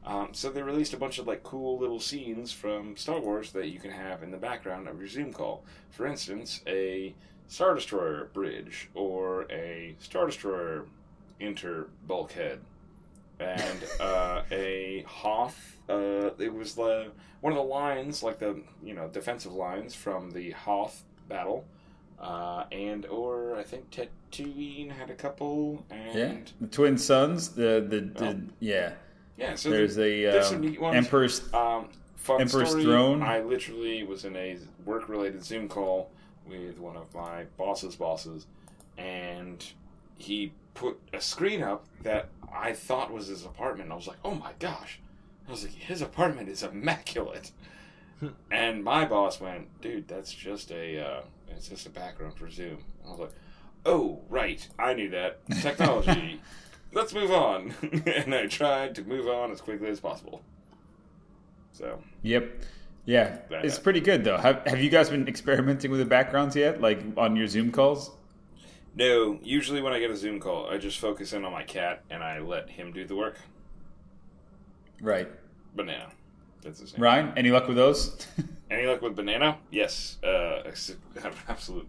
Um, 0.06 0.28
so 0.32 0.48
they 0.48 0.62
released 0.62 0.94
a 0.94 0.96
bunch 0.96 1.18
of 1.18 1.26
like 1.26 1.42
cool 1.42 1.78
little 1.78 2.00
scenes 2.00 2.50
from 2.50 2.96
Star 2.96 3.20
Wars 3.20 3.52
that 3.52 3.68
you 3.68 3.78
can 3.78 3.90
have 3.90 4.22
in 4.22 4.30
the 4.30 4.38
background 4.38 4.88
of 4.88 4.98
your 4.98 5.06
Zoom 5.06 5.34
call. 5.34 5.64
For 5.90 6.06
instance, 6.06 6.62
a 6.66 7.14
Star 7.46 7.74
Destroyer 7.74 8.30
bridge 8.32 8.88
or 8.94 9.42
a 9.52 9.94
Star 9.98 10.24
Destroyer 10.24 10.86
inter 11.42 11.88
bulkhead 12.06 12.60
and 13.40 13.78
uh, 14.00 14.42
a 14.52 15.04
Hoth. 15.06 15.76
Uh, 15.88 16.30
it 16.38 16.52
was 16.52 16.74
the 16.74 17.08
one 17.40 17.52
of 17.52 17.56
the 17.56 17.64
lines, 17.64 18.22
like 18.22 18.38
the 18.38 18.60
you 18.82 18.94
know 18.94 19.08
defensive 19.08 19.52
lines 19.52 19.94
from 19.94 20.30
the 20.30 20.50
Hoth 20.52 21.02
battle, 21.28 21.64
uh, 22.20 22.64
and 22.70 23.04
or 23.06 23.56
I 23.56 23.62
think 23.64 23.90
Tatooine 23.90 24.90
had 24.92 25.10
a 25.10 25.14
couple, 25.14 25.84
and 25.90 26.14
Yeah, 26.18 26.34
the 26.60 26.66
twin 26.68 26.96
sons. 26.96 27.50
The 27.50 27.84
the, 27.86 28.00
the 28.00 28.26
Oh. 28.28 28.40
yeah. 28.60 28.92
yeah. 29.36 29.54
so 29.56 29.70
There's 29.70 29.96
the- 29.96 30.26
a 30.26 30.32
there's 30.32 30.52
um. 30.52 30.76
Emperor's. 30.94 31.52
Um, 31.52 31.88
Emperor's 32.28 32.68
story, 32.68 32.84
Throne? 32.84 33.20
I 33.20 33.40
literally 33.40 34.04
was 34.04 34.24
in 34.24 34.36
a 34.36 34.56
work-related 34.84 35.42
Zoom 35.44 35.68
call 35.68 36.08
with 36.48 36.78
one 36.78 36.96
of 36.96 37.12
my 37.12 37.46
boss's 37.56 37.96
bosses, 37.96 38.46
and 38.96 39.66
he 40.14 40.52
put 40.74 40.98
a 41.12 41.20
screen 41.20 41.62
up 41.62 41.84
that 42.02 42.28
I 42.52 42.72
thought 42.72 43.12
was 43.12 43.26
his 43.28 43.44
apartment. 43.44 43.92
I 43.92 43.94
was 43.94 44.06
like, 44.06 44.18
"Oh 44.24 44.34
my 44.34 44.52
gosh!" 44.58 45.00
I 45.46 45.50
was 45.50 45.62
like, 45.64 45.72
"His 45.74 46.02
apartment 46.02 46.48
is 46.48 46.62
immaculate." 46.62 47.50
and 48.50 48.84
my 48.84 49.04
boss 49.04 49.40
went, 49.40 49.80
"Dude, 49.80 50.08
that's 50.08 50.32
just 50.32 50.70
a 50.70 50.98
uh, 51.04 51.20
it's 51.48 51.68
just 51.68 51.86
a 51.86 51.90
background 51.90 52.36
for 52.36 52.50
Zoom." 52.50 52.78
I 53.06 53.10
was 53.10 53.18
like, 53.20 53.32
"Oh 53.86 54.20
right, 54.28 54.66
I 54.78 54.94
knew 54.94 55.10
that 55.10 55.40
technology." 55.60 56.40
Let's 56.94 57.14
move 57.14 57.30
on. 57.30 57.74
and 58.06 58.34
I 58.34 58.46
tried 58.48 58.94
to 58.96 59.02
move 59.02 59.26
on 59.26 59.50
as 59.50 59.62
quickly 59.62 59.88
as 59.88 59.98
possible. 59.98 60.42
So 61.72 62.02
Yep. 62.22 62.50
Yeah, 63.06 63.38
That- 63.50 63.64
it's 63.64 63.78
pretty 63.78 64.00
good 64.00 64.24
though. 64.24 64.36
Have 64.36 64.62
Have 64.66 64.80
you 64.80 64.90
guys 64.90 65.08
been 65.10 65.26
experimenting 65.26 65.90
with 65.90 66.00
the 66.00 66.06
backgrounds 66.06 66.54
yet, 66.54 66.80
like 66.82 67.02
on 67.16 67.34
your 67.34 67.46
Zoom 67.46 67.72
calls? 67.72 68.10
No, 68.94 69.38
usually 69.42 69.80
when 69.80 69.92
I 69.92 69.98
get 70.00 70.10
a 70.10 70.16
Zoom 70.16 70.38
call, 70.38 70.68
I 70.68 70.76
just 70.76 70.98
focus 70.98 71.32
in 71.32 71.44
on 71.44 71.52
my 71.52 71.62
cat 71.62 72.02
and 72.10 72.22
I 72.22 72.40
let 72.40 72.68
him 72.68 72.92
do 72.92 73.06
the 73.06 73.16
work. 73.16 73.38
Right. 75.00 75.28
Banana. 75.74 76.10
That's 76.62 76.80
his 76.80 76.92
name. 76.92 77.02
Ryan, 77.02 77.32
any 77.36 77.50
luck 77.50 77.66
with 77.66 77.76
those? 77.76 78.26
Any 78.70 78.86
luck 78.86 79.02
with 79.02 79.14
Banana? 79.14 79.58
Yes. 79.70 80.16
Uh, 80.24 80.62
ex- 80.64 80.96
absolute 81.48 81.86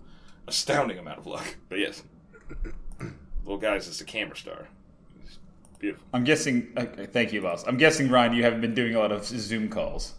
astounding 0.49 0.97
amount 0.97 1.19
of 1.19 1.27
luck. 1.27 1.55
But 1.69 1.79
yes. 1.79 2.03
Little 3.45 3.57
guy's 3.57 3.87
just 3.87 4.01
a 4.01 4.03
camera 4.03 4.35
star. 4.35 4.67
He's 5.21 5.39
beautiful. 5.79 6.05
I'm 6.13 6.25
guessing. 6.25 6.73
Okay, 6.77 7.05
thank 7.05 7.31
you, 7.31 7.39
Lost. 7.39 7.67
I'm 7.69 7.77
guessing, 7.77 8.09
Ryan, 8.09 8.33
you 8.33 8.43
haven't 8.43 8.59
been 8.59 8.73
doing 8.73 8.95
a 8.95 8.99
lot 8.99 9.13
of 9.13 9.23
Zoom 9.23 9.69
calls. 9.69 10.15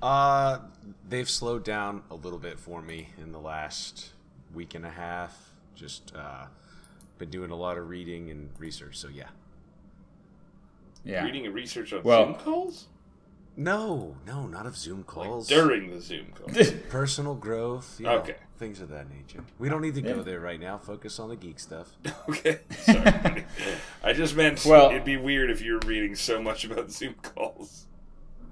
Uh, 0.00 0.58
they've 1.06 1.28
slowed 1.28 1.64
down 1.64 2.02
a 2.10 2.14
little 2.14 2.38
bit 2.38 2.58
for 2.58 2.80
me 2.80 3.08
in 3.18 3.32
the 3.32 3.38
last 3.38 4.12
week 4.54 4.74
and 4.74 4.86
a 4.86 4.90
half. 4.90 5.51
Just 5.74 6.12
uh, 6.14 6.46
been 7.18 7.30
doing 7.30 7.50
a 7.50 7.56
lot 7.56 7.78
of 7.78 7.88
reading 7.88 8.30
and 8.30 8.50
research. 8.58 8.96
So 8.98 9.08
yeah. 9.08 9.28
Yeah. 11.04 11.24
Reading 11.24 11.46
and 11.46 11.54
research 11.54 11.92
on 11.92 12.02
Well- 12.02 12.26
Zoom 12.26 12.34
calls? 12.36 12.86
No, 13.54 14.16
no, 14.26 14.46
not 14.46 14.64
of 14.64 14.78
Zoom 14.78 15.02
calls. 15.04 15.46
During 15.46 15.90
the 15.90 16.00
Zoom 16.00 16.28
calls. 16.34 16.70
Personal 16.88 17.34
growth. 17.34 17.96
You 17.98 18.06
know, 18.06 18.18
Okay. 18.20 18.36
Things 18.58 18.80
of 18.80 18.88
that 18.90 19.10
nature. 19.10 19.44
We 19.58 19.68
don't 19.68 19.82
need 19.82 19.94
to 19.96 20.00
Yeah. 20.00 20.14
go 20.14 20.22
there 20.22 20.40
right 20.40 20.58
now. 20.60 20.78
Focus 20.78 21.18
on 21.18 21.28
the 21.28 21.36
geek 21.36 21.58
stuff. 21.60 21.88
okay. 22.28 22.60
Sorry. 22.78 23.44
I 24.04 24.12
just 24.14 24.36
meant 24.36 24.64
Well- 24.64 24.88
it'd 24.90 25.04
be 25.04 25.16
weird 25.18 25.50
if 25.50 25.60
you 25.60 25.74
were 25.74 25.80
reading 25.86 26.14
so 26.14 26.40
much 26.40 26.64
about 26.64 26.90
Zoom 26.90 27.14
calls. 27.22 27.86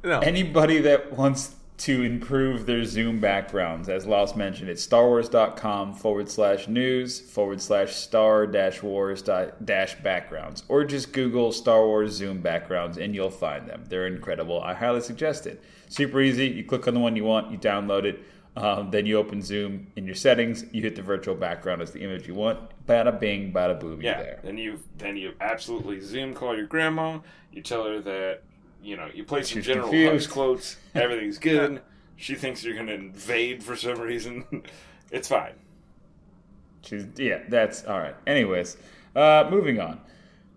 No. 0.05 0.19
Anybody 0.21 0.81
that 0.81 1.13
wants 1.13 1.55
to 1.81 2.03
improve 2.03 2.67
their 2.67 2.85
Zoom 2.85 3.21
backgrounds. 3.21 3.89
As 3.89 4.07
Laos 4.07 4.37
mentioned, 4.37 4.69
it's 4.69 4.87
starwars.com 4.87 5.95
forward 5.95 6.29
slash 6.29 6.69
news 6.69 7.19
forward 7.19 7.61
slash 7.63 7.95
star 7.95 8.47
dash 8.47 8.83
wars 8.83 9.23
dash 9.23 9.95
backgrounds. 10.03 10.63
Or 10.69 10.85
just 10.85 11.13
Google 11.13 11.53
Star 11.53 11.87
Wars 11.87 12.13
Zoom 12.13 12.43
backgrounds 12.43 12.99
and 12.99 13.15
you'll 13.15 13.31
find 13.31 13.67
them. 13.67 13.85
They're 13.89 14.07
incredible. 14.07 14.61
I 14.63 14.75
highly 14.75 15.01
suggest 15.01 15.47
it. 15.47 15.63
Super 15.89 16.21
easy. 16.21 16.49
You 16.49 16.65
click 16.65 16.87
on 16.87 16.93
the 16.95 17.01
one 17.01 17.17
you 17.17 17.25
want, 17.25 17.51
you 17.51 17.57
download 17.57 18.05
it. 18.05 18.21
Um, 18.57 18.91
then 18.91 19.07
you 19.07 19.17
open 19.17 19.41
Zoom 19.41 19.87
in 19.97 20.05
your 20.05 20.17
settings. 20.17 20.65
You 20.73 20.83
hit 20.83 20.97
the 20.97 21.03
virtual 21.03 21.35
background 21.37 21.81
as 21.81 21.93
the 21.93 22.01
image 22.01 22.27
you 22.27 22.35
want. 22.35 22.59
Bada 22.87 23.19
bing, 23.19 23.53
bada 23.53 23.79
boom, 23.79 24.03
Yeah. 24.03 24.17
you're 24.17 24.25
there. 24.25 24.41
Then 24.43 24.59
you 24.59 24.81
then 24.99 25.17
you 25.17 25.33
absolutely 25.41 26.01
Zoom 26.01 26.35
call 26.35 26.55
your 26.57 26.67
grandma. 26.67 27.21
You 27.53 27.63
tell 27.63 27.85
her 27.85 28.01
that 28.01 28.43
you 28.83 28.97
know 28.97 29.09
you 29.15 29.25
play 29.25 29.43
some 29.43 29.59
She's 29.59 29.67
General 29.67 29.89
confused. 29.89 30.29
Hux 30.29 30.33
quotes. 30.33 30.77
Everything's 30.95 31.39
good. 31.39 31.83
she 32.17 32.35
thinks 32.35 32.63
you're 32.65 32.75
going 32.75 32.87
to 32.87 32.95
invade 32.95 33.63
for 33.63 33.77
some 33.77 33.99
reason. 34.01 34.45
it's 35.11 35.29
fine. 35.29 35.55
She's 36.83 37.07
yeah, 37.17 37.41
that's 37.49 37.85
all 37.85 37.99
right. 37.99 38.15
Anyways, 38.27 38.77
uh, 39.15 39.49
moving 39.51 39.81
on. 39.81 40.01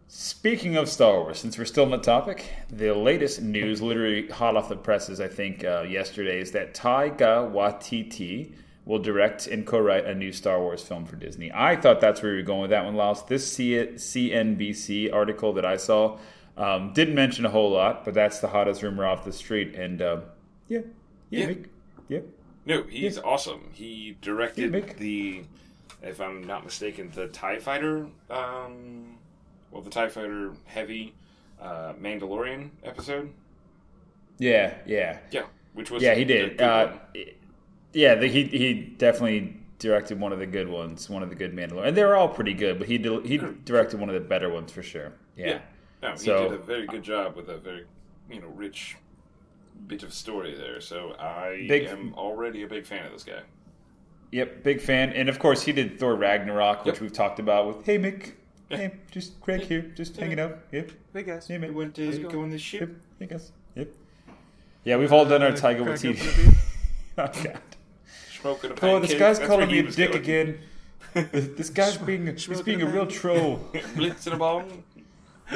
Speaking 0.07 0.77
of 0.77 0.87
Star 0.89 1.21
Wars, 1.21 1.39
since 1.39 1.57
we're 1.57 1.65
still 1.65 1.85
on 1.85 1.91
the 1.91 1.97
topic, 1.97 2.53
the 2.69 2.93
latest 2.93 3.41
news, 3.41 3.81
literally 3.81 4.27
hot 4.27 4.55
off 4.55 4.69
the 4.69 4.75
presses, 4.75 5.19
I 5.19 5.27
think 5.27 5.63
uh, 5.63 5.81
yesterday, 5.89 6.39
is 6.39 6.51
that 6.51 6.75
Taika 6.75 7.51
Waititi 7.51 8.53
will 8.85 8.99
direct 8.99 9.47
and 9.47 9.65
co-write 9.65 10.05
a 10.05 10.13
new 10.13 10.31
Star 10.31 10.59
Wars 10.59 10.83
film 10.83 11.05
for 11.05 11.15
Disney. 11.15 11.51
I 11.51 11.75
thought 11.77 11.99
that's 11.99 12.21
where 12.21 12.33
we 12.33 12.37
were 12.37 12.43
going 12.43 12.61
with 12.61 12.69
that 12.69 12.85
one, 12.85 12.95
Laos. 12.95 13.23
This 13.23 13.51
C- 13.51 13.73
CNBC 13.95 15.11
article 15.11 15.51
that 15.53 15.65
I 15.65 15.77
saw 15.77 16.19
um, 16.57 16.93
didn't 16.93 17.15
mention 17.15 17.45
a 17.45 17.49
whole 17.49 17.71
lot, 17.71 18.05
but 18.05 18.13
that's 18.13 18.39
the 18.39 18.47
hottest 18.47 18.81
rumor 18.83 19.05
off 19.05 19.25
the 19.25 19.33
street. 19.33 19.75
And 19.75 20.01
uh, 20.01 20.21
yeah, 20.67 20.79
yeah, 21.29 21.39
Yeah. 21.39 21.47
Mick, 21.47 21.65
yeah. 22.09 22.19
No, 22.65 22.83
he's 22.83 23.17
awesome. 23.17 23.69
He 23.73 24.17
directed 24.21 24.73
Yeah, 24.73 24.93
the, 24.97 25.43
if 26.01 26.21
I'm 26.21 26.43
not 26.45 26.63
mistaken, 26.63 27.11
the 27.13 27.27
Tie 27.27 27.59
Fighter. 27.59 28.07
Um, 28.29 29.17
well, 29.71 29.81
the 29.81 29.89
Tie 29.89 30.07
Fighter 30.09 30.53
heavy 30.65 31.13
uh, 31.61 31.93
Mandalorian 32.01 32.69
episode. 32.83 33.33
Yeah, 34.37 34.75
yeah. 34.85 35.19
Yeah, 35.31 35.43
which 35.73 35.91
was 35.91 36.01
Yeah, 36.03 36.13
he 36.15 36.23
did. 36.23 36.61
Uh, 36.61 36.93
yeah, 37.93 38.15
the, 38.15 38.27
he 38.27 38.43
he 38.45 38.73
definitely 38.73 39.57
directed 39.79 40.19
one 40.19 40.31
of 40.33 40.39
the 40.39 40.45
good 40.47 40.69
ones, 40.69 41.09
one 41.09 41.21
of 41.23 41.29
the 41.29 41.35
good 41.35 41.53
Mandalorian, 41.55 41.89
and 41.89 41.97
they 41.97 42.03
were 42.03 42.15
all 42.15 42.29
pretty 42.29 42.53
good. 42.53 42.79
But 42.79 42.87
he 42.87 42.97
di- 42.97 43.27
he 43.27 43.37
directed 43.37 43.99
one 43.99 44.09
of 44.09 44.15
the 44.15 44.21
better 44.21 44.49
ones 44.49 44.71
for 44.71 44.81
sure. 44.81 45.13
Yeah, 45.35 45.59
Yeah. 46.03 46.15
No, 46.25 46.43
he 46.43 46.49
did 46.49 46.53
a 46.59 46.63
very 46.63 46.85
good 46.87 47.03
job 47.03 47.35
with 47.35 47.49
a 47.49 47.57
very, 47.57 47.85
you 48.29 48.41
know, 48.41 48.47
rich 48.49 48.97
bit 49.87 50.03
of 50.03 50.13
story 50.13 50.53
there. 50.55 50.79
So 50.81 51.15
I 51.19 51.65
Big- 51.67 51.85
am 51.87 52.13
already 52.15 52.63
a 52.63 52.67
big 52.67 52.85
fan 52.85 53.05
of 53.05 53.11
this 53.13 53.23
guy. 53.23 53.41
yep, 54.31 54.63
big 54.63 54.81
fan. 54.81 55.11
And 55.13 55.29
of 55.29 55.39
course, 55.39 55.63
he 55.63 55.71
did 55.71 55.99
Thor 55.99 56.15
Ragnarok, 56.15 56.85
which 56.85 56.95
Yep. 56.95 57.01
we've 57.01 57.13
talked 57.13 57.39
about 57.39 57.67
with 57.67 57.85
Hey 57.85 57.97
Mick, 57.97 58.33
hey, 58.69 58.91
just 59.11 59.39
Craig 59.41 59.61
here, 59.61 59.81
just 59.95 60.15
hanging 60.17 60.39
out. 60.39 60.59
Yep, 60.71 60.91
Hey 61.13 61.23
guys. 61.23 61.47
hey 61.47 61.57
Mick, 61.57 61.73
went 61.73 61.97
How's 61.97 62.15
to 62.15 62.19
it 62.21 62.23
go 62.23 62.29
going? 62.29 62.43
on 62.45 62.49
this 62.51 62.61
ship. 62.61 62.81
yep, 62.81 62.89
hey 63.19 63.25
guys, 63.27 63.51
yep. 63.75 63.87
Yeah, 64.83 64.97
we've 64.97 65.13
all 65.13 65.25
done 65.25 65.41
our 65.43 65.49
Uh, 65.49 65.55
Tiger 65.55 65.83
crack 65.83 65.99
Waititi. 65.99 66.39
open 66.39 66.57
oh 67.17 67.43
God. 67.43 67.59
Smoking 68.41 68.71
a 68.71 68.73
Oh, 68.73 68.99
this 68.99 69.11
pancake. 69.11 69.19
guy's 69.19 69.37
That's 69.39 69.47
calling 69.49 69.67
me 69.71 69.79
a 69.79 69.83
dick 69.83 70.11
going. 70.11 70.21
again. 70.23 70.59
this, 71.13 71.47
this 71.57 71.69
guy's 71.69 71.97
being 71.97 72.27
he's 72.27 72.61
being 72.61 72.81
a 72.81 72.85
real 72.87 73.05
troll. 73.07 73.71
Blitz 73.95 74.27
in 74.27 74.33
a 74.33 74.37
bong. 74.37 74.83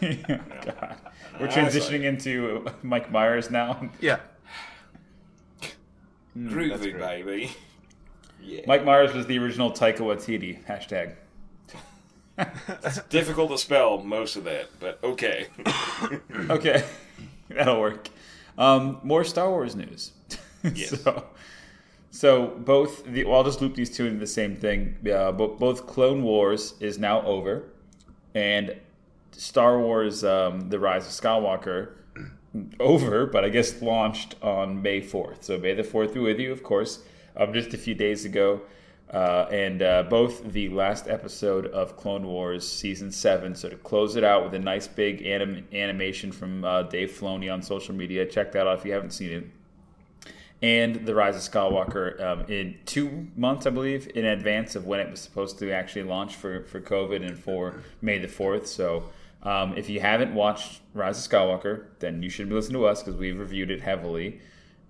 God. 0.00 0.96
We're 1.38 1.48
transitioning 1.48 2.04
into 2.04 2.66
Mike 2.82 3.10
Myers 3.10 3.50
now. 3.50 3.90
Yeah. 4.00 4.20
Groovy, 6.36 6.98
baby. 6.98 7.50
Yeah. 8.42 8.62
Mike 8.66 8.84
Myers 8.84 9.12
was 9.12 9.26
the 9.26 9.38
original 9.38 9.70
Taika 9.72 9.98
Waititi. 9.98 10.64
Hashtag. 10.64 11.14
Difficult 13.10 13.50
to 13.50 13.58
spell 13.58 13.98
most 14.02 14.36
of 14.36 14.44
that, 14.44 14.68
but 14.78 14.98
okay. 15.02 15.48
Okay, 16.48 16.82
that'll 17.50 17.80
work. 17.80 18.08
Um, 18.56 18.98
more 19.02 19.24
Star 19.24 19.50
Wars 19.50 19.76
news. 19.76 20.12
Yes. 20.74 21.00
so, 21.02 21.24
so 22.10 22.46
both 22.48 23.02
the 23.06 23.24
well, 23.24 23.36
I'll 23.38 23.44
just 23.44 23.62
loop 23.62 23.74
these 23.74 23.88
two 23.96 24.04
into 24.04 24.18
the 24.18 24.26
same 24.26 24.54
thing. 24.56 24.96
Uh, 25.10 25.32
bo- 25.32 25.56
both 25.56 25.86
Clone 25.86 26.22
Wars 26.22 26.74
is 26.80 26.98
now 26.98 27.22
over, 27.22 27.64
and 28.34 28.76
Star 29.32 29.78
Wars: 29.78 30.24
um, 30.24 30.68
The 30.68 30.78
Rise 30.78 31.06
of 31.06 31.12
Skywalker 31.12 31.92
over, 32.80 33.26
but 33.26 33.44
I 33.44 33.48
guess 33.48 33.80
launched 33.82 34.36
on 34.42 34.82
May 34.82 35.00
fourth. 35.00 35.44
So 35.44 35.58
May 35.58 35.74
the 35.74 35.84
fourth 35.84 36.14
be 36.14 36.20
with 36.20 36.38
you, 36.38 36.52
of 36.52 36.62
course. 36.62 37.02
Um, 37.36 37.52
just 37.52 37.74
a 37.74 37.78
few 37.78 37.94
days 37.94 38.24
ago. 38.24 38.62
Uh, 39.12 39.48
and 39.50 39.82
uh, 39.82 40.04
both 40.04 40.52
the 40.52 40.68
last 40.68 41.08
episode 41.08 41.66
of 41.66 41.96
Clone 41.96 42.24
Wars 42.24 42.66
season 42.68 43.10
seven, 43.10 43.56
so 43.56 43.68
to 43.68 43.76
close 43.76 44.14
it 44.14 44.22
out 44.22 44.44
with 44.44 44.54
a 44.54 44.58
nice 44.58 44.86
big 44.86 45.26
anim- 45.26 45.66
animation 45.72 46.30
from 46.30 46.64
uh, 46.64 46.84
Dave 46.84 47.10
Filoni 47.10 47.52
on 47.52 47.60
social 47.60 47.92
media. 47.92 48.24
Check 48.24 48.52
that 48.52 48.68
out 48.68 48.78
if 48.78 48.84
you 48.84 48.92
haven't 48.92 49.10
seen 49.10 49.32
it. 49.32 49.46
And 50.62 51.06
the 51.06 51.14
Rise 51.14 51.34
of 51.34 51.42
Skywalker 51.52 52.20
um, 52.20 52.40
in 52.42 52.78
two 52.86 53.28
months, 53.34 53.66
I 53.66 53.70
believe, 53.70 54.08
in 54.14 54.26
advance 54.26 54.76
of 54.76 54.86
when 54.86 55.00
it 55.00 55.10
was 55.10 55.20
supposed 55.20 55.58
to 55.58 55.72
actually 55.72 56.04
launch 56.04 56.36
for, 56.36 56.62
for 56.64 56.80
COVID 56.80 57.26
and 57.26 57.36
for 57.36 57.82
May 58.00 58.18
the 58.18 58.28
fourth. 58.28 58.68
So 58.68 59.10
um, 59.42 59.76
if 59.76 59.88
you 59.88 60.00
haven't 60.00 60.34
watched 60.34 60.80
Rise 60.94 61.24
of 61.24 61.30
Skywalker, 61.32 61.86
then 62.00 62.22
you 62.22 62.30
should 62.30 62.48
be 62.48 62.54
listening 62.54 62.80
to 62.80 62.86
us 62.86 63.02
because 63.02 63.18
we've 63.18 63.38
reviewed 63.38 63.70
it 63.70 63.80
heavily. 63.80 64.40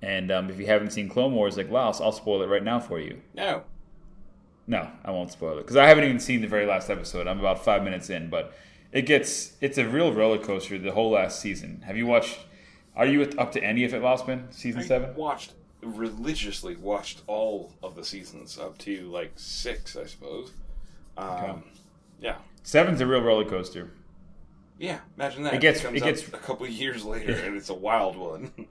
And 0.02 0.30
um, 0.32 0.50
if 0.50 0.58
you 0.58 0.66
haven't 0.66 0.90
seen 0.92 1.08
Clone 1.08 1.34
Wars, 1.34 1.56
like 1.56 1.70
Laos, 1.70 2.00
I'll 2.00 2.12
spoil 2.12 2.42
it 2.42 2.46
right 2.46 2.64
now 2.64 2.80
for 2.80 2.98
you. 2.98 3.20
No. 3.34 3.64
No, 4.66 4.88
I 5.04 5.10
won't 5.10 5.30
spoil 5.32 5.58
it 5.58 5.62
because 5.62 5.76
I 5.76 5.86
haven't 5.86 6.04
even 6.04 6.20
seen 6.20 6.40
the 6.40 6.46
very 6.48 6.64
last 6.66 6.90
episode. 6.90 7.26
I'm 7.26 7.40
about 7.40 7.64
five 7.64 7.82
minutes 7.82 8.08
in, 8.08 8.30
but 8.30 8.52
it 8.92 9.02
gets 9.02 9.54
it's 9.60 9.78
a 9.78 9.88
real 9.88 10.12
roller 10.12 10.38
coaster 10.38 10.78
the 10.78 10.92
whole 10.92 11.10
last 11.10 11.40
season. 11.40 11.82
Have 11.86 11.96
you 11.96 12.06
watched? 12.06 12.38
Are 12.96 13.06
you 13.06 13.22
up 13.38 13.52
to 13.52 13.62
any 13.64 13.84
of 13.84 13.94
it, 13.94 14.00
Lostman? 14.02 14.52
Season 14.54 14.80
I 14.80 14.84
seven? 14.84 15.14
watched 15.16 15.54
religiously 15.82 16.76
watched 16.76 17.22
all 17.26 17.72
of 17.82 17.96
the 17.96 18.04
seasons 18.04 18.58
up 18.58 18.78
to 18.78 19.08
like 19.10 19.32
six, 19.36 19.96
I 19.96 20.04
suppose. 20.06 20.52
Um, 21.16 21.28
Okay. 21.28 21.52
Yeah, 22.20 22.36
Seven's 22.62 23.00
a 23.00 23.06
real 23.06 23.22
roller 23.22 23.44
coaster. 23.48 23.90
Yeah. 24.80 24.98
Imagine 25.16 25.44
that. 25.44 25.54
It 25.54 25.60
gets- 25.60 25.82
comes 25.82 25.96
it 25.96 26.02
gets- 26.02 26.26
a 26.26 26.32
couple 26.32 26.66
of 26.66 26.72
years 26.72 27.04
later, 27.04 27.32
and 27.32 27.56
it's 27.56 27.70
a 27.70 27.74
wild 27.74 28.16
one. 28.16 28.50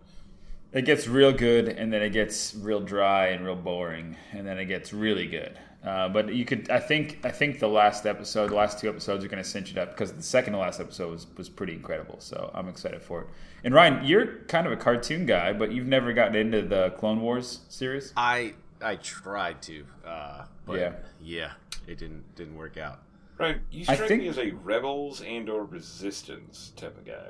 It 0.72 0.86
gets 0.86 1.08
real 1.08 1.32
good, 1.34 1.67
and 1.67 1.91
then 1.91 2.04
it 2.04 2.12
gets 2.12 2.54
real 2.54 2.80
dry 2.80 3.30
and 3.30 3.43
real 3.43 3.56
boring, 3.56 4.17
and 4.34 4.45
then 4.45 4.60
it 4.60 4.65
gets 4.65 4.93
really 4.93 5.26
good. 5.26 5.58
Uh, 5.84 6.10
but 6.10 6.32
you 6.32 6.45
could, 6.45 6.69
I 6.69 6.80
think, 6.80 7.17
I 7.24 7.32
think 7.32 7.58
the 7.60 7.67
last 7.67 8.06
episode, 8.06 8.52
the 8.52 8.56
last 8.56 8.78
two 8.78 8.88
episodes 8.88 9.26
are 9.26 9.28
going 9.30 9.41
to 9.43 9.50
cinch 9.50 9.72
it 9.72 9.80
up 9.80 9.89
because 9.93 10.13
the 10.13 10.22
second 10.22 10.54
to 10.54 10.60
last 10.60 10.80
episode 10.80 11.10
was, 11.10 11.26
was 11.38 11.50
pretty 11.50 11.74
incredible. 11.74 12.17
So 12.19 12.52
I'm 12.54 12.69
excited 12.69 13.02
for 13.02 13.22
it. 13.22 13.28
And 13.63 13.74
Ryan, 13.74 14.06
you're 14.06 14.28
kind 14.48 14.67
of 14.67 14.72
a 14.74 14.78
cartoon 14.78 15.26
guy, 15.26 15.54
but 15.54 15.72
you've 15.72 15.88
never 15.88 16.13
gotten 16.13 16.36
into 16.36 16.62
the 16.62 16.91
Clone 17.00 17.19
Wars 17.22 17.62
series. 17.69 18.13
I 18.15 18.54
I 18.80 18.98
tried 18.98 19.63
to, 19.63 19.86
uh, 20.06 20.43
but 20.67 20.80
Yeah. 20.80 20.91
yeah. 21.19 21.52
it 21.88 21.98
didn't 21.98 22.36
didn't 22.36 22.56
work 22.58 22.78
out. 22.78 23.00
Right? 23.39 23.58
You 23.71 23.86
I 23.88 23.95
strike 23.95 24.08
think- 24.10 24.21
me 24.23 24.28
as 24.30 24.38
a 24.38 24.52
rebels 24.52 25.21
and 25.21 25.49
or 25.49 25.63
resistance 25.65 26.71
type 26.75 26.97
of 26.97 27.06
guy. 27.06 27.30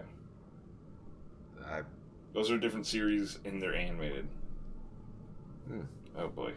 I, 1.66 1.82
Those 2.34 2.50
are 2.52 2.58
different 2.58 2.88
series 2.88 3.40
and 3.46 3.62
they're 3.62 3.76
animated. 3.76 4.28
Hmm. 5.68 5.82
Oh 6.18 6.28
boy. 6.28 6.54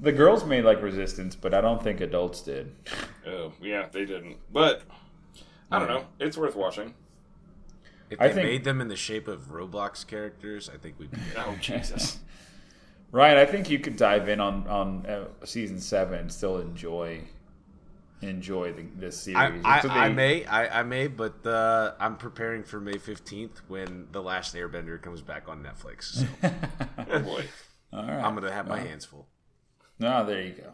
The 0.00 0.12
girls 0.12 0.44
made 0.44 0.64
like 0.64 0.82
Resistance, 0.82 1.36
but 1.36 1.52
I 1.52 1.60
don't 1.60 1.82
think 1.82 2.00
adults 2.00 2.42
did. 2.42 2.74
Oh 3.26 3.52
yeah, 3.60 3.86
they 3.92 4.06
didn't. 4.06 4.38
But 4.50 4.82
I 5.70 5.78
don't 5.78 5.88
know. 5.88 6.06
It's 6.18 6.38
worth 6.38 6.56
watching. 6.56 6.94
if 8.08 8.18
I 8.18 8.28
they 8.28 8.34
think- 8.34 8.46
made 8.46 8.64
them 8.64 8.80
in 8.80 8.88
the 8.88 8.96
shape 8.96 9.28
of 9.28 9.48
Roblox 9.50 10.06
characters, 10.06 10.70
I 10.72 10.78
think 10.78 10.98
we'd 10.98 11.10
be. 11.10 11.18
Oh 11.36 11.54
Jesus. 11.60 12.18
Ryan, 13.12 13.36
I 13.36 13.44
think 13.44 13.68
you 13.68 13.78
could 13.78 13.96
dive 13.96 14.28
in 14.30 14.40
on 14.40 14.66
on 14.68 15.04
uh, 15.06 15.26
season 15.44 15.78
seven 15.80 16.18
and 16.18 16.32
still 16.32 16.58
enjoy 16.58 17.20
enjoy 18.22 18.72
the, 18.72 18.84
this 18.96 19.20
series. 19.20 19.36
I, 19.64 19.80
I, 19.88 20.06
I 20.06 20.08
may, 20.10 20.44
I, 20.44 20.80
I 20.80 20.82
may, 20.82 21.06
but 21.06 21.46
uh, 21.46 21.92
I'm 21.98 22.16
preparing 22.16 22.62
for 22.64 22.80
May 22.80 22.94
15th 22.94 23.58
when 23.68 24.08
The 24.12 24.22
Last 24.22 24.54
Airbender 24.54 25.00
comes 25.00 25.22
back 25.22 25.48
on 25.48 25.62
Netflix. 25.62 26.04
So 26.14 26.26
oh 27.10 27.18
boy. 27.20 27.44
All 27.92 28.02
right. 28.02 28.22
I'm 28.24 28.34
gonna 28.34 28.52
have 28.52 28.68
my 28.68 28.78
hands 28.80 29.04
full. 29.04 29.26
No, 29.98 30.24
there 30.24 30.42
you 30.42 30.52
go. 30.52 30.72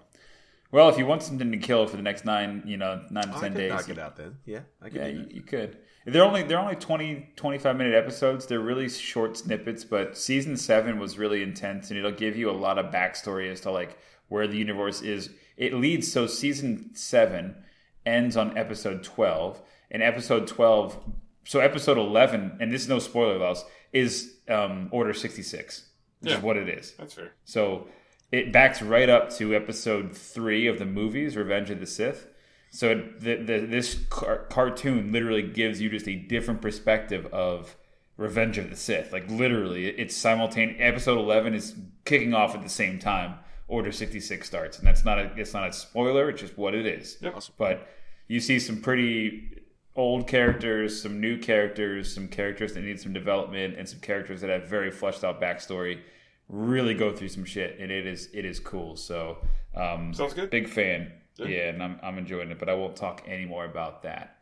Well, 0.72 0.88
if 0.88 0.98
you 0.98 1.06
want 1.06 1.22
something 1.22 1.50
to 1.52 1.58
kill 1.58 1.86
for 1.86 1.96
the 1.96 2.02
next 2.02 2.24
nine, 2.24 2.62
you 2.66 2.76
know, 2.76 3.02
nine 3.10 3.24
to 3.24 3.34
Oh, 3.34 3.36
I 3.36 3.40
ten 3.40 3.54
days, 3.54 3.70
knock 3.70 3.86
you- 3.88 3.94
it 3.94 3.98
out 3.98 4.16
then. 4.16 4.36
Yeah, 4.44 4.60
I 4.82 4.88
could 4.88 5.00
yeah, 5.00 5.06
you, 5.08 5.26
you 5.30 5.42
could. 5.42 5.78
They're 6.04 6.22
only 6.24 6.42
they're 6.44 6.58
only 6.60 6.76
20, 6.76 7.30
25 7.34 7.76
minute 7.76 7.94
episodes. 7.94 8.46
They're 8.46 8.60
really 8.60 8.88
short 8.88 9.36
snippets, 9.36 9.84
but 9.84 10.16
season 10.16 10.56
seven 10.56 10.98
was 11.00 11.18
really 11.18 11.42
intense, 11.42 11.90
and 11.90 11.98
it'll 11.98 12.12
give 12.12 12.36
you 12.36 12.48
a 12.50 12.52
lot 12.52 12.78
of 12.78 12.92
backstory 12.92 13.50
as 13.50 13.60
to 13.62 13.70
like 13.70 13.98
where 14.28 14.46
the 14.46 14.56
universe 14.56 15.02
is. 15.02 15.30
It 15.56 15.74
leads 15.74 16.10
so 16.12 16.26
season 16.26 16.94
seven 16.94 17.56
ends 18.04 18.36
on 18.36 18.56
episode 18.58 19.02
twelve, 19.02 19.60
and 19.90 20.02
episode 20.02 20.46
twelve. 20.46 20.96
So 21.44 21.60
episode 21.60 21.98
eleven, 21.98 22.56
and 22.60 22.72
this 22.72 22.82
is 22.82 22.88
no 22.88 22.98
spoiler, 22.98 23.38
Laos, 23.38 23.64
is 23.92 24.34
um, 24.48 24.88
Order 24.90 25.14
sixty 25.14 25.42
six. 25.42 25.88
which 26.20 26.32
Yeah. 26.32 26.38
is 26.38 26.42
what 26.42 26.56
it 26.56 26.68
is. 26.68 26.92
That's 26.98 27.14
fair. 27.14 27.32
So 27.44 27.86
it 28.32 28.52
backs 28.52 28.82
right 28.82 29.08
up 29.08 29.30
to 29.36 29.54
episode 29.54 30.16
three 30.16 30.66
of 30.66 30.78
the 30.78 30.84
movies, 30.86 31.36
Revenge 31.36 31.70
of 31.70 31.78
the 31.80 31.86
Sith. 31.86 32.26
So 32.70 32.90
it, 32.90 33.20
the, 33.20 33.36
the, 33.36 33.66
this 33.66 33.94
car- 34.10 34.46
cartoon 34.50 35.12
literally 35.12 35.42
gives 35.42 35.80
you 35.80 35.88
just 35.88 36.08
a 36.08 36.16
different 36.16 36.60
perspective 36.60 37.26
of 37.32 37.76
Revenge 38.16 38.58
of 38.58 38.68
the 38.70 38.76
Sith. 38.76 39.12
Like 39.12 39.30
literally, 39.30 39.86
it's 39.86 40.16
simultaneous. 40.16 40.76
Episode 40.80 41.18
eleven 41.18 41.54
is 41.54 41.74
kicking 42.04 42.34
off 42.34 42.54
at 42.54 42.62
the 42.62 42.68
same 42.68 42.98
time. 42.98 43.34
Order 43.68 43.90
sixty 43.90 44.20
six 44.20 44.46
starts, 44.46 44.78
and 44.78 44.86
that's 44.86 45.04
not 45.04 45.18
a 45.18 45.30
it's 45.36 45.52
not 45.52 45.68
a 45.68 45.72
spoiler. 45.72 46.30
It's 46.30 46.40
just 46.40 46.56
what 46.56 46.74
it 46.74 46.86
is. 46.86 47.18
Yep. 47.20 47.42
But 47.58 47.88
you 48.28 48.38
see 48.38 48.60
some 48.60 48.80
pretty 48.80 49.62
old 49.96 50.28
characters, 50.28 51.02
some 51.02 51.20
new 51.20 51.38
characters, 51.38 52.14
some 52.14 52.28
characters 52.28 52.74
that 52.74 52.82
need 52.82 53.00
some 53.00 53.12
development, 53.12 53.76
and 53.76 53.88
some 53.88 53.98
characters 54.00 54.40
that 54.42 54.50
have 54.50 54.68
very 54.68 54.90
fleshed 54.90 55.24
out 55.24 55.40
backstory. 55.40 56.00
Really 56.48 56.94
go 56.94 57.12
through 57.12 57.28
some 57.28 57.44
shit, 57.44 57.80
and 57.80 57.90
it 57.90 58.06
is 58.06 58.28
it 58.32 58.44
is 58.44 58.60
cool. 58.60 58.94
So 58.94 59.38
um, 59.74 60.14
Sounds 60.14 60.34
good. 60.34 60.48
Big 60.50 60.68
fan. 60.68 61.12
Yeah. 61.36 61.46
Yeah, 61.46 61.68
and 61.70 61.82
I'm 61.82 61.98
I'm 62.02 62.18
enjoying 62.18 62.50
it, 62.52 62.58
but 62.60 62.68
I 62.68 62.74
won't 62.74 62.94
talk 62.94 63.24
any 63.26 63.46
more 63.46 63.64
about 63.64 64.02
that. 64.04 64.38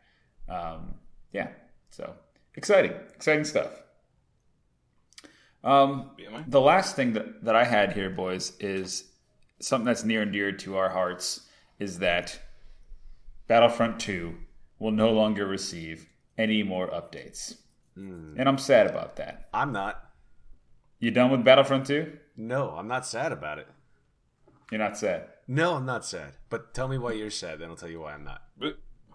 Um, 0.47 0.95
yeah, 1.33 1.49
so 1.89 2.13
exciting, 2.53 2.93
exciting 3.15 3.43
stuff. 3.43 3.71
Um, 5.63 6.11
the 6.47 6.61
last 6.61 6.95
thing 6.95 7.13
that, 7.13 7.43
that 7.43 7.55
I 7.55 7.63
had 7.63 7.93
here, 7.93 8.11
boys, 8.11 8.53
is 8.59 9.05
something 9.59 9.85
that's 9.85 10.03
near 10.03 10.21
and 10.21 10.31
dear 10.31 10.51
to 10.51 10.77
our 10.77 10.89
hearts 10.89 11.47
is 11.79 11.99
that 11.99 12.39
Battlefront 13.47 13.99
2 13.99 14.35
will 14.79 14.91
no 14.91 15.11
longer 15.11 15.45
receive 15.45 16.09
any 16.37 16.63
more 16.63 16.87
updates. 16.89 17.57
Hmm. 17.95 18.35
And 18.37 18.49
I'm 18.49 18.57
sad 18.57 18.87
about 18.87 19.15
that. 19.17 19.49
I'm 19.53 19.71
not. 19.71 20.01
You 20.99 21.11
done 21.11 21.31
with 21.31 21.43
Battlefront 21.43 21.85
2? 21.85 22.11
No, 22.37 22.71
I'm 22.71 22.87
not 22.87 23.05
sad 23.05 23.31
about 23.31 23.59
it. 23.59 23.67
You're 24.71 24.79
not 24.79 24.97
sad. 24.97 25.27
No, 25.47 25.75
I'm 25.75 25.85
not 25.85 26.05
sad. 26.05 26.33
But 26.49 26.73
tell 26.73 26.87
me 26.87 26.97
why 26.97 27.13
you're 27.13 27.29
sad, 27.29 27.59
then 27.59 27.69
I'll 27.69 27.75
tell 27.75 27.89
you 27.89 28.01
why 28.01 28.13
I'm 28.13 28.23
not. 28.23 28.41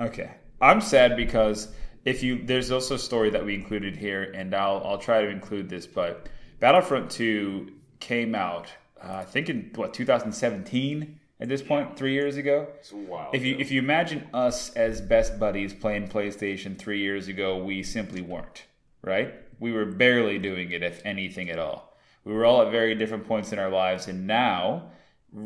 Okay. 0.00 0.30
I'm 0.60 0.80
sad 0.80 1.16
because 1.16 1.72
if 2.04 2.22
you 2.22 2.42
there's 2.44 2.70
also 2.70 2.94
a 2.94 2.98
story 2.98 3.30
that 3.30 3.44
we 3.44 3.54
included 3.54 3.96
here 3.96 4.32
and 4.34 4.54
I'll 4.54 4.82
I'll 4.84 4.98
try 4.98 5.22
to 5.22 5.28
include 5.28 5.68
this 5.68 5.86
but 5.86 6.28
Battlefront 6.58 7.10
2 7.10 7.72
came 7.98 8.34
out 8.34 8.70
uh, 9.02 9.14
I 9.14 9.24
think 9.24 9.48
in 9.48 9.70
what 9.74 9.94
2017 9.94 11.18
at 11.40 11.48
this 11.48 11.62
point 11.62 11.96
3 11.96 12.12
years 12.12 12.36
ago. 12.36 12.68
it's 12.78 12.92
a 12.92 12.96
while. 12.96 13.30
If 13.32 13.44
you 13.44 13.56
if 13.58 13.70
you 13.70 13.80
imagine 13.80 14.28
us 14.34 14.70
as 14.74 15.00
best 15.00 15.38
buddies 15.38 15.72
playing 15.72 16.08
PlayStation 16.08 16.78
3 16.78 17.00
years 17.00 17.28
ago, 17.28 17.62
we 17.62 17.82
simply 17.82 18.20
weren't, 18.20 18.64
right? 19.02 19.34
We 19.58 19.72
were 19.72 19.86
barely 19.86 20.38
doing 20.38 20.70
it 20.70 20.82
if 20.82 21.00
anything 21.04 21.50
at 21.50 21.58
all. 21.58 21.96
We 22.24 22.32
were 22.32 22.44
all 22.44 22.62
at 22.62 22.70
very 22.70 22.94
different 22.94 23.26
points 23.26 23.52
in 23.52 23.58
our 23.58 23.70
lives 23.70 24.06
and 24.06 24.26
now 24.26 24.90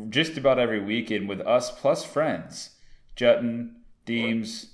just 0.09 0.37
about 0.37 0.59
every 0.59 0.79
weekend 0.79 1.29
with 1.29 1.41
us 1.41 1.71
plus 1.71 2.03
friends, 2.03 2.71
Jutton, 3.15 3.73
Deems, 4.05 4.73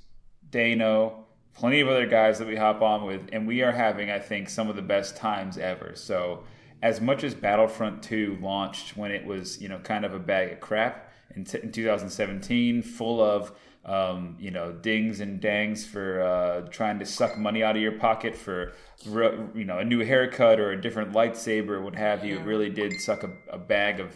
Dano, 0.50 1.26
plenty 1.54 1.82
of 1.82 1.88
other 1.88 2.06
guys 2.06 2.40
that 2.40 2.48
we 2.48 2.56
hop 2.56 2.82
on 2.82 3.06
with, 3.06 3.30
and 3.32 3.48
we 3.48 3.62
are 3.62 3.72
having, 3.72 4.10
I 4.10 4.20
think, 4.20 4.50
some 4.50 4.70
of 4.70 4.76
the 4.76 4.82
best 4.82 5.16
times 5.16 5.58
ever. 5.58 5.94
So, 5.96 6.44
as 6.82 7.00
much 7.00 7.24
as 7.24 7.36
Battlefront 7.36 8.02
2 8.04 8.40
launched 8.42 8.98
when 8.98 9.12
it 9.12 9.26
was, 9.26 9.62
you 9.62 9.70
know, 9.70 9.80
kind 9.80 10.06
of 10.06 10.14
a 10.14 10.20
bag 10.20 10.52
of 10.52 10.60
crap 10.60 11.12
in, 11.36 11.46
t- 11.46 11.60
in 11.62 11.72
2017, 11.72 12.82
full 12.82 13.22
of, 13.22 13.52
um, 13.86 14.36
you 14.40 14.52
know, 14.52 14.72
dings 14.72 15.20
and 15.20 15.40
dangs 15.40 15.86
for 15.86 16.22
uh, 16.22 16.62
trying 16.70 17.00
to 17.00 17.06
suck 17.06 17.38
money 17.38 17.64
out 17.64 17.76
of 17.76 17.82
your 17.82 17.94
pocket 17.94 18.36
for, 18.36 18.74
you 19.06 19.64
know, 19.64 19.80
a 19.80 19.86
new 19.86 20.04
haircut 20.04 20.60
or 20.60 20.72
a 20.72 20.82
different 20.82 21.14
lightsaber 21.14 21.70
or 21.70 21.82
what 21.82 21.96
have 21.96 22.26
you. 22.26 22.40
It 22.40 22.46
really 22.46 22.70
did 22.70 23.00
suck 23.00 23.24
a, 23.24 23.32
a 23.52 23.58
bag 23.58 24.00
of, 24.00 24.16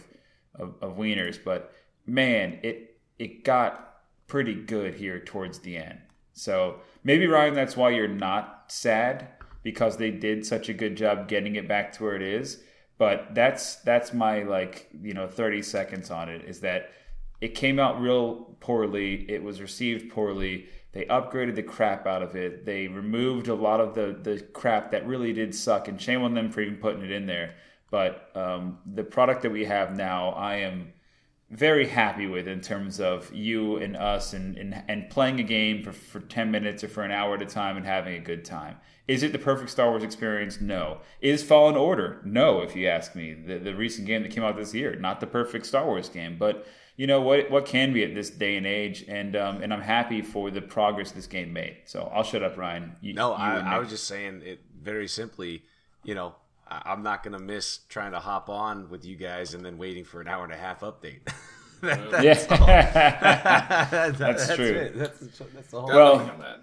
of, 0.54 0.74
of 0.80 0.96
wieners. 0.96 1.38
But 1.42 1.72
man, 2.06 2.58
it 2.62 2.96
it 3.18 3.44
got 3.44 4.02
pretty 4.26 4.54
good 4.54 4.94
here 4.94 5.20
towards 5.20 5.60
the 5.60 5.76
end. 5.76 6.00
So 6.32 6.80
maybe 7.02 7.26
Ryan, 7.26 7.54
that's 7.54 7.76
why 7.76 7.90
you're 7.90 8.08
not 8.08 8.64
sad 8.68 9.35
because 9.66 9.96
they 9.96 10.12
did 10.12 10.46
such 10.46 10.68
a 10.68 10.72
good 10.72 10.96
job 10.96 11.26
getting 11.26 11.56
it 11.56 11.66
back 11.66 11.92
to 11.92 12.04
where 12.04 12.14
it 12.14 12.22
is. 12.22 12.62
But 12.98 13.34
that's 13.34 13.74
that's 13.82 14.14
my 14.14 14.44
like 14.44 14.88
you 15.02 15.12
know 15.12 15.26
30 15.26 15.60
seconds 15.62 16.08
on 16.08 16.28
it 16.28 16.44
is 16.44 16.60
that 16.60 16.92
it 17.40 17.56
came 17.56 17.80
out 17.80 18.00
real 18.00 18.56
poorly. 18.60 19.28
It 19.28 19.42
was 19.42 19.60
received 19.60 20.12
poorly. 20.12 20.66
They 20.92 21.04
upgraded 21.06 21.56
the 21.56 21.64
crap 21.64 22.06
out 22.06 22.22
of 22.22 22.36
it. 22.36 22.64
They 22.64 22.86
removed 22.86 23.48
a 23.48 23.56
lot 23.56 23.80
of 23.80 23.96
the 23.96 24.16
the 24.22 24.40
crap 24.40 24.92
that 24.92 25.04
really 25.04 25.32
did 25.32 25.52
suck. 25.52 25.88
And 25.88 26.00
shame 26.00 26.22
on 26.22 26.34
them 26.34 26.52
for 26.52 26.60
even 26.60 26.76
putting 26.76 27.02
it 27.02 27.10
in 27.10 27.26
there. 27.26 27.56
But 27.90 28.30
um, 28.36 28.78
the 28.86 29.02
product 29.02 29.42
that 29.42 29.50
we 29.50 29.64
have 29.64 29.96
now, 29.96 30.28
I 30.28 30.58
am 30.58 30.92
very 31.50 31.86
happy 31.86 32.26
with 32.26 32.48
in 32.48 32.60
terms 32.60 32.98
of 32.98 33.32
you 33.32 33.76
and 33.76 33.96
us 33.96 34.32
and, 34.32 34.56
and, 34.56 34.82
and 34.88 35.08
playing 35.10 35.38
a 35.38 35.44
game 35.44 35.82
for, 35.82 35.92
for 35.92 36.20
10 36.20 36.50
minutes 36.50 36.82
or 36.82 36.88
for 36.88 37.02
an 37.02 37.12
hour 37.12 37.36
at 37.36 37.42
a 37.42 37.46
time 37.46 37.76
and 37.76 37.86
having 37.86 38.14
a 38.14 38.20
good 38.20 38.44
time. 38.44 38.76
Is 39.06 39.22
it 39.22 39.30
the 39.30 39.38
perfect 39.38 39.70
Star 39.70 39.90
Wars 39.90 40.02
experience? 40.02 40.60
No. 40.60 40.98
Is 41.20 41.44
Fallen 41.44 41.76
Order? 41.76 42.20
No, 42.24 42.62
if 42.62 42.74
you 42.74 42.88
ask 42.88 43.14
me. 43.14 43.34
The, 43.34 43.58
the 43.58 43.74
recent 43.74 44.08
game 44.08 44.22
that 44.22 44.32
came 44.32 44.42
out 44.42 44.56
this 44.56 44.74
year, 44.74 44.96
not 44.96 45.20
the 45.20 45.28
perfect 45.28 45.66
Star 45.66 45.86
Wars 45.86 46.08
game, 46.08 46.36
but 46.36 46.66
you 46.96 47.06
know 47.06 47.20
what 47.20 47.50
what 47.50 47.66
can 47.66 47.92
be 47.92 48.02
at 48.02 48.14
this 48.14 48.30
day 48.30 48.56
and 48.56 48.66
age 48.66 49.04
and 49.06 49.36
um, 49.36 49.62
and 49.62 49.72
I'm 49.72 49.82
happy 49.82 50.22
for 50.22 50.50
the 50.50 50.62
progress 50.62 51.12
this 51.12 51.26
game 51.26 51.52
made. 51.52 51.76
So 51.84 52.10
I'll 52.12 52.24
shut 52.24 52.42
up 52.42 52.56
Ryan. 52.56 52.96
You, 53.00 53.12
No, 53.12 53.30
you 53.30 53.36
I, 53.36 53.76
I 53.76 53.78
was 53.78 53.90
just 53.90 54.04
saying 54.04 54.42
it 54.44 54.60
very 54.80 55.06
simply. 55.06 55.62
You 56.04 56.14
know, 56.14 56.34
I'm 56.68 57.02
not 57.02 57.22
gonna 57.22 57.38
miss 57.38 57.78
trying 57.88 58.12
to 58.12 58.20
hop 58.20 58.48
on 58.48 58.88
with 58.90 59.04
you 59.04 59.16
guys 59.16 59.54
and 59.54 59.64
then 59.64 59.78
waiting 59.78 60.04
for 60.04 60.20
an 60.20 60.28
hour 60.28 60.44
and 60.44 60.52
a 60.52 60.56
half 60.56 60.80
update. 60.80 61.20
That- 61.82 62.10
that's. 62.10 62.50
Yeah. 62.50 64.10
that's, 64.18 64.54
true. 64.54 64.64
it. 64.64 64.96
That's, 64.96 65.18
that's 65.54 65.70
the 65.70 65.80
whole. 65.80 65.88
Well- 65.88 66.16
Nothing 66.16 66.30
on 66.30 66.38
that. 66.40 66.60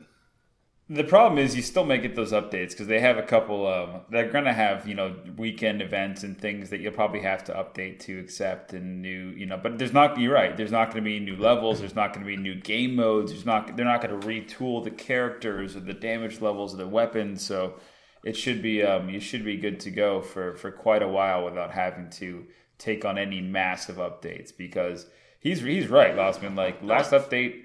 The 0.89 1.03
problem 1.05 1.39
is 1.39 1.55
you 1.55 1.61
still 1.61 1.85
may 1.85 1.97
get 1.97 2.15
those 2.15 2.33
updates 2.33 2.71
because 2.71 2.87
they 2.87 2.99
have 2.99 3.17
a 3.17 3.23
couple 3.23 3.65
of 3.65 4.01
they're 4.11 4.29
going 4.29 4.43
to 4.43 4.53
have 4.53 4.85
you 4.85 4.93
know 4.93 5.15
weekend 5.37 5.81
events 5.81 6.23
and 6.23 6.37
things 6.37 6.69
that 6.71 6.81
you'll 6.81 6.91
probably 6.91 7.21
have 7.21 7.43
to 7.45 7.53
update 7.53 7.99
to 8.01 8.19
accept 8.19 8.73
and 8.73 9.01
new 9.01 9.29
you 9.29 9.45
know 9.45 9.57
but 9.57 9.79
there's 9.79 9.93
not 9.93 10.19
you're 10.19 10.33
right 10.33 10.57
there's 10.57 10.73
not 10.73 10.91
going 10.91 11.01
to 11.01 11.09
be 11.09 11.19
new 11.21 11.37
levels 11.37 11.79
there's 11.79 11.95
not 11.95 12.13
going 12.13 12.19
to 12.23 12.27
be 12.29 12.35
new 12.35 12.53
game 12.53 12.95
modes 12.95 13.31
there's 13.31 13.45
not 13.45 13.75
they're 13.77 13.85
not 13.85 14.01
going 14.01 14.19
to 14.19 14.27
retool 14.27 14.83
the 14.83 14.91
characters 14.91 15.73
or 15.75 15.79
the 15.79 15.93
damage 15.93 16.41
levels 16.41 16.73
of 16.73 16.79
the 16.79 16.87
weapons 16.87 17.41
so 17.41 17.75
it 18.23 18.35
should 18.35 18.61
be 18.61 18.83
um, 18.83 19.09
you 19.09 19.19
should 19.19 19.43
be 19.43 19.57
good 19.57 19.79
to 19.81 19.91
go 19.91 20.21
for 20.21 20.55
for 20.55 20.71
quite 20.71 21.01
a 21.01 21.07
while 21.07 21.43
without 21.45 21.71
having 21.71 22.09
to 22.11 22.45
take 22.77 23.05
on 23.05 23.17
any 23.17 23.41
massive 23.41 23.97
updates 23.97 24.55
because 24.55 25.07
he's 25.39 25.61
he's 25.61 25.87
right 25.87 26.15
Lossman 26.15 26.55
like 26.55 26.81
last 26.81 27.11
update 27.11 27.61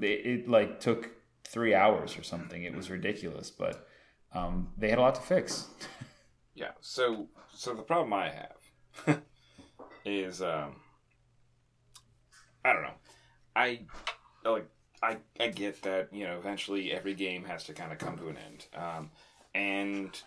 it, 0.00 0.26
it 0.26 0.48
like 0.48 0.80
took 0.80 1.10
three 1.44 1.74
hours 1.74 2.18
or 2.18 2.22
something. 2.22 2.64
It 2.64 2.74
was 2.74 2.90
ridiculous, 2.90 3.50
but 3.50 3.86
um, 4.34 4.68
they 4.78 4.88
had 4.88 4.98
a 4.98 5.02
lot 5.02 5.14
to 5.16 5.22
fix. 5.22 5.68
Yeah. 6.54 6.72
So 6.82 7.28
so 7.54 7.72
the 7.72 7.80
problem 7.80 8.12
I 8.12 8.30
have 8.30 9.22
is 10.04 10.42
um 10.42 10.76
I 12.62 12.74
don't 12.74 12.82
know. 12.82 12.98
I 13.56 13.80
like 14.44 14.68
I 15.02 15.16
I 15.40 15.48
get 15.48 15.80
that, 15.80 16.12
you 16.12 16.24
know, 16.24 16.36
eventually 16.36 16.92
every 16.92 17.14
game 17.14 17.44
has 17.44 17.64
to 17.64 17.72
kind 17.72 17.90
of 17.90 17.96
come 17.96 18.18
to 18.18 18.28
an 18.28 18.36
end. 18.36 18.66
Um 18.74 19.10
and 19.54 20.20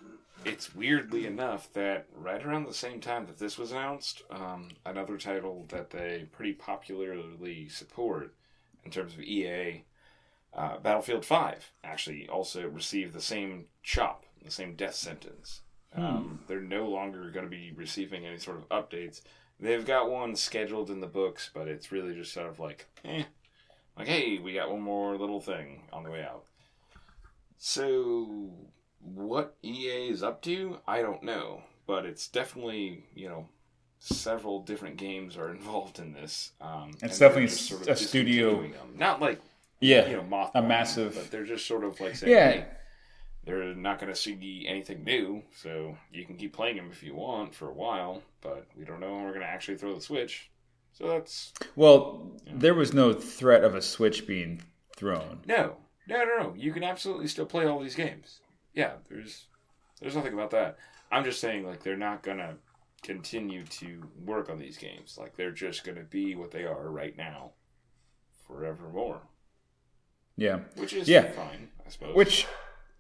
it's 0.46 0.76
weirdly 0.76 1.26
enough 1.26 1.72
that 1.74 2.06
right 2.16 2.46
around 2.46 2.66
the 2.66 2.74
same 2.74 3.02
time 3.02 3.26
that 3.26 3.40
this 3.40 3.58
was 3.58 3.72
announced, 3.72 4.24
um, 4.30 4.70
another 4.86 5.18
title 5.18 5.66
that 5.70 5.90
they 5.90 6.28
pretty 6.32 6.54
popularly 6.54 7.68
support 7.68 8.34
in 8.84 8.92
terms 8.92 9.14
of 9.14 9.22
EA, 9.22 9.84
uh, 10.54 10.78
Battlefield 10.78 11.26
5, 11.26 11.72
actually 11.84 12.30
also 12.30 12.68
received 12.68 13.14
the 13.14 13.22
same 13.22 13.66
chop, 13.82 14.24
the 14.44 14.52
same 14.52 14.76
death 14.76 14.96
sentence. 14.96 15.62
Um, 15.96 16.42
they're 16.48 16.62
no 16.62 16.88
longer 16.88 17.32
going 17.32 17.46
to 17.46 17.50
be 17.50 17.72
receiving 17.76 18.26
any 18.26 18.38
sort 18.38 18.58
of 18.58 18.70
updates. 18.70 19.22
They've 19.60 19.86
got 19.86 20.10
one 20.10 20.36
scheduled 20.36 20.92
in 20.92 21.00
the 21.00 21.08
books, 21.08 21.50
but 21.54 21.68
it's 21.68 21.92
really 21.92 22.14
just 22.14 22.34
sort 22.34 22.48
of 22.48 22.60
like, 22.60 22.86
eh, 23.06 23.24
like, 23.98 24.08
hey, 24.08 24.38
we 24.38 24.54
got 24.54 24.70
one 24.70 24.82
more 24.82 25.18
little 25.18 25.40
thing 25.40 25.84
on 25.92 26.04
the 26.04 26.12
way 26.12 26.22
out. 26.22 26.44
So, 27.58 28.50
what 29.14 29.56
EA 29.64 30.10
is 30.10 30.24
up 30.24 30.42
to, 30.44 30.80
I 30.88 31.02
don't 31.02 31.24
know, 31.24 31.62
but 31.88 32.06
it's 32.06 32.28
definitely, 32.28 33.04
you 33.14 33.30
know, 33.30 33.48
several 34.00 34.62
different 34.62 34.98
games 34.98 35.38
are 35.38 35.50
involved 35.52 36.00
in 36.00 36.14
this. 36.14 36.52
Um, 36.62 36.92
It's 37.02 37.20
definitely 37.20 37.46
a 37.46 37.96
studio- 37.96 38.62
them. 38.62 38.74
Not 38.98 39.22
like, 39.22 39.42
Yeah, 39.80 40.08
you 40.08 40.18
know, 40.18 40.24
moth 40.24 40.52
a 40.56 40.62
massive- 40.62 41.16
but 41.16 41.32
they're 41.32 41.46
just 41.46 41.66
sort 41.68 41.84
of 41.84 42.00
like 42.00 42.16
saying, 42.16 42.32
Yeah. 42.32 42.52
hey, 42.52 42.66
they're 43.44 43.76
not 43.76 44.00
going 44.00 44.12
to 44.12 44.20
see 44.20 44.66
anything 44.68 45.04
new, 45.04 45.44
so 45.56 45.96
you 46.12 46.26
can 46.26 46.36
keep 46.36 46.54
playing 46.54 46.78
them 46.78 46.90
if 46.92 47.04
you 47.04 47.14
want 47.14 47.54
for 47.54 47.70
a 47.70 47.74
while, 47.74 48.24
but 48.42 48.66
we 48.76 48.86
don't 48.86 49.00
know 49.00 49.14
when 49.14 49.24
we're 49.24 49.30
going 49.34 49.42
to 49.42 49.48
actually 49.48 49.78
throw 49.78 49.94
the 49.94 50.02
switch. 50.02 50.50
So 50.94 51.08
that's 51.10 51.54
Well, 51.76 52.32
there 52.48 52.74
was 52.74 52.94
no 52.94 53.14
threat 53.14 53.64
of 53.64 53.76
a 53.76 53.82
switch 53.82 54.26
being 54.26 54.62
thrown. 54.96 55.42
no, 55.46 55.76
no, 56.08 56.24
no, 56.24 56.38
no. 56.40 56.54
You 56.56 56.72
can 56.72 56.84
absolutely 56.84 57.28
still 57.28 57.46
play 57.46 57.66
all 57.66 57.80
these 57.82 57.96
games. 57.96 58.40
Yeah, 58.76 58.94
there's 59.10 59.48
there's 60.02 60.16
nothing 60.16 60.34
about 60.34 60.52
that. 60.52 60.78
I'm 61.12 61.24
just 61.24 61.40
saying 61.40 61.66
like 61.66 61.82
they're 61.84 61.98
not 61.98 62.22
going 62.24 62.38
to 62.38 62.56
continue 63.04 63.64
to 63.66 64.04
work 64.26 64.50
on 64.50 64.60
these 64.60 64.78
games. 64.78 65.18
Like 65.20 65.36
they're 65.36 65.52
just 65.52 65.84
going 65.84 65.98
to 65.98 66.04
be 66.04 66.36
what 66.36 66.52
they 66.52 66.66
are 66.66 66.90
right 66.90 67.16
now, 67.18 67.52
forevermore. 68.48 69.22
Yeah. 70.38 70.60
Which 70.76 70.94
is 70.94 71.08
Yeah. 71.08 71.32
fine, 71.32 71.70
I 71.86 71.90
suppose. 71.90 72.16
Which 72.16 72.46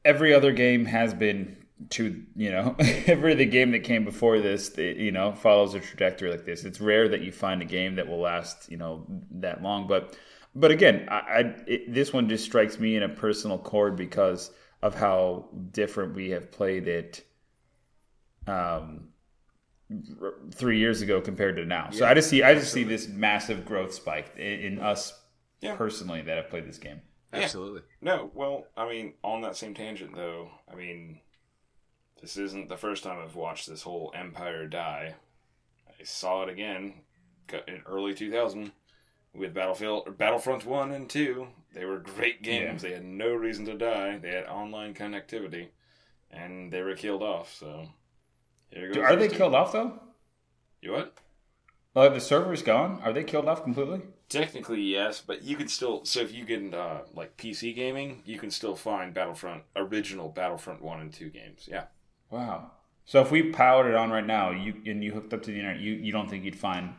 every 0.05 0.33
other 0.33 0.51
game 0.51 0.85
has 0.85 1.13
been 1.13 1.57
to 1.89 2.23
you 2.37 2.49
know 2.51 2.73
every 2.79 3.33
other 3.33 3.43
game 3.43 3.71
that 3.71 3.79
came 3.83 4.05
before 4.05 4.39
this 4.39 4.69
it, 4.77 4.95
you 4.95 5.11
know 5.11 5.33
follows 5.33 5.73
a 5.73 5.79
trajectory 5.81 6.31
like 6.31 6.45
this 6.45 6.63
it's 6.63 6.79
rare 6.79 7.09
that 7.09 7.19
you 7.21 7.33
find 7.33 7.61
a 7.61 7.65
game 7.65 7.95
that 7.95 8.07
will 8.07 8.21
last 8.21 8.71
you 8.71 8.77
know 8.77 9.05
that 9.29 9.61
long 9.61 9.85
but 9.85 10.15
but 10.55 10.71
again 10.71 11.05
i, 11.11 11.15
I 11.17 11.39
it, 11.67 11.93
this 11.93 12.13
one 12.13 12.29
just 12.29 12.45
strikes 12.45 12.79
me 12.79 12.95
in 12.95 13.03
a 13.03 13.09
personal 13.09 13.57
chord 13.57 13.97
because 13.97 14.51
of 14.85 14.93
how 14.95 15.45
different 15.71 16.13
we 16.15 16.29
have 16.29 16.51
played 16.51 16.87
it 16.87 17.25
um 18.47 19.09
r- 20.21 20.33
three 20.51 20.77
years 20.77 21.01
ago 21.01 21.19
compared 21.19 21.55
to 21.55 21.65
now 21.65 21.89
so 21.89 22.05
i 22.05 22.13
just 22.13 22.29
see 22.29 22.43
i 22.43 22.53
just 22.53 22.71
see 22.71 22.83
this 22.83 23.07
massive 23.07 23.65
growth 23.65 23.93
spike 23.93 24.31
in, 24.37 24.43
in 24.59 24.79
us 24.79 25.19
Yeah. 25.61 25.75
personally 25.75 26.21
that 26.21 26.37
have 26.37 26.49
played 26.49 26.67
this 26.67 26.77
game 26.77 27.01
Absolutely. 27.33 27.81
No, 27.99 28.31
well, 28.33 28.67
I 28.77 28.87
mean, 28.87 29.15
on 29.21 29.41
that 29.41 29.57
same 29.57 29.73
tangent, 29.73 30.15
though, 30.15 30.51
I 30.71 30.75
mean, 30.75 31.19
this 32.21 32.37
isn't 32.37 32.69
the 32.69 32.77
first 32.77 33.03
time 33.03 33.19
I've 33.21 33.35
watched 33.35 33.67
this 33.67 33.81
whole 33.81 34.13
empire 34.15 34.67
die. 34.67 35.15
I 35.99 36.03
saw 36.05 36.43
it 36.43 36.49
again 36.49 36.93
in 37.67 37.81
early 37.85 38.13
2000 38.13 38.71
with 39.35 39.53
Battlefield, 39.53 40.03
or 40.07 40.11
Battlefront 40.11 40.65
1 40.65 40.91
and 40.91 41.09
2. 41.09 41.47
They 41.73 41.85
were 41.85 41.99
great 41.99 42.41
games. 42.41 42.81
They 42.81 42.91
had 42.93 43.03
no 43.03 43.33
reason 43.33 43.65
to 43.65 43.73
die. 43.77 44.17
They 44.17 44.29
had 44.29 44.45
online 44.45 44.93
connectivity, 44.93 45.67
and 46.31 46.71
they 46.71 46.81
were 46.81 46.95
killed 46.95 47.21
off, 47.23 47.53
so. 47.53 47.87
Here 48.69 48.91
goes 48.91 49.03
are 49.03 49.15
they 49.15 49.27
two. 49.27 49.35
killed 49.37 49.55
off 49.55 49.71
though 49.71 49.99
You 50.81 50.91
what? 50.93 51.13
Are 51.95 52.09
the 52.09 52.19
servers 52.19 52.61
gone? 52.61 52.99
Are 53.03 53.13
they 53.13 53.23
killed 53.23 53.47
off 53.47 53.63
completely? 53.63 54.01
Technically, 54.27 54.81
yes, 54.81 55.21
but 55.25 55.43
you 55.43 55.55
can 55.55 55.67
still. 55.69 56.03
So 56.03 56.19
if 56.21 56.33
you 56.33 56.43
get 56.43 56.61
into 56.61 56.77
uh, 56.79 57.01
like 57.13 57.37
PC 57.37 57.73
gaming, 57.75 58.21
you 58.25 58.37
can 58.37 58.51
still 58.51 58.75
find 58.75 59.13
Battlefront 59.13 59.63
original 59.75 60.29
Battlefront 60.29 60.81
one 60.81 60.99
and 60.99 61.13
two 61.13 61.29
games. 61.29 61.69
Yeah, 61.71 61.85
Wow. 62.29 62.71
So 63.05 63.21
if 63.21 63.29
we 63.31 63.51
powered 63.51 63.85
it 63.85 63.95
on 63.95 64.09
right 64.09 64.25
now, 64.25 64.49
you 64.49 64.73
and 64.85 65.03
you 65.03 65.11
hooked 65.13 65.31
up 65.33 65.43
to 65.43 65.51
the 65.51 65.57
internet, 65.59 65.79
you, 65.79 65.93
you 65.93 66.11
don't 66.11 66.29
think 66.29 66.43
you'd 66.43 66.57
find? 66.57 66.95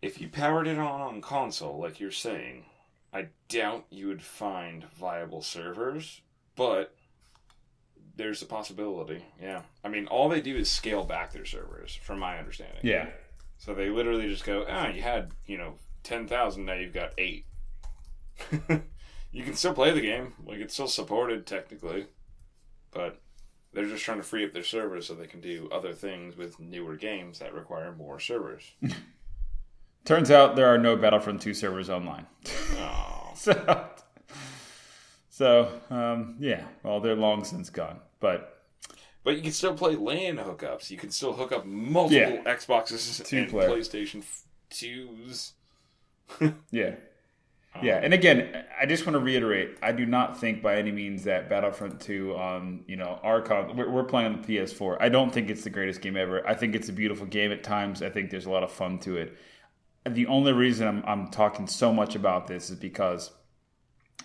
If 0.00 0.20
you 0.20 0.28
powered 0.28 0.66
it 0.66 0.78
on 0.78 1.00
on 1.00 1.20
console, 1.20 1.78
like 1.78 2.00
you're 2.00 2.10
saying, 2.10 2.64
I 3.12 3.28
doubt 3.48 3.86
you 3.90 4.08
would 4.08 4.22
find 4.22 4.84
viable 4.92 5.42
servers, 5.42 6.20
but 6.56 6.94
there's 8.16 8.42
a 8.42 8.46
possibility. 8.46 9.24
Yeah, 9.40 9.62
I 9.84 9.88
mean, 9.88 10.06
all 10.06 10.28
they 10.28 10.40
do 10.40 10.56
is 10.56 10.70
scale 10.70 11.04
back 11.04 11.32
their 11.32 11.44
servers, 11.44 11.94
from 11.94 12.18
my 12.18 12.38
understanding. 12.38 12.80
Yeah. 12.82 13.08
So 13.58 13.74
they 13.74 13.90
literally 13.90 14.28
just 14.28 14.44
go, 14.44 14.64
ah, 14.68 14.88
you 14.88 15.02
had 15.02 15.32
you 15.46 15.58
know 15.58 15.74
ten 16.02 16.28
thousand, 16.28 16.66
now 16.66 16.74
you've 16.74 16.94
got 16.94 17.12
eight. 17.18 17.46
you 19.32 19.42
can 19.42 19.54
still 19.54 19.74
play 19.74 19.92
the 19.92 20.00
game, 20.00 20.34
like 20.44 20.58
it's 20.58 20.74
still 20.74 20.86
supported 20.86 21.46
technically, 21.46 22.06
but 22.92 23.20
they're 23.72 23.86
just 23.86 24.04
trying 24.04 24.18
to 24.18 24.24
free 24.24 24.44
up 24.44 24.52
their 24.52 24.62
servers 24.62 25.06
so 25.06 25.14
they 25.14 25.26
can 25.26 25.40
do 25.40 25.68
other 25.72 25.92
things 25.92 26.36
with 26.36 26.60
newer 26.60 26.96
games 26.96 27.40
that 27.40 27.52
require 27.52 27.92
more 27.92 28.20
servers. 28.20 28.72
Turns 30.08 30.30
out 30.30 30.56
there 30.56 30.68
are 30.72 30.78
no 30.78 30.96
Battlefront 30.96 31.42
2 31.42 31.52
servers 31.52 31.90
online. 31.90 32.24
oh, 32.78 33.30
so, 33.34 33.86
so 35.28 35.70
um, 35.90 36.36
yeah. 36.40 36.64
Well, 36.82 37.00
they're 37.00 37.14
long 37.14 37.44
since 37.44 37.68
gone. 37.68 38.00
But 38.18 38.64
but 39.22 39.36
you 39.36 39.42
can 39.42 39.52
still 39.52 39.74
play 39.74 39.96
LAN 39.96 40.38
hookups. 40.38 40.90
You 40.90 40.96
can 40.96 41.10
still 41.10 41.34
hook 41.34 41.52
up 41.52 41.66
multiple 41.66 42.40
Yeah. 42.42 42.42
Xboxes 42.54 43.22
Two 43.22 43.36
and 43.36 43.50
player. 43.50 43.68
PlayStation 43.68 44.24
twos. 44.70 45.52
yeah. 46.70 46.94
Yeah, 47.82 48.00
and 48.02 48.14
again, 48.14 48.64
I 48.80 48.86
just 48.86 49.04
want 49.06 49.12
to 49.12 49.20
reiterate: 49.20 49.76
I 49.82 49.92
do 49.92 50.06
not 50.06 50.40
think 50.40 50.62
by 50.62 50.76
any 50.76 50.90
means 50.90 51.24
that 51.24 51.50
Battlefront 51.50 52.00
2 52.00 52.34
on 52.34 52.82
you 52.88 52.96
know 52.96 53.20
our 53.22 53.42
con- 53.42 53.76
we're, 53.76 53.90
we're 53.90 54.04
playing 54.04 54.32
on 54.32 54.40
the 54.40 54.56
PS4. 54.56 54.96
I 55.00 55.10
don't 55.10 55.34
think 55.34 55.50
it's 55.50 55.64
the 55.64 55.70
greatest 55.70 56.00
game 56.00 56.16
ever. 56.16 56.48
I 56.48 56.54
think 56.54 56.74
it's 56.74 56.88
a 56.88 56.94
beautiful 56.94 57.26
game 57.26 57.52
at 57.52 57.62
times. 57.62 58.00
I 58.00 58.08
think 58.08 58.30
there's 58.30 58.46
a 58.46 58.50
lot 58.50 58.62
of 58.62 58.72
fun 58.72 58.98
to 59.00 59.18
it. 59.18 59.36
The 60.08 60.26
only 60.26 60.52
reason 60.52 60.86
I'm, 60.88 61.02
I'm 61.06 61.28
talking 61.28 61.66
so 61.66 61.92
much 61.92 62.14
about 62.14 62.46
this 62.46 62.70
is 62.70 62.76
because 62.76 63.30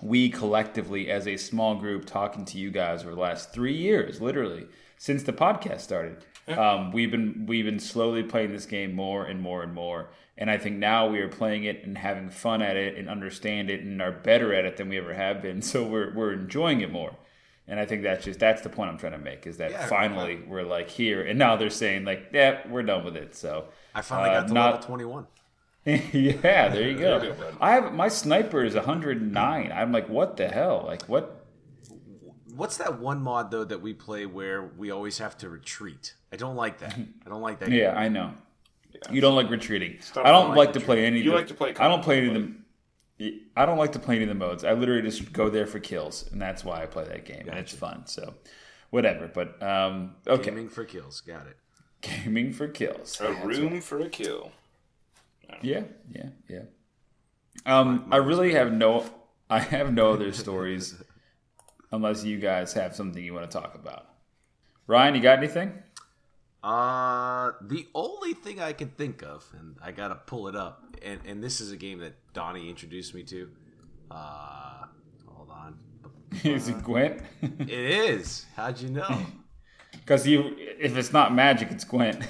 we 0.01 0.29
collectively, 0.29 1.09
as 1.09 1.27
a 1.27 1.38
small 1.38 1.75
group, 1.75 2.05
talking 2.05 2.45
to 2.45 2.57
you 2.57 2.71
guys 2.71 3.03
over 3.03 3.13
the 3.15 3.21
last 3.21 3.53
three 3.53 3.75
years, 3.75 4.19
literally 4.21 4.67
since 4.97 5.23
the 5.23 5.34
podcast 5.34 5.81
started, 5.81 6.23
um, 6.47 6.91
we've 6.91 7.11
been 7.11 7.45
we've 7.45 7.65
been 7.65 7.79
slowly 7.79 8.23
playing 8.23 8.51
this 8.51 8.65
game 8.65 8.93
more 8.93 9.25
and 9.25 9.41
more 9.41 9.63
and 9.63 9.73
more. 9.73 10.09
And 10.38 10.49
I 10.49 10.57
think 10.57 10.77
now 10.77 11.07
we 11.07 11.19
are 11.19 11.27
playing 11.29 11.65
it 11.65 11.84
and 11.86 11.97
having 11.97 12.29
fun 12.29 12.61
at 12.61 12.75
it 12.75 12.97
and 12.97 13.07
understand 13.07 13.69
it 13.69 13.81
and 13.81 14.01
are 14.01 14.11
better 14.11 14.53
at 14.53 14.65
it 14.65 14.77
than 14.77 14.89
we 14.89 14.97
ever 14.97 15.13
have 15.13 15.41
been. 15.41 15.61
So 15.73 15.84
we're 15.84 16.13
we're 16.13 16.34
enjoying 16.34 16.81
it 16.81 16.91
more. 16.91 17.15
And 17.67 17.79
I 17.79 17.86
think 17.86 18.03
that's 18.03 18.25
just 18.25 18.39
that's 18.39 18.61
the 18.61 18.69
point 18.69 18.91
I'm 18.91 18.97
trying 18.97 19.13
to 19.13 19.17
make 19.19 19.45
is 19.47 19.57
that 19.57 19.71
Yeah, 19.71 19.86
finally 19.88 20.41
we're 20.47 20.63
like 20.63 20.89
here 20.89 21.21
and 21.21 21.39
now 21.39 21.55
they're 21.55 21.69
saying 21.69 22.03
like 22.03 22.29
yeah 22.34 22.67
we're 22.67 22.84
done 22.84 23.05
with 23.05 23.15
it. 23.15 23.36
So 23.36 23.65
I 23.95 24.01
finally 24.01 24.31
uh, 24.31 24.41
got 24.41 24.47
to 24.47 24.53
not- 24.53 24.71
level 24.73 24.88
21. 24.88 25.27
yeah, 26.13 26.69
there 26.69 26.88
you 26.89 26.97
go. 26.97 27.19
There 27.19 27.29
you 27.29 27.36
go. 27.36 27.51
I 27.59 27.71
have 27.73 27.93
my 27.93 28.07
sniper 28.07 28.63
is 28.63 28.73
109. 28.75 29.71
I'm 29.71 29.91
like, 29.91 30.07
what 30.07 30.38
the 30.38 30.47
hell? 30.47 30.84
Like, 30.88 31.03
what? 31.05 31.45
What's 32.55 32.77
that 32.77 32.99
one 32.99 33.21
mod 33.21 33.49
though 33.51 33.63
that 33.65 33.81
we 33.81 33.93
play 33.93 34.25
where 34.25 34.63
we 34.77 34.91
always 34.91 35.17
have 35.17 35.38
to 35.39 35.49
retreat? 35.49 36.13
I 36.31 36.36
don't 36.36 36.55
like 36.55 36.77
that. 36.79 36.97
I 37.25 37.29
don't 37.29 37.41
like 37.41 37.59
that. 37.59 37.71
Yeah, 37.71 37.93
I 37.97 38.09
know. 38.09 38.34
You 39.11 39.21
don't 39.21 39.36
like 39.36 39.49
retreating. 39.49 39.97
not 40.15 40.25
I 40.25 40.31
don't 40.31 40.49
fun. 40.49 40.57
like 40.57 40.73
to 40.73 40.79
play 40.79 41.05
any. 41.05 41.19
You 41.19 41.31
the- 41.31 41.36
like 41.38 41.47
to 41.47 41.53
play 41.53 41.73
I 41.77 41.88
don't 41.88 42.03
play 42.03 42.19
any 42.19 42.27
of 42.27 42.34
combat, 42.34 42.53
the. 43.17 43.41
I 43.57 43.65
don't 43.65 43.77
like 43.77 43.91
to 43.93 43.99
play 43.99 44.15
any 44.15 44.23
of 44.23 44.29
the 44.29 44.36
modes. 44.36 44.63
I 44.63 44.73
literally 44.73 45.01
just 45.01 45.34
go 45.34 45.49
there 45.49 45.65
for 45.65 45.79
kills, 45.79 46.29
and 46.31 46.41
that's 46.41 46.63
why 46.63 46.81
I 46.84 46.86
play 46.86 47.03
that 47.05 47.25
game, 47.25 47.47
and 47.49 47.57
it's 47.57 47.73
fun. 47.73 48.05
So, 48.05 48.36
whatever. 48.91 49.27
But 49.27 49.61
um, 49.63 50.15
okay, 50.27 50.45
Gaming 50.51 50.69
for 50.69 50.86
kills. 50.86 51.21
Got 51.21 51.47
it. 51.47 51.57
gaming 52.01 52.53
for 52.53 52.67
kills. 52.67 53.19
A 53.19 53.34
room 53.45 53.81
for 53.81 53.99
a 53.99 54.09
kill. 54.09 54.51
Yeah, 55.61 55.83
yeah, 56.09 56.29
yeah. 56.49 56.63
Um, 57.65 58.07
I 58.11 58.17
really 58.17 58.53
have 58.53 58.71
no, 58.71 59.05
I 59.49 59.59
have 59.59 59.93
no 59.93 60.11
other 60.11 60.33
stories, 60.33 61.01
unless 61.91 62.23
you 62.23 62.37
guys 62.39 62.73
have 62.73 62.95
something 62.95 63.23
you 63.23 63.33
want 63.33 63.49
to 63.49 63.57
talk 63.57 63.75
about. 63.75 64.07
Ryan, 64.87 65.15
you 65.15 65.21
got 65.21 65.37
anything? 65.37 65.71
Uh, 66.63 67.51
the 67.61 67.87
only 67.93 68.33
thing 68.33 68.61
I 68.61 68.73
can 68.73 68.89
think 68.89 69.21
of, 69.21 69.45
and 69.57 69.75
I 69.81 69.91
gotta 69.91 70.15
pull 70.15 70.47
it 70.47 70.55
up, 70.55 70.95
and 71.01 71.19
and 71.25 71.43
this 71.43 71.59
is 71.59 71.71
a 71.71 71.77
game 71.77 71.99
that 71.99 72.13
Donnie 72.33 72.69
introduced 72.69 73.13
me 73.13 73.23
to. 73.23 73.49
Uh, 74.09 74.85
hold 75.27 75.49
on. 75.49 75.77
Is 76.43 76.69
it 76.69 76.81
Gwent? 76.83 77.21
It 77.41 77.69
is. 77.69 78.45
How'd 78.55 78.79
you 78.79 78.89
know? 78.89 79.21
Because 79.91 80.27
you, 80.27 80.55
if 80.57 80.97
it's 80.97 81.13
not 81.13 81.33
magic, 81.33 81.71
it's 81.71 81.85
Gwent. 81.85 82.27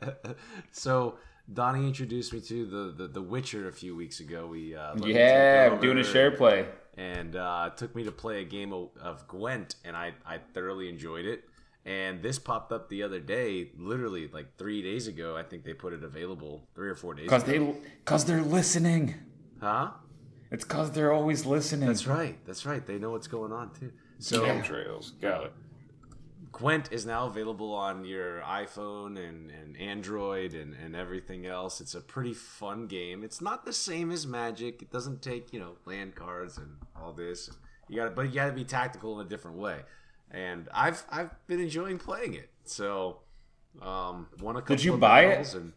so 0.72 1.18
Donnie 1.52 1.86
introduced 1.86 2.32
me 2.32 2.40
to 2.40 2.64
the, 2.66 2.94
the 3.04 3.08
The 3.08 3.22
Witcher 3.22 3.68
a 3.68 3.72
few 3.72 3.94
weeks 3.94 4.20
ago. 4.20 4.46
We 4.46 4.74
uh, 4.74 4.94
let 4.94 5.00
me 5.04 5.14
Yeah, 5.14 5.68
take 5.70 5.80
doing 5.80 5.98
a 5.98 6.04
share 6.04 6.30
play. 6.30 6.66
and 6.96 7.36
uh, 7.36 7.70
took 7.76 7.94
me 7.94 8.04
to 8.04 8.12
play 8.12 8.40
a 8.40 8.44
game 8.44 8.72
of, 8.72 8.88
of 9.00 9.26
Gwent, 9.28 9.76
and 9.84 9.96
I 9.96 10.14
I 10.26 10.38
thoroughly 10.54 10.88
enjoyed 10.88 11.26
it. 11.26 11.44
And 11.86 12.22
this 12.22 12.38
popped 12.38 12.72
up 12.72 12.88
the 12.88 13.02
other 13.02 13.20
day, 13.20 13.68
literally 13.76 14.26
like 14.28 14.56
three 14.56 14.80
days 14.82 15.06
ago. 15.06 15.36
I 15.36 15.42
think 15.42 15.64
they 15.64 15.74
put 15.74 15.92
it 15.92 16.02
available 16.02 16.66
three 16.74 16.88
or 16.88 16.94
four 16.94 17.12
days 17.12 17.24
Because 17.26 17.42
ago. 17.42 17.52
they, 17.74 17.88
because 18.02 18.24
they're 18.24 18.40
listening. 18.40 19.14
huh? 19.60 19.90
It's 20.50 20.64
because 20.64 20.92
they're 20.92 21.12
always 21.12 21.44
listening. 21.44 21.88
That's 21.88 22.06
right. 22.06 22.38
That's 22.46 22.64
right. 22.64 22.86
They 22.86 22.96
know 22.98 23.10
what's 23.10 23.26
going 23.26 23.52
on 23.52 23.70
too. 23.78 23.92
So 24.18 24.44
Chemtrails. 24.46 25.12
Got 25.20 25.44
it. 25.44 25.52
Gwent 26.54 26.92
is 26.92 27.04
now 27.04 27.26
available 27.26 27.74
on 27.74 28.04
your 28.04 28.40
iPhone 28.42 29.18
and, 29.18 29.50
and 29.50 29.76
Android 29.76 30.54
and, 30.54 30.72
and 30.74 30.94
everything 30.94 31.46
else. 31.46 31.80
It's 31.80 31.96
a 31.96 32.00
pretty 32.00 32.32
fun 32.32 32.86
game. 32.86 33.24
It's 33.24 33.40
not 33.40 33.64
the 33.64 33.72
same 33.72 34.12
as 34.12 34.24
Magic. 34.24 34.80
It 34.80 34.92
doesn't 34.92 35.20
take, 35.20 35.52
you 35.52 35.58
know, 35.58 35.72
land 35.84 36.14
cards 36.14 36.56
and 36.58 36.76
all 36.94 37.12
this. 37.12 37.50
You 37.88 37.96
got 37.96 38.14
but 38.14 38.28
you 38.28 38.34
got 38.34 38.46
to 38.46 38.52
be 38.52 38.62
tactical 38.64 39.18
in 39.18 39.26
a 39.26 39.28
different 39.28 39.56
way. 39.56 39.80
And 40.30 40.68
I've 40.72 41.04
I've 41.10 41.30
been 41.48 41.58
enjoying 41.58 41.98
playing 41.98 42.34
it. 42.34 42.50
So 42.64 43.22
um 43.82 44.28
won 44.40 44.54
a 44.54 44.62
couple 44.62 44.76
you 44.76 44.94
of 44.94 45.00
buy 45.00 45.24
it? 45.24 45.54
And, 45.54 45.72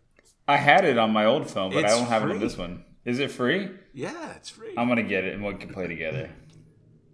I 0.48 0.58
had 0.58 0.86
it 0.86 1.00
on 1.00 1.12
my 1.12 1.26
old 1.26 1.50
phone, 1.50 1.74
but 1.74 1.86
I 1.86 1.90
don't 1.90 2.06
have 2.06 2.24
it 2.24 2.30
on 2.30 2.40
this 2.40 2.56
one. 2.56 2.86
Is 3.04 3.18
it 3.20 3.32
free? 3.32 3.72
yeah, 3.94 4.34
it's 4.36 4.50
free. 4.50 4.76
I'm 4.78 4.88
gonna 4.88 5.02
get 5.02 5.24
it 5.24 5.34
and 5.34 5.44
we 5.44 5.56
can 5.56 5.74
play 5.74 5.88
together. 5.88 6.30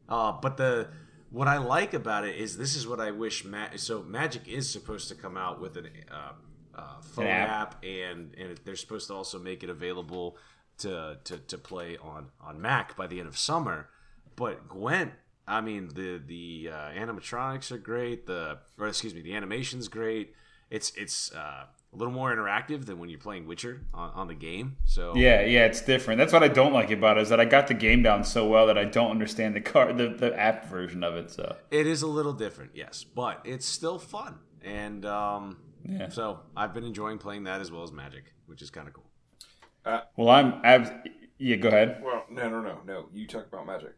Uh, 0.10 0.34
but 0.34 0.58
the 0.58 0.90
what 1.34 1.48
I 1.48 1.58
like 1.58 1.94
about 1.94 2.24
it 2.26 2.36
is 2.38 2.56
this 2.58 2.76
is 2.76 2.88
what 2.88 3.00
I 3.02 3.12
wish. 3.12 3.44
Ma- 3.44 3.76
so 3.76 4.02
Magic 4.04 4.48
is 4.48 4.70
supposed 4.72 5.10
to 5.10 5.16
come 5.16 5.36
out 5.36 5.60
with 5.60 5.76
an 5.78 5.90
uh, 6.10 6.32
uh, 6.80 7.02
phone 7.02 7.26
An 7.26 7.32
app. 7.32 7.50
app. 7.76 7.84
and 7.84 8.34
and 8.40 8.58
they're 8.64 8.76
supposed 8.78 9.08
to 9.08 9.14
also 9.14 9.38
make 9.40 9.64
it 9.64 9.70
available 9.70 10.38
to, 10.78 11.18
to 11.26 11.38
to 11.40 11.58
play 11.58 11.98
on 11.98 12.28
on 12.40 12.62
Mac 12.62 12.96
by 12.96 13.08
the 13.08 13.20
end 13.20 13.28
of 13.28 13.38
summer. 13.38 13.90
But 14.36 14.68
Gwent, 14.70 15.12
I 15.48 15.62
mean 15.62 15.90
the 15.94 16.22
the 16.26 16.70
uh, 16.72 16.90
animatronics 16.92 17.72
are 17.72 17.78
great. 17.78 18.26
The 18.28 18.60
or 18.80 18.88
excuse 18.88 19.14
me, 19.14 19.22
the 19.22 19.36
animation's 19.36 19.88
great. 19.88 20.34
It's 20.70 20.92
it's 20.96 21.32
uh, 21.34 21.66
a 21.94 21.98
little 21.98 22.14
more 22.14 22.36
interactive 22.36 22.86
than 22.86 22.98
when 23.00 23.10
you're 23.10 23.20
playing 23.20 23.46
Witcher 23.46 23.82
on, 23.94 24.10
on 24.12 24.28
the 24.28 24.34
game. 24.34 24.78
So 24.86 25.14
Yeah, 25.16 25.42
yeah, 25.42 25.66
it's 25.66 25.82
different. 25.82 26.18
That's 26.18 26.34
what 26.34 26.42
I 26.44 26.48
don't 26.48 26.74
like 26.74 26.90
about 26.92 27.18
it 27.18 27.22
is 27.22 27.30
that 27.30 27.40
I 27.40 27.46
got 27.46 27.68
the 27.68 27.74
game 27.76 28.02
down 28.02 28.24
so 28.24 28.48
well 28.48 28.68
that 28.68 28.78
I 28.78 28.86
don't 28.86 29.12
understand 29.12 29.56
the 29.56 29.62
car 29.62 29.94
the, 29.94 30.10
the 30.10 30.38
app 30.40 30.66
version 30.66 31.04
of 31.04 31.16
it. 31.16 31.30
So 31.32 31.56
it 31.72 31.86
is 31.88 32.02
a 32.02 32.08
little 32.08 32.34
different, 32.34 32.72
yes, 32.74 33.04
but 33.04 33.42
it's 33.44 33.66
still 33.68 34.00
fun. 34.00 34.40
And 34.64 35.06
um, 35.06 35.58
Yeah. 35.88 36.10
so 36.10 36.40
I've 36.58 36.74
been 36.74 36.84
enjoying 36.86 37.18
playing 37.20 37.44
that 37.44 37.62
as 37.62 37.72
well 37.72 37.84
as 37.84 37.92
Magic, 37.92 38.34
which 38.48 38.62
is 38.62 38.70
kind 38.72 38.88
of 38.88 38.94
cool. 38.94 39.10
well, 40.16 40.30
I'm 40.30 40.62
abs- 40.64 40.92
yeah. 41.38 41.58
Go 41.58 41.68
ahead. 41.68 42.02
Well, 42.04 42.24
no, 42.30 42.50
no, 42.50 42.62
no, 42.62 42.78
no. 42.86 43.10
You 43.14 43.28
talk 43.28 43.48
about 43.52 43.66
magic. 43.68 43.96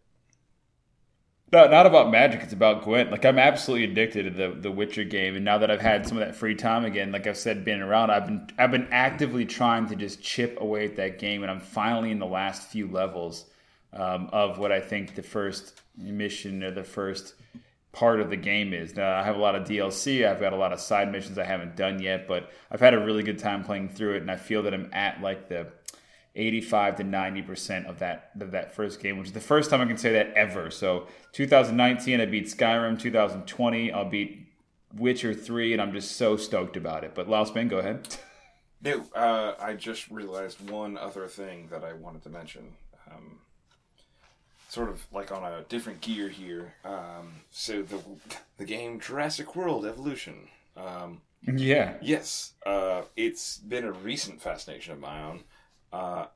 No, 1.52 1.68
not 1.68 1.86
about 1.86 2.10
magic. 2.10 2.42
It's 2.42 2.54
about 2.54 2.84
Gwent. 2.84 3.12
Like 3.12 3.24
I'm 3.24 3.38
absolutely 3.38 3.92
addicted 3.92 4.24
to 4.24 4.30
the 4.32 4.60
the 4.60 4.72
Witcher 4.72 5.04
game, 5.04 5.36
and 5.36 5.46
now 5.46 5.60
that 5.60 5.70
I've 5.70 5.82
had 5.82 6.08
some 6.08 6.18
of 6.18 6.26
that 6.26 6.36
free 6.36 6.56
time 6.56 6.86
again, 6.86 7.12
like 7.12 7.28
I've 7.28 7.38
said, 7.38 7.64
being 7.64 7.82
around, 7.82 8.10
I've 8.10 8.26
been 8.26 8.48
I've 8.58 8.72
been 8.72 8.88
actively 8.92 9.46
trying 9.46 9.88
to 9.88 9.96
just 9.96 10.22
chip 10.22 10.60
away 10.60 10.86
at 10.86 10.96
that 10.96 11.20
game, 11.20 11.44
and 11.44 11.52
I'm 11.52 11.60
finally 11.60 12.12
in 12.12 12.20
the 12.20 12.26
last 12.26 12.68
few 12.70 12.88
levels 12.88 13.46
um, 13.94 14.30
of 14.34 14.58
what 14.58 14.72
I 14.72 14.80
think 14.80 15.16
the 15.16 15.24
first 15.24 15.82
mission 15.96 16.64
or 16.64 16.72
the 16.72 16.84
first 16.84 17.36
part 17.92 18.20
of 18.20 18.30
the 18.30 18.36
game 18.36 18.74
is. 18.74 18.96
Now 18.96 19.16
I 19.18 19.24
have 19.24 19.36
a 19.36 19.40
lot 19.40 19.56
of 19.56 19.68
DLC. 19.68 20.28
I've 20.28 20.40
got 20.40 20.52
a 20.52 20.58
lot 20.58 20.74
of 20.74 20.80
side 20.80 21.12
missions 21.12 21.38
I 21.38 21.46
haven't 21.46 21.76
done 21.76 22.02
yet, 22.02 22.28
but 22.28 22.52
I've 22.72 22.82
had 22.82 22.94
a 22.96 23.00
really 23.00 23.24
good 23.24 23.40
time 23.40 23.64
playing 23.64 23.90
through 23.90 24.16
it, 24.16 24.22
and 24.22 24.32
I 24.32 24.36
feel 24.36 24.64
that 24.64 24.74
I'm 24.74 24.90
at 24.92 25.22
like 25.22 25.48
the 25.48 25.68
85 26.36 26.98
to 26.98 27.04
90 27.04 27.42
percent 27.44 27.86
of 27.88 28.00
that 28.00 28.32
of 28.40 28.52
that 28.52 28.76
first 28.76 29.00
game, 29.00 29.18
which 29.18 29.28
is 29.28 29.34
the 29.34 29.40
first 29.40 29.70
time 29.70 29.82
I 29.82 29.86
can 29.86 29.98
say 29.98 30.12
that 30.14 30.34
ever. 30.34 30.70
So 30.70 31.08
2019, 31.34 32.22
I 32.22 32.26
beat 32.26 32.46
Skyrim. 32.46 33.00
2020, 33.00 33.92
I'll 33.92 34.10
beat 34.10 34.48
Witcher 34.94 35.34
3, 35.34 35.74
and 35.74 35.82
I'm 35.82 35.92
just 35.92 36.16
so 36.16 36.38
stoked 36.38 36.78
about 36.78 37.04
it. 37.04 37.14
But 37.16 37.28
Lausman, 37.28 37.70
go 37.70 37.80
ahead. 37.80 38.18
No, 38.82 39.04
uh, 39.16 39.56
I 39.60 39.74
just 39.74 40.12
realized 40.12 40.70
one 40.70 40.98
other 40.98 41.28
thing 41.28 41.70
that 41.72 41.84
I 41.84 41.94
wanted 41.94 42.24
to 42.24 42.30
mention. 42.30 42.74
Um, 43.12 43.40
sort 44.70 44.90
of 44.90 45.06
like 45.12 45.32
on 45.32 45.44
a 45.44 45.64
different 45.64 46.02
gear 46.02 46.30
here. 46.30 46.74
Um, 46.84 47.34
so 47.50 47.82
the 47.82 48.02
the 48.58 48.66
game 48.66 49.00
Jurassic 49.00 49.56
World 49.56 49.86
Evolution. 49.86 50.50
Um, 50.76 51.22
yeah, 51.42 51.94
yes, 52.02 52.54
uh, 52.66 53.04
it's 53.16 53.58
been 53.58 53.86
a 53.86 53.92
recent 53.92 54.42
fascination 54.42 54.94
of 54.94 55.00
my 55.00 55.24
own. 55.24 55.44
Uh, 55.96 56.28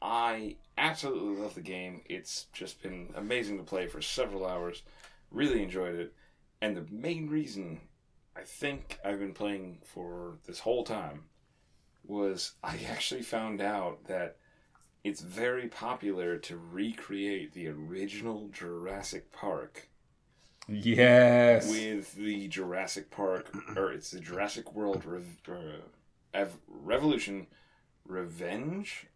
I 0.00 0.56
absolutely 0.78 1.42
love 1.42 1.56
the 1.56 1.60
game. 1.60 2.02
It's 2.04 2.46
just 2.52 2.80
been 2.80 3.12
amazing 3.16 3.58
to 3.58 3.64
play 3.64 3.88
for 3.88 4.00
several 4.00 4.46
hours. 4.46 4.82
Really 5.32 5.62
enjoyed 5.62 5.96
it. 5.96 6.14
And 6.62 6.76
the 6.76 6.86
main 6.90 7.28
reason 7.28 7.80
I 8.36 8.42
think 8.42 9.00
I've 9.04 9.18
been 9.18 9.34
playing 9.34 9.78
for 9.82 10.38
this 10.46 10.60
whole 10.60 10.84
time 10.84 11.24
was 12.06 12.52
I 12.62 12.78
actually 12.88 13.22
found 13.22 13.60
out 13.60 14.04
that 14.04 14.36
it's 15.02 15.22
very 15.22 15.66
popular 15.66 16.36
to 16.38 16.56
recreate 16.56 17.52
the 17.52 17.66
original 17.68 18.48
Jurassic 18.52 19.32
Park 19.32 19.88
yes, 20.68 21.68
with 21.68 22.14
the 22.14 22.46
Jurassic 22.46 23.10
Park, 23.10 23.52
or 23.76 23.92
it's 23.92 24.12
the 24.12 24.20
Jurassic 24.20 24.72
World 24.72 25.04
Rev- 25.04 25.40
uh, 25.48 25.82
Ev- 26.32 26.58
Revolution 26.68 27.48
Revenge 28.10 29.06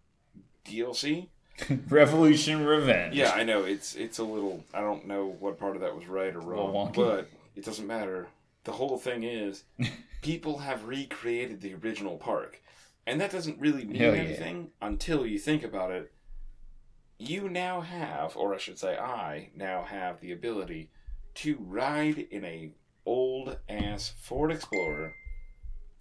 DLC. 0.65 1.29
Revolution 1.89 2.65
Revenge. 2.65 3.15
Yeah, 3.15 3.31
I 3.31 3.45
know 3.45 3.63
it's 3.65 3.95
it's 3.95 4.19
a 4.19 4.25
little. 4.25 4.65
I 4.73 4.81
don't 4.81 5.07
know 5.07 5.37
what 5.39 5.59
part 5.59 5.77
of 5.77 5.83
that 5.83 5.95
was 5.95 6.07
right 6.07 6.35
or 6.35 6.41
wrong, 6.41 6.93
but 6.95 7.29
it 7.55 7.65
doesn't 7.65 7.87
matter. 7.87 8.29
The 8.65 8.73
whole 8.73 8.99
thing 8.99 9.23
is, 9.23 9.65
people 10.23 10.59
have 10.59 10.87
recreated 10.87 11.61
the 11.61 11.75
original 11.75 12.17
park, 12.17 12.61
and 13.07 13.21
that 13.21 13.31
doesn't 13.31 13.61
really 13.61 13.85
mean 13.85 14.01
Hell 14.01 14.17
yeah. 14.17 14.23
anything 14.23 14.71
until 14.81 15.27
you 15.27 15.39
think 15.39 15.63
about 15.63 15.91
it. 15.91 16.13
You 17.19 17.49
now 17.49 17.81
have, 17.81 18.37
or 18.37 18.55
I 18.55 18.59
should 18.59 18.79
say, 18.79 18.97
I 18.99 19.51
now 19.55 19.85
have 19.85 20.21
the 20.21 20.33
ability 20.33 20.91
to 21.35 21.57
ride 21.61 22.19
in 22.19 22.45
a 22.45 22.73
old 23.07 23.59
ass 23.69 24.13
Ford 24.19 24.51
Explorer 24.51 25.15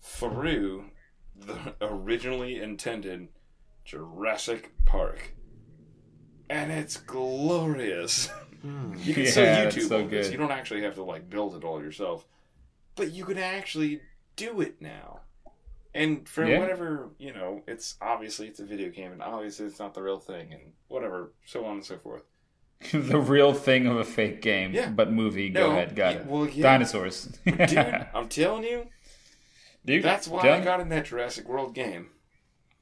through 0.01 0.85
the 1.37 1.75
originally 1.81 2.61
intended 2.61 3.27
Jurassic 3.85 4.71
Park. 4.85 5.33
And 6.49 6.71
it's 6.71 6.97
glorious. 6.97 8.27
Hmm. 8.61 8.93
You 8.99 9.13
can 9.13 9.23
Yeah, 9.23 9.29
still 9.31 9.45
YouTube 9.45 9.87
so 9.89 10.07
this. 10.07 10.31
You 10.31 10.37
don't 10.37 10.51
actually 10.51 10.83
have 10.83 10.95
to 10.95 11.03
like 11.03 11.29
build 11.29 11.55
it 11.55 11.63
all 11.63 11.81
yourself. 11.81 12.25
But 12.95 13.11
you 13.11 13.25
can 13.25 13.37
actually 13.37 14.01
do 14.35 14.61
it 14.61 14.81
now. 14.81 15.21
And 15.95 16.27
for 16.27 16.45
Yeah. 16.45 16.59
whatever, 16.59 17.09
you 17.17 17.33
know, 17.33 17.61
it's 17.67 17.95
obviously 18.01 18.47
it's 18.47 18.59
a 18.59 18.65
video 18.65 18.89
game 18.89 19.11
and 19.11 19.21
obviously 19.21 19.65
it's 19.67 19.79
not 19.79 19.93
the 19.93 20.01
real 20.01 20.19
thing 20.19 20.53
and 20.53 20.73
whatever, 20.87 21.33
so 21.45 21.65
on 21.65 21.73
and 21.77 21.85
so 21.85 21.97
forth. 21.97 22.23
the 22.91 23.19
real 23.19 23.53
thing 23.53 23.87
of 23.87 23.97
a 23.97 24.03
fake 24.03 24.41
game, 24.41 24.73
Yeah. 24.73 24.89
but 24.89 25.11
movie. 25.11 25.49
Go 25.49 25.71
ahead, 25.71 25.95
got 25.95 26.13
yeah, 26.15 26.19
it. 26.21 26.25
well, 26.25 26.47
yeah. 26.47 26.63
Dinosaurs. 26.63 27.25
Dude, 27.45 28.07
I'm 28.13 28.27
telling 28.27 28.63
you, 28.63 28.87
Dude, 29.85 30.03
That's 30.03 30.27
why. 30.27 30.49
I 30.49 30.61
got 30.61 30.79
in 30.79 30.89
that 30.89 31.05
Jurassic 31.05 31.47
World 31.47 31.73
game. 31.73 32.09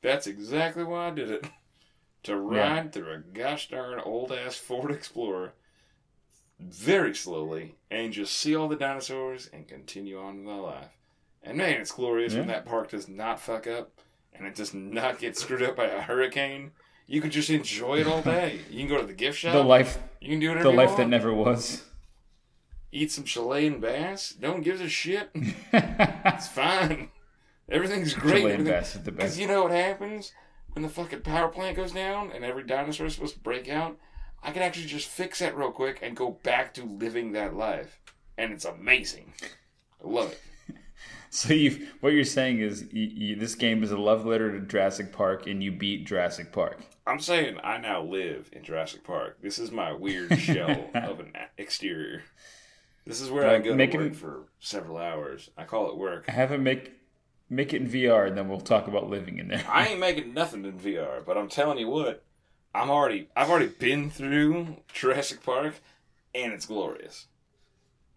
That's 0.02 0.28
exactly 0.28 0.84
why 0.84 1.08
I 1.08 1.12
did 1.12 1.32
it. 1.32 1.46
To 2.26 2.38
ride 2.38 2.94
through 2.94 3.14
a 3.14 3.18
gosh 3.18 3.70
darn 3.70 4.00
old 4.00 4.32
ass 4.32 4.56
Ford 4.56 4.92
Explorer 4.92 5.54
very 6.60 7.16
slowly 7.16 7.74
and 7.90 8.14
just 8.14 8.38
see 8.38 8.56
all 8.56 8.68
the 8.68 8.76
dinosaurs 8.76 9.50
and 9.52 9.68
continue 9.68 10.20
on 10.20 10.38
with 10.38 10.46
my 10.46 10.60
life. 10.60 10.90
And 11.42 11.58
man, 11.58 11.82
it's 11.82 11.92
glorious 11.92 12.36
when 12.36 12.46
that 12.46 12.66
park 12.66 12.92
does 12.92 13.08
not 13.08 13.40
fuck 13.40 13.66
up 13.66 14.02
and 14.36 14.46
it 14.46 14.54
does 14.54 14.72
not 14.72 15.18
get 15.18 15.36
screwed 15.36 15.64
up 15.64 15.76
by 15.76 15.86
a 15.86 16.00
hurricane. 16.02 16.74
You 17.08 17.22
can 17.22 17.32
just 17.32 17.50
enjoy 17.50 18.02
it 18.02 18.08
all 18.08 18.22
day. 18.22 18.60
You 18.70 18.80
can 18.82 18.88
go 18.88 19.02
to 19.02 19.08
the 19.08 19.14
gift 19.14 19.40
shop. 19.40 19.54
the 19.54 19.64
life, 19.64 19.98
you 20.20 20.30
can 20.30 20.40
do 20.40 20.50
whatever 20.50 20.70
the 20.70 20.76
life 20.76 20.96
that 20.98 21.10
never 21.10 21.34
was. 21.34 21.84
Eat 22.92 23.12
some 23.12 23.24
Chilean 23.24 23.80
bass. 23.80 24.36
No 24.40 24.52
one 24.52 24.62
gives 24.62 24.82
a 24.82 24.90
shit. 24.90 25.30
It's 25.74 26.48
fine. 26.48 27.10
Everything's 27.70 28.14
great. 28.14 28.42
Chilean 28.42 28.52
Everything- 28.54 28.74
bass 28.74 28.96
is 28.96 29.04
the 29.04 29.12
Because 29.12 29.40
you 29.40 29.48
know 29.48 29.64
what 29.64 29.72
happens 29.72 30.34
when 30.74 30.84
the 30.84 30.90
fucking 30.90 31.22
power 31.22 31.48
plant 31.48 31.78
goes 31.78 31.92
down 31.92 32.32
and 32.32 32.44
every 32.44 32.64
dinosaur 32.64 33.06
is 33.08 33.14
supposed 33.14 33.36
to 33.36 33.40
break 33.42 33.70
out? 33.70 33.98
I 34.44 34.52
can 34.52 34.62
actually 34.64 34.88
just 34.88 35.08
fix 35.08 35.40
that 35.40 35.56
real 35.56 35.72
quick 35.72 36.00
and 36.02 36.16
go 36.18 36.32
back 36.44 36.74
to 36.76 36.84
living 36.84 37.32
that 37.34 37.56
life. 37.56 38.00
And 38.38 38.52
it's 38.52 38.66
amazing. 38.66 39.34
I 40.04 40.08
love 40.08 40.32
it. 40.32 40.42
So 41.34 41.54
you, 41.54 41.88
what 42.02 42.12
you're 42.12 42.26
saying 42.26 42.60
is, 42.60 42.90
you, 42.92 43.04
you, 43.04 43.36
this 43.38 43.56
game 43.56 43.84
is 43.84 43.92
a 43.92 43.98
love 43.98 44.26
letter 44.26 44.52
to 44.52 44.66
Jurassic 44.66 45.14
Park, 45.14 45.48
and 45.48 45.64
you 45.64 45.72
beat 45.72 46.06
Jurassic 46.06 46.52
Park. 46.52 46.82
I'm 47.08 47.22
saying 47.22 47.58
I 47.64 47.78
now 47.78 48.04
live 48.04 48.50
in 48.52 48.66
Jurassic 48.66 49.06
Park. 49.06 49.38
This 49.42 49.58
is 49.58 49.72
my 49.72 49.94
weird 49.94 50.38
shell 50.38 50.90
of 50.94 51.22
an 51.22 51.32
exterior. 51.58 52.24
This 53.12 53.20
is 53.20 53.30
where 53.30 53.46
I 53.46 53.58
go 53.58 53.72
to 53.72 53.76
making- 53.76 54.00
work 54.00 54.14
for 54.16 54.44
several 54.60 54.98
hours. 54.98 55.50
I 55.58 55.66
call 55.66 55.90
it 55.90 55.98
work. 55.98 56.24
I 56.30 56.32
have 56.32 56.50
him 56.50 56.64
make 56.64 56.94
make 57.50 57.74
it 57.74 57.82
in 57.82 57.90
VR, 57.90 58.26
and 58.26 58.38
then 58.38 58.48
we'll 58.48 58.62
talk 58.62 58.88
about 58.88 59.10
living 59.10 59.38
in 59.38 59.50
there. 59.50 59.66
I 59.68 59.88
ain't 59.88 60.00
making 60.00 60.34
nothing 60.34 60.64
in 60.64 60.80
VR, 60.80 61.20
but 61.26 61.38
I'm 61.38 61.50
telling 61.50 61.78
you 61.78 61.90
what, 61.90 62.24
I'm 62.74 62.90
already 62.90 63.28
I've 63.36 63.50
already 63.50 63.68
been 63.68 64.10
through 64.10 64.78
Jurassic 64.94 65.44
Park 65.44 65.74
and 66.34 66.54
it's 66.54 66.66
glorious. 66.66 67.28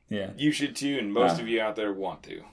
yeah, 0.09 0.31
You 0.37 0.53
should 0.53 0.77
too, 0.77 0.97
and 1.01 1.13
most 1.13 1.39
Ah. 1.39 1.43
of 1.43 1.49
you 1.49 1.61
out 1.61 1.75
there 1.75 1.93
want 1.93 2.23
to. 2.25 2.45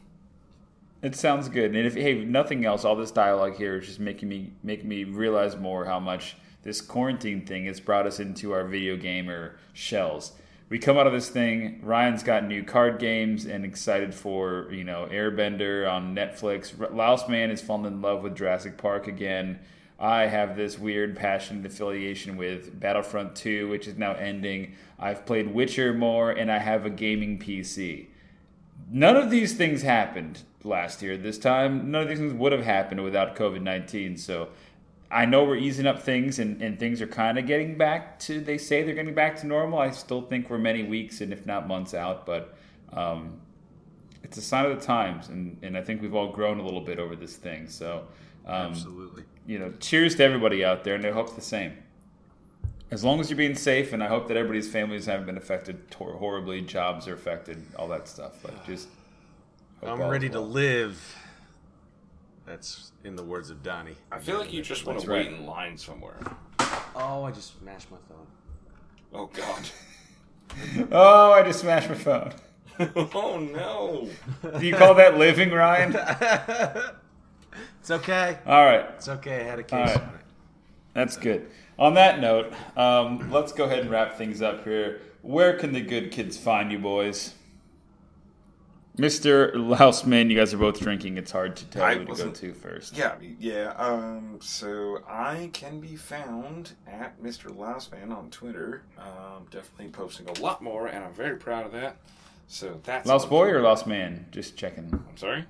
it 1.04 1.16
sounds 1.16 1.48
good. 1.48 1.76
And 1.76 1.86
if 1.86 1.94
hey, 1.94 2.26
nothing 2.26 2.66
else, 2.66 2.84
all 2.84 2.96
this 2.96 3.12
dialogue 3.12 3.58
here 3.58 3.78
is 3.78 3.86
just 3.86 4.00
making 4.00 4.30
me 4.30 4.54
make 4.64 4.84
me 4.84 5.04
realize 5.04 5.56
more 5.56 5.86
how 5.86 6.00
much 6.00 6.38
this 6.64 6.82
quarantine 6.82 7.46
thing 7.46 7.66
has 7.66 7.80
brought 7.80 8.08
us 8.08 8.20
into 8.20 8.52
our 8.52 8.64
video 8.66 8.98
gamer 8.98 9.58
shells. 9.74 10.32
We 10.72 10.80
come 10.80 10.98
out 10.98 11.06
of 11.06 11.12
this 11.12 11.28
thing. 11.28 11.82
Ryan's 11.84 12.24
got 12.24 12.46
new 12.46 12.64
card 12.64 12.98
games 12.98 13.46
and 13.46 13.66
excited 13.66 14.16
for 14.16 14.70
you 14.72 14.86
know 14.86 15.06
Airbender 15.12 15.86
on 15.92 16.16
Netflix. 16.16 16.72
Laos 16.96 17.28
Man 17.28 17.50
has 17.50 17.62
fallen 17.62 17.92
in 17.92 18.02
love 18.02 18.24
with 18.24 18.38
Jurassic 18.38 18.78
Park 18.78 19.06
again. 19.06 19.60
I 20.00 20.28
have 20.28 20.56
this 20.56 20.80
weird 20.80 21.18
passionate 21.18 21.66
affiliation 21.66 22.38
with 22.38 22.80
Battlefront 22.80 23.36
2, 23.36 23.68
which 23.68 23.86
is 23.86 23.98
now 23.98 24.14
ending. 24.14 24.76
I've 24.98 25.26
played 25.26 25.54
Witcher 25.54 25.94
more, 25.94 26.32
and 26.32 26.50
I 26.50 26.60
have 26.60 26.86
a 26.86 26.90
gaming 26.90 27.38
PC. 27.38 28.08
None 28.90 29.18
of 29.18 29.30
these 29.30 29.54
things 29.54 29.82
happened 29.82 30.44
last 30.64 31.02
year. 31.02 31.18
This 31.18 31.38
time, 31.38 31.92
none 31.92 32.04
of 32.04 32.08
these 32.08 32.20
things 32.20 32.34
would 32.34 32.54
have 32.54 32.64
happened 32.64 33.04
without 33.04 33.36
COVID 33.36 33.62
19. 33.62 34.16
So 34.16 34.48
I 35.12 35.26
know 35.26 35.44
we're 35.44 35.58
easing 35.58 35.86
up 35.86 36.02
things 36.02 36.40
and, 36.40 36.62
and 36.62 36.80
things 36.80 37.02
are 37.02 37.08
kind 37.08 37.38
of 37.38 37.46
getting 37.46 37.78
back 37.78 38.18
to, 38.20 38.40
they 38.40 38.58
say 38.58 38.84
they're 38.84 38.96
getting 38.96 39.14
back 39.14 39.36
to 39.42 39.48
normal. 39.48 39.78
I 39.80 39.92
still 39.92 40.22
think 40.22 40.50
we're 40.50 40.58
many 40.58 40.84
weeks 40.84 41.20
and 41.20 41.34
if 41.34 41.46
not 41.46 41.68
months 41.68 41.94
out, 41.94 42.26
but 42.26 42.56
um, 42.94 43.42
it's 44.24 44.38
a 44.38 44.42
sign 44.42 44.66
of 44.66 44.80
the 44.80 44.86
times. 44.86 45.28
And, 45.28 45.58
and 45.62 45.78
I 45.78 45.82
think 45.82 46.02
we've 46.02 46.16
all 46.16 46.32
grown 46.32 46.60
a 46.60 46.64
little 46.64 46.82
bit 46.82 46.98
over 46.98 47.16
this 47.18 47.36
thing. 47.36 47.68
So, 47.68 48.08
um, 48.46 48.72
Absolutely. 48.72 49.24
you 49.46 49.60
know, 49.60 49.74
cheers 49.80 50.16
to 50.16 50.24
everybody 50.24 50.64
out 50.64 50.86
there, 50.86 50.96
and 50.96 51.06
I 51.06 51.12
hope 51.12 51.36
the 51.36 51.42
same. 51.42 51.74
As 52.90 53.04
long 53.04 53.20
as 53.20 53.30
you're 53.30 53.38
being 53.38 53.56
safe, 53.56 53.94
and 53.94 54.04
I 54.04 54.08
hope 54.08 54.28
that 54.30 54.38
everybody's 54.38 54.70
families 54.70 55.06
haven't 55.06 55.26
been 55.26 55.38
affected 55.38 55.94
horribly, 55.94 56.62
jobs 56.62 57.08
are 57.08 57.14
affected, 57.14 57.62
all 57.78 57.88
that 57.90 58.08
stuff. 58.08 58.40
But 58.42 58.66
just, 58.66 58.88
I'm 59.84 60.02
ready 60.02 60.28
is 60.28 60.34
to 60.34 60.42
live 60.42 61.21
That's 62.52 62.92
in 63.06 63.16
the 63.16 63.24
words 63.24 63.50
of 63.50 63.64
Donnie. 63.64 63.96
I 64.12 64.20
feel 64.20 64.38
like 64.38 64.52
you 64.52 64.62
just 64.62 64.86
want 64.86 65.00
to 65.00 65.10
wait 65.10 65.28
in 65.28 65.46
line 65.46 65.78
somewhere. 65.78 66.18
Oh, 66.94 67.24
I 67.24 67.32
just 67.32 67.58
smashed 67.58 67.90
my 67.90 67.98
phone. 68.10 68.28
Oh 69.14 69.28
God. 69.28 69.70
Oh, 70.92 71.32
I 71.32 71.44
just 71.44 71.62
smashed 71.62 71.88
my 71.88 71.96
phone. 71.96 72.34
oh 73.16 73.40
no. 73.40 74.10
Do 74.60 74.66
you 74.66 74.76
call 74.76 74.96
that 74.96 75.18
living, 75.18 75.52
Ryan? 75.52 75.96
It's 77.80 77.90
okay. 77.90 78.38
All 78.46 78.66
right. 78.66 78.86
It's 78.98 79.08
okay. 79.08 79.40
I 79.40 79.44
had 79.44 79.60
a 79.60 79.64
case 79.64 79.74
All 79.74 79.86
right. 79.86 79.96
on 79.96 80.16
it. 80.16 80.26
That's 80.94 81.18
good. 81.18 81.50
On 81.80 81.94
that 81.94 82.20
note, 82.20 82.54
um, 82.76 83.32
let's 83.32 83.54
go 83.54 83.64
ahead 83.64 83.80
and 83.80 83.90
wrap 83.90 84.18
things 84.18 84.42
up 84.42 84.66
here. 84.66 85.02
Where 85.22 85.58
can 85.58 85.72
the 85.72 85.82
good 85.82 86.12
kids 86.12 86.38
find 86.38 86.72
you, 86.72 86.80
boys? 86.80 87.34
Mr. 88.98 89.54
Lausman, 89.54 90.30
you 90.30 90.38
guys 90.38 90.54
are 90.54 90.58
both 90.58 90.80
drinking. 90.80 91.18
It's 91.18 91.32
hard 91.32 91.56
to 91.56 91.66
tell 91.66 91.84
I 91.84 91.96
who 91.96 92.06
to 92.06 92.14
go 92.14 92.30
to 92.30 92.54
first. 92.54 92.96
Yeah, 92.96 93.16
yeah. 93.40 93.74
Um, 93.78 94.40
so 94.42 95.02
I 95.08 95.50
can 95.54 95.80
be 95.80 95.96
found 95.96 96.74
at 96.86 97.22
Mr. 97.22 97.56
Lousman 97.56 98.12
on 98.12 98.30
Twitter. 98.30 98.84
Um, 98.98 99.46
definitely 99.50 99.88
posting 99.90 100.28
a 100.28 100.40
lot 100.42 100.62
more, 100.62 100.88
and 100.88 101.06
I'm 101.06 101.14
very 101.14 101.38
proud 101.38 101.66
of 101.66 101.72
that. 101.72 101.98
So 102.48 102.82
that's 102.84 103.08
Lost 103.08 103.30
boy 103.30 103.50
or 103.50 103.62
lost 103.62 103.88
man? 103.88 104.26
Just 104.30 104.58
checking. 104.58 104.92
I'm 104.92 105.18
sorry. 105.18 105.46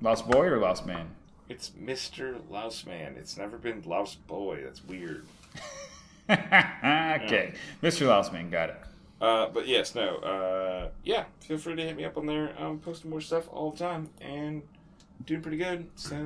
Lost 0.00 0.26
boy 0.26 0.46
or 0.46 0.56
lost 0.56 0.86
man? 0.86 1.10
It's 1.50 1.70
Mr. 1.70 2.40
Lousman. 2.48 3.18
It's 3.18 3.36
never 3.36 3.58
been 3.58 3.82
Louse 3.84 4.14
Boy. 4.14 4.62
That's 4.62 4.84
weird. 4.84 5.26
okay, 6.30 7.54
Mr. 7.82 8.06
Lousman, 8.06 8.50
got 8.50 8.70
it. 8.70 8.76
Uh, 9.20 9.48
but 9.48 9.68
yes, 9.68 9.94
no. 9.94 10.16
Uh, 10.16 10.88
yeah, 11.04 11.24
feel 11.40 11.58
free 11.58 11.76
to 11.76 11.82
hit 11.82 11.96
me 11.96 12.04
up 12.04 12.16
on 12.16 12.26
there. 12.26 12.54
I'm 12.58 12.78
posting 12.78 13.10
more 13.10 13.20
stuff 13.20 13.48
all 13.50 13.70
the 13.70 13.78
time 13.78 14.08
and 14.20 14.62
doing 15.26 15.42
pretty 15.42 15.58
good. 15.58 15.88
So 15.94 16.16
go 16.16 16.20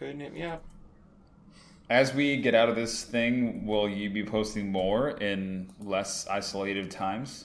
ahead 0.00 0.12
and 0.12 0.22
hit 0.22 0.32
me 0.32 0.44
up. 0.44 0.62
As 1.88 2.12
we 2.12 2.36
get 2.38 2.54
out 2.54 2.68
of 2.68 2.74
this 2.76 3.04
thing, 3.04 3.66
will 3.66 3.88
you 3.88 4.10
be 4.10 4.24
posting 4.24 4.70
more 4.70 5.10
in 5.10 5.68
less 5.80 6.26
isolated 6.28 6.90
times? 6.90 7.44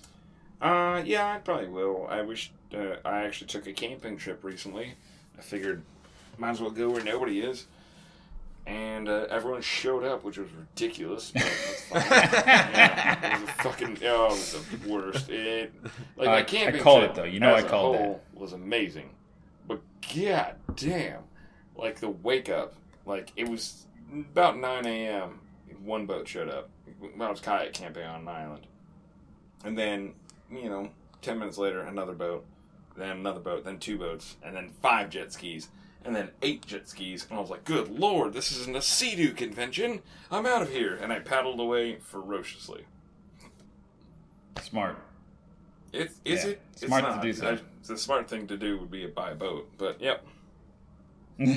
Uh, 0.61 1.01
yeah, 1.05 1.33
I 1.33 1.37
probably 1.39 1.67
will. 1.67 2.07
I 2.07 2.21
wish 2.21 2.51
uh, 2.73 2.95
I 3.05 3.23
actually 3.23 3.47
took 3.47 3.67
a 3.67 3.73
camping 3.73 4.17
trip 4.17 4.43
recently. 4.43 4.93
I 5.37 5.41
figured 5.41 5.83
might 6.37 6.51
as 6.51 6.61
well 6.61 6.71
go 6.71 6.89
where 6.89 7.03
nobody 7.03 7.41
is. 7.41 7.67
And 8.67 9.09
uh, 9.09 9.25
everyone 9.29 9.61
showed 9.61 10.03
up, 10.03 10.23
which 10.23 10.37
was 10.37 10.49
ridiculous. 10.51 11.31
But 11.31 11.41
it's 11.43 11.83
fine. 11.85 12.01
yeah, 12.11 13.35
it 13.37 13.41
was 13.41 13.49
a 13.49 13.53
fucking 13.63 13.97
oh, 14.05 14.25
it 14.27 14.29
was 14.31 14.65
the 14.71 14.89
worst. 14.89 15.29
It 15.29 15.73
like 16.15 16.27
I- 16.27 16.61
my 16.61 16.67
I 16.67 16.79
called 16.79 16.99
trip 17.01 17.11
it, 17.11 17.15
though. 17.15 17.23
You 17.23 17.39
know 17.39 17.55
I 17.55 17.63
called 17.63 17.95
whole 17.97 18.21
was 18.33 18.53
amazing, 18.53 19.09
but 19.67 19.81
god 20.15 20.55
damn, 20.75 21.23
like 21.75 21.99
the 21.99 22.09
wake 22.09 22.49
up, 22.49 22.73
like 23.05 23.31
it 23.35 23.49
was 23.49 23.87
about 24.13 24.57
nine 24.57 24.85
a.m. 24.85 25.39
One 25.83 26.05
boat 26.05 26.27
showed 26.27 26.49
up. 26.49 26.69
When 26.99 27.19
I 27.21 27.31
was 27.31 27.39
kayak 27.39 27.73
camping 27.73 28.03
on 28.05 28.21
an 28.21 28.27
island, 28.27 28.67
and 29.65 29.75
then 29.77 30.13
you 30.51 30.69
know, 30.69 30.89
10 31.23 31.39
minutes 31.39 31.57
later, 31.57 31.81
another 31.81 32.13
boat, 32.13 32.45
then 32.97 33.09
another 33.17 33.39
boat, 33.39 33.63
then 33.63 33.79
two 33.79 33.97
boats, 33.97 34.35
and 34.43 34.55
then 34.55 34.69
five 34.81 35.09
jet 35.09 35.31
skis, 35.33 35.69
and 36.05 36.15
then 36.15 36.29
eight 36.41 36.65
jet 36.65 36.87
skis. 36.89 37.25
And 37.29 37.37
I 37.37 37.41
was 37.41 37.49
like, 37.49 37.63
good 37.63 37.89
lord, 37.99 38.33
this 38.33 38.51
isn't 38.51 38.75
a 38.75 38.81
Sea-Doo 38.81 39.33
convention. 39.33 40.01
I'm 40.31 40.45
out 40.45 40.61
of 40.61 40.71
here. 40.71 40.95
And 41.01 41.11
I 41.13 41.19
paddled 41.19 41.59
away 41.59 41.97
ferociously. 41.97 42.85
Smart. 44.61 44.97
It, 45.93 46.11
is 46.25 46.43
Yeah, 46.45 46.51
it? 46.51 46.61
It's 46.73 46.85
smart 46.85 47.03
to 47.03 47.09
not. 47.11 47.21
do 47.21 47.33
so. 47.33 47.51
I- 47.53 47.59
the 47.87 47.97
smart 47.97 48.29
thing 48.29 48.47
to 48.47 48.57
do 48.57 48.77
would 48.77 48.91
be 48.91 49.01
to 49.01 49.07
buy 49.07 49.31
a 49.31 49.35
boat. 49.35 49.69
But, 49.77 49.99
yep. 49.99 50.23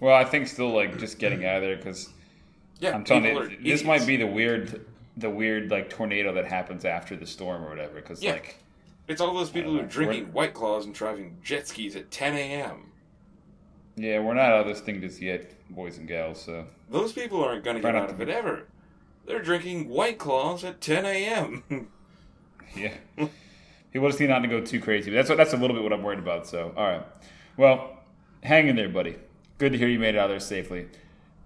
well, 0.00 0.14
I 0.14 0.24
think 0.24 0.48
still 0.48 0.70
like 0.74 0.98
just 0.98 1.18
getting 1.18 1.44
out 1.44 1.56
of 1.56 1.62
there 1.62 1.76
because 1.76 2.08
Yeah, 2.80 2.94
I'm 2.94 3.04
telling 3.04 3.24
you, 3.24 3.58
this 3.62 3.84
might 3.84 4.06
be 4.06 4.16
the 4.16 4.26
weird, 4.26 4.84
the 5.18 5.28
weird 5.28 5.70
like 5.70 5.90
tornado 5.90 6.32
that 6.34 6.46
happens 6.46 6.84
after 6.86 7.14
the 7.14 7.26
storm 7.26 7.62
or 7.62 7.68
whatever. 7.68 7.94
Because 7.96 8.22
Yeah. 8.22 8.32
like, 8.32 8.58
It's 9.06 9.20
all 9.20 9.34
those 9.34 9.50
people 9.50 9.72
who 9.72 9.80
are 9.80 9.84
drinking 9.86 10.32
White 10.32 10.54
Claws 10.54 10.86
and 10.86 10.94
driving 10.94 11.36
jet 11.42 11.68
skis 11.68 11.94
at 11.96 12.10
10 12.10 12.34
a.m. 12.34 12.90
yeah, 13.96 14.18
we're 14.20 14.34
not 14.34 14.50
out 14.50 14.60
of 14.62 14.66
this 14.66 14.80
thing 14.80 15.00
just 15.00 15.20
yet, 15.20 15.52
boys 15.70 15.98
and 15.98 16.08
gals. 16.08 16.42
So 16.42 16.66
Those 16.90 17.12
people 17.12 17.42
aren't 17.44 17.64
going 17.64 17.76
to 17.76 17.82
Try 17.82 17.92
get 17.92 18.02
out 18.02 18.08
to 18.08 18.14
of 18.14 18.20
it 18.20 18.28
ever. 18.28 18.66
They're 19.26 19.42
drinking 19.42 19.88
White 19.88 20.18
Claws 20.18 20.64
at 20.64 20.80
10 20.80 21.06
a.m. 21.06 21.62
yeah, 22.76 22.94
people 23.92 24.08
just 24.08 24.20
need 24.20 24.28
not 24.28 24.40
to 24.40 24.48
go 24.48 24.60
too 24.60 24.80
crazy. 24.80 25.10
But 25.10 25.16
that's 25.16 25.28
what 25.28 25.38
that's 25.38 25.52
a 25.52 25.56
little 25.56 25.74
bit 25.76 25.82
what 25.82 25.92
I'm 25.92 26.02
worried 26.02 26.18
about. 26.18 26.46
So 26.46 26.72
all 26.76 26.86
right, 26.86 27.06
well, 27.56 28.00
hang 28.42 28.68
in 28.68 28.76
there, 28.76 28.88
buddy. 28.88 29.16
Good 29.58 29.72
to 29.72 29.78
hear 29.78 29.88
you 29.88 29.98
made 29.98 30.14
it 30.14 30.18
out 30.18 30.28
there 30.28 30.40
safely. 30.40 30.88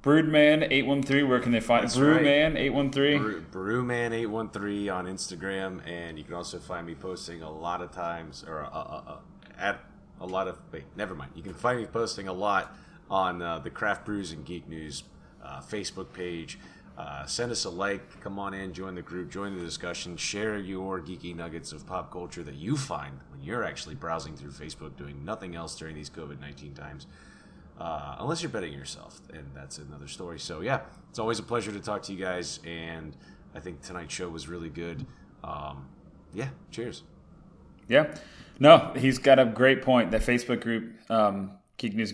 Brewman 0.02 0.64
eight 0.72 0.86
one 0.86 1.02
three. 1.02 1.22
Where 1.22 1.40
can 1.40 1.52
they 1.52 1.60
find 1.60 1.84
That's 1.84 1.96
right. 1.98 2.14
Brewman 2.14 2.56
eight 2.56 2.70
one 2.70 2.90
three? 2.90 3.18
Brew- 3.18 3.44
Brewman813 3.52 4.92
on 4.94 5.06
Instagram, 5.06 5.86
and 5.86 6.18
you 6.18 6.24
can 6.24 6.34
also 6.34 6.58
find 6.58 6.86
me 6.86 6.94
posting 6.94 7.42
a 7.42 7.50
lot 7.50 7.82
of 7.82 7.92
times, 7.92 8.44
or 8.46 8.64
uh, 8.64 8.68
uh, 8.70 9.02
uh, 9.06 9.16
at 9.58 9.80
a 10.20 10.26
lot 10.26 10.48
of. 10.48 10.58
Wait, 10.72 10.84
never 10.96 11.14
mind. 11.14 11.32
You 11.34 11.42
can 11.42 11.54
find 11.54 11.78
me 11.78 11.86
posting 11.86 12.28
a 12.28 12.32
lot 12.32 12.76
on 13.10 13.42
uh, 13.42 13.58
the 13.58 13.70
Craft 13.70 14.04
Brews 14.04 14.32
and 14.32 14.44
Geek 14.44 14.68
News 14.68 15.04
uh, 15.44 15.60
Facebook 15.60 16.12
page. 16.12 16.58
Uh, 16.96 17.24
send 17.26 17.52
us 17.52 17.64
a 17.64 17.70
like. 17.70 18.20
Come 18.20 18.38
on 18.38 18.54
in, 18.54 18.72
join 18.72 18.94
the 18.94 19.02
group, 19.02 19.30
join 19.30 19.56
the 19.56 19.64
discussion, 19.64 20.16
share 20.16 20.58
your 20.58 21.00
geeky 21.00 21.34
nuggets 21.34 21.72
of 21.72 21.86
pop 21.86 22.10
culture 22.10 22.42
that 22.42 22.56
you 22.56 22.76
find 22.76 23.20
when 23.30 23.40
you're 23.40 23.62
actually 23.62 23.94
browsing 23.94 24.36
through 24.36 24.50
Facebook, 24.50 24.96
doing 24.96 25.24
nothing 25.24 25.54
else 25.54 25.76
during 25.76 25.94
these 25.94 26.10
COVID 26.10 26.40
19 26.40 26.74
times 26.74 27.06
uh, 27.80 28.16
unless 28.18 28.42
you're 28.42 28.50
betting 28.50 28.72
yourself, 28.72 29.20
and 29.32 29.46
that's 29.54 29.78
another 29.78 30.08
story. 30.08 30.38
So 30.38 30.60
yeah, 30.60 30.80
it's 31.10 31.18
always 31.18 31.38
a 31.38 31.42
pleasure 31.42 31.72
to 31.72 31.80
talk 31.80 32.02
to 32.04 32.12
you 32.12 32.18
guys, 32.18 32.60
and 32.66 33.16
I 33.54 33.60
think 33.60 33.82
tonight's 33.82 34.12
show 34.12 34.28
was 34.28 34.48
really 34.48 34.68
good. 34.68 35.06
Um, 35.44 35.88
yeah, 36.34 36.48
cheers. 36.70 37.04
Yeah. 37.88 38.14
No, 38.60 38.92
he's 38.96 39.18
got 39.18 39.38
a 39.38 39.44
great 39.44 39.82
point. 39.82 40.10
That 40.10 40.22
Facebook 40.22 40.60
group, 40.60 40.92
um, 41.10 41.52
Geek 41.76 41.94
News 41.94 42.12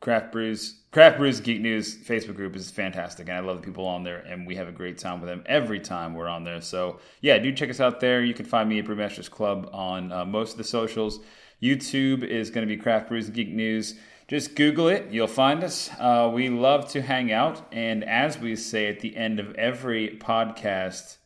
Craft 0.00 0.32
Brews, 0.32 0.80
Craft 0.92 1.18
Brews 1.18 1.40
Geek 1.40 1.60
News 1.60 1.96
Facebook 1.96 2.36
group 2.36 2.54
is 2.54 2.70
fantastic, 2.70 3.28
and 3.28 3.36
I 3.36 3.40
love 3.40 3.60
the 3.60 3.66
people 3.66 3.86
on 3.86 4.04
there, 4.04 4.18
and 4.18 4.46
we 4.46 4.54
have 4.56 4.68
a 4.68 4.72
great 4.72 4.98
time 4.98 5.20
with 5.20 5.28
them 5.28 5.42
every 5.46 5.80
time 5.80 6.14
we're 6.14 6.28
on 6.28 6.44
there. 6.44 6.60
So 6.60 7.00
yeah, 7.20 7.38
do 7.38 7.52
check 7.52 7.70
us 7.70 7.80
out 7.80 8.00
there. 8.00 8.22
You 8.22 8.34
can 8.34 8.46
find 8.46 8.68
me 8.68 8.78
at 8.78 8.84
Brewmasters 8.84 9.30
Club 9.30 9.68
on 9.72 10.12
uh, 10.12 10.24
most 10.24 10.52
of 10.52 10.58
the 10.58 10.64
socials. 10.64 11.20
YouTube 11.60 12.22
is 12.22 12.50
going 12.50 12.66
to 12.66 12.72
be 12.72 12.80
Craft 12.80 13.08
Brews 13.08 13.30
Geek 13.30 13.48
News. 13.48 13.94
Just 14.28 14.54
Google 14.54 14.88
it, 14.88 15.10
you'll 15.10 15.26
find 15.26 15.64
us. 15.64 15.90
Uh, 15.98 16.30
we 16.32 16.50
love 16.50 16.86
to 16.90 17.00
hang 17.00 17.32
out, 17.32 17.66
and 17.72 18.04
as 18.04 18.38
we 18.38 18.54
say 18.54 18.86
at 18.86 19.00
the 19.00 19.16
end 19.16 19.40
of 19.40 19.54
every 19.54 20.18
podcast, 20.20 21.16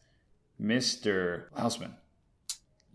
Mister 0.57 1.51
Hausman. 1.59 1.95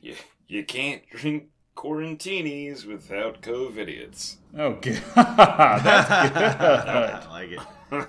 You, 0.02 0.16
you 0.48 0.64
can't 0.64 1.02
drink 1.10 1.50
quarantinis 1.76 2.86
without 2.86 3.42
COVIDiots. 3.42 4.38
Oh, 4.58 4.74
good. 4.82 5.02
That's 5.16 6.34
good. 6.34 6.44
I 6.44 7.28
like 7.30 7.52
it. 7.52 8.08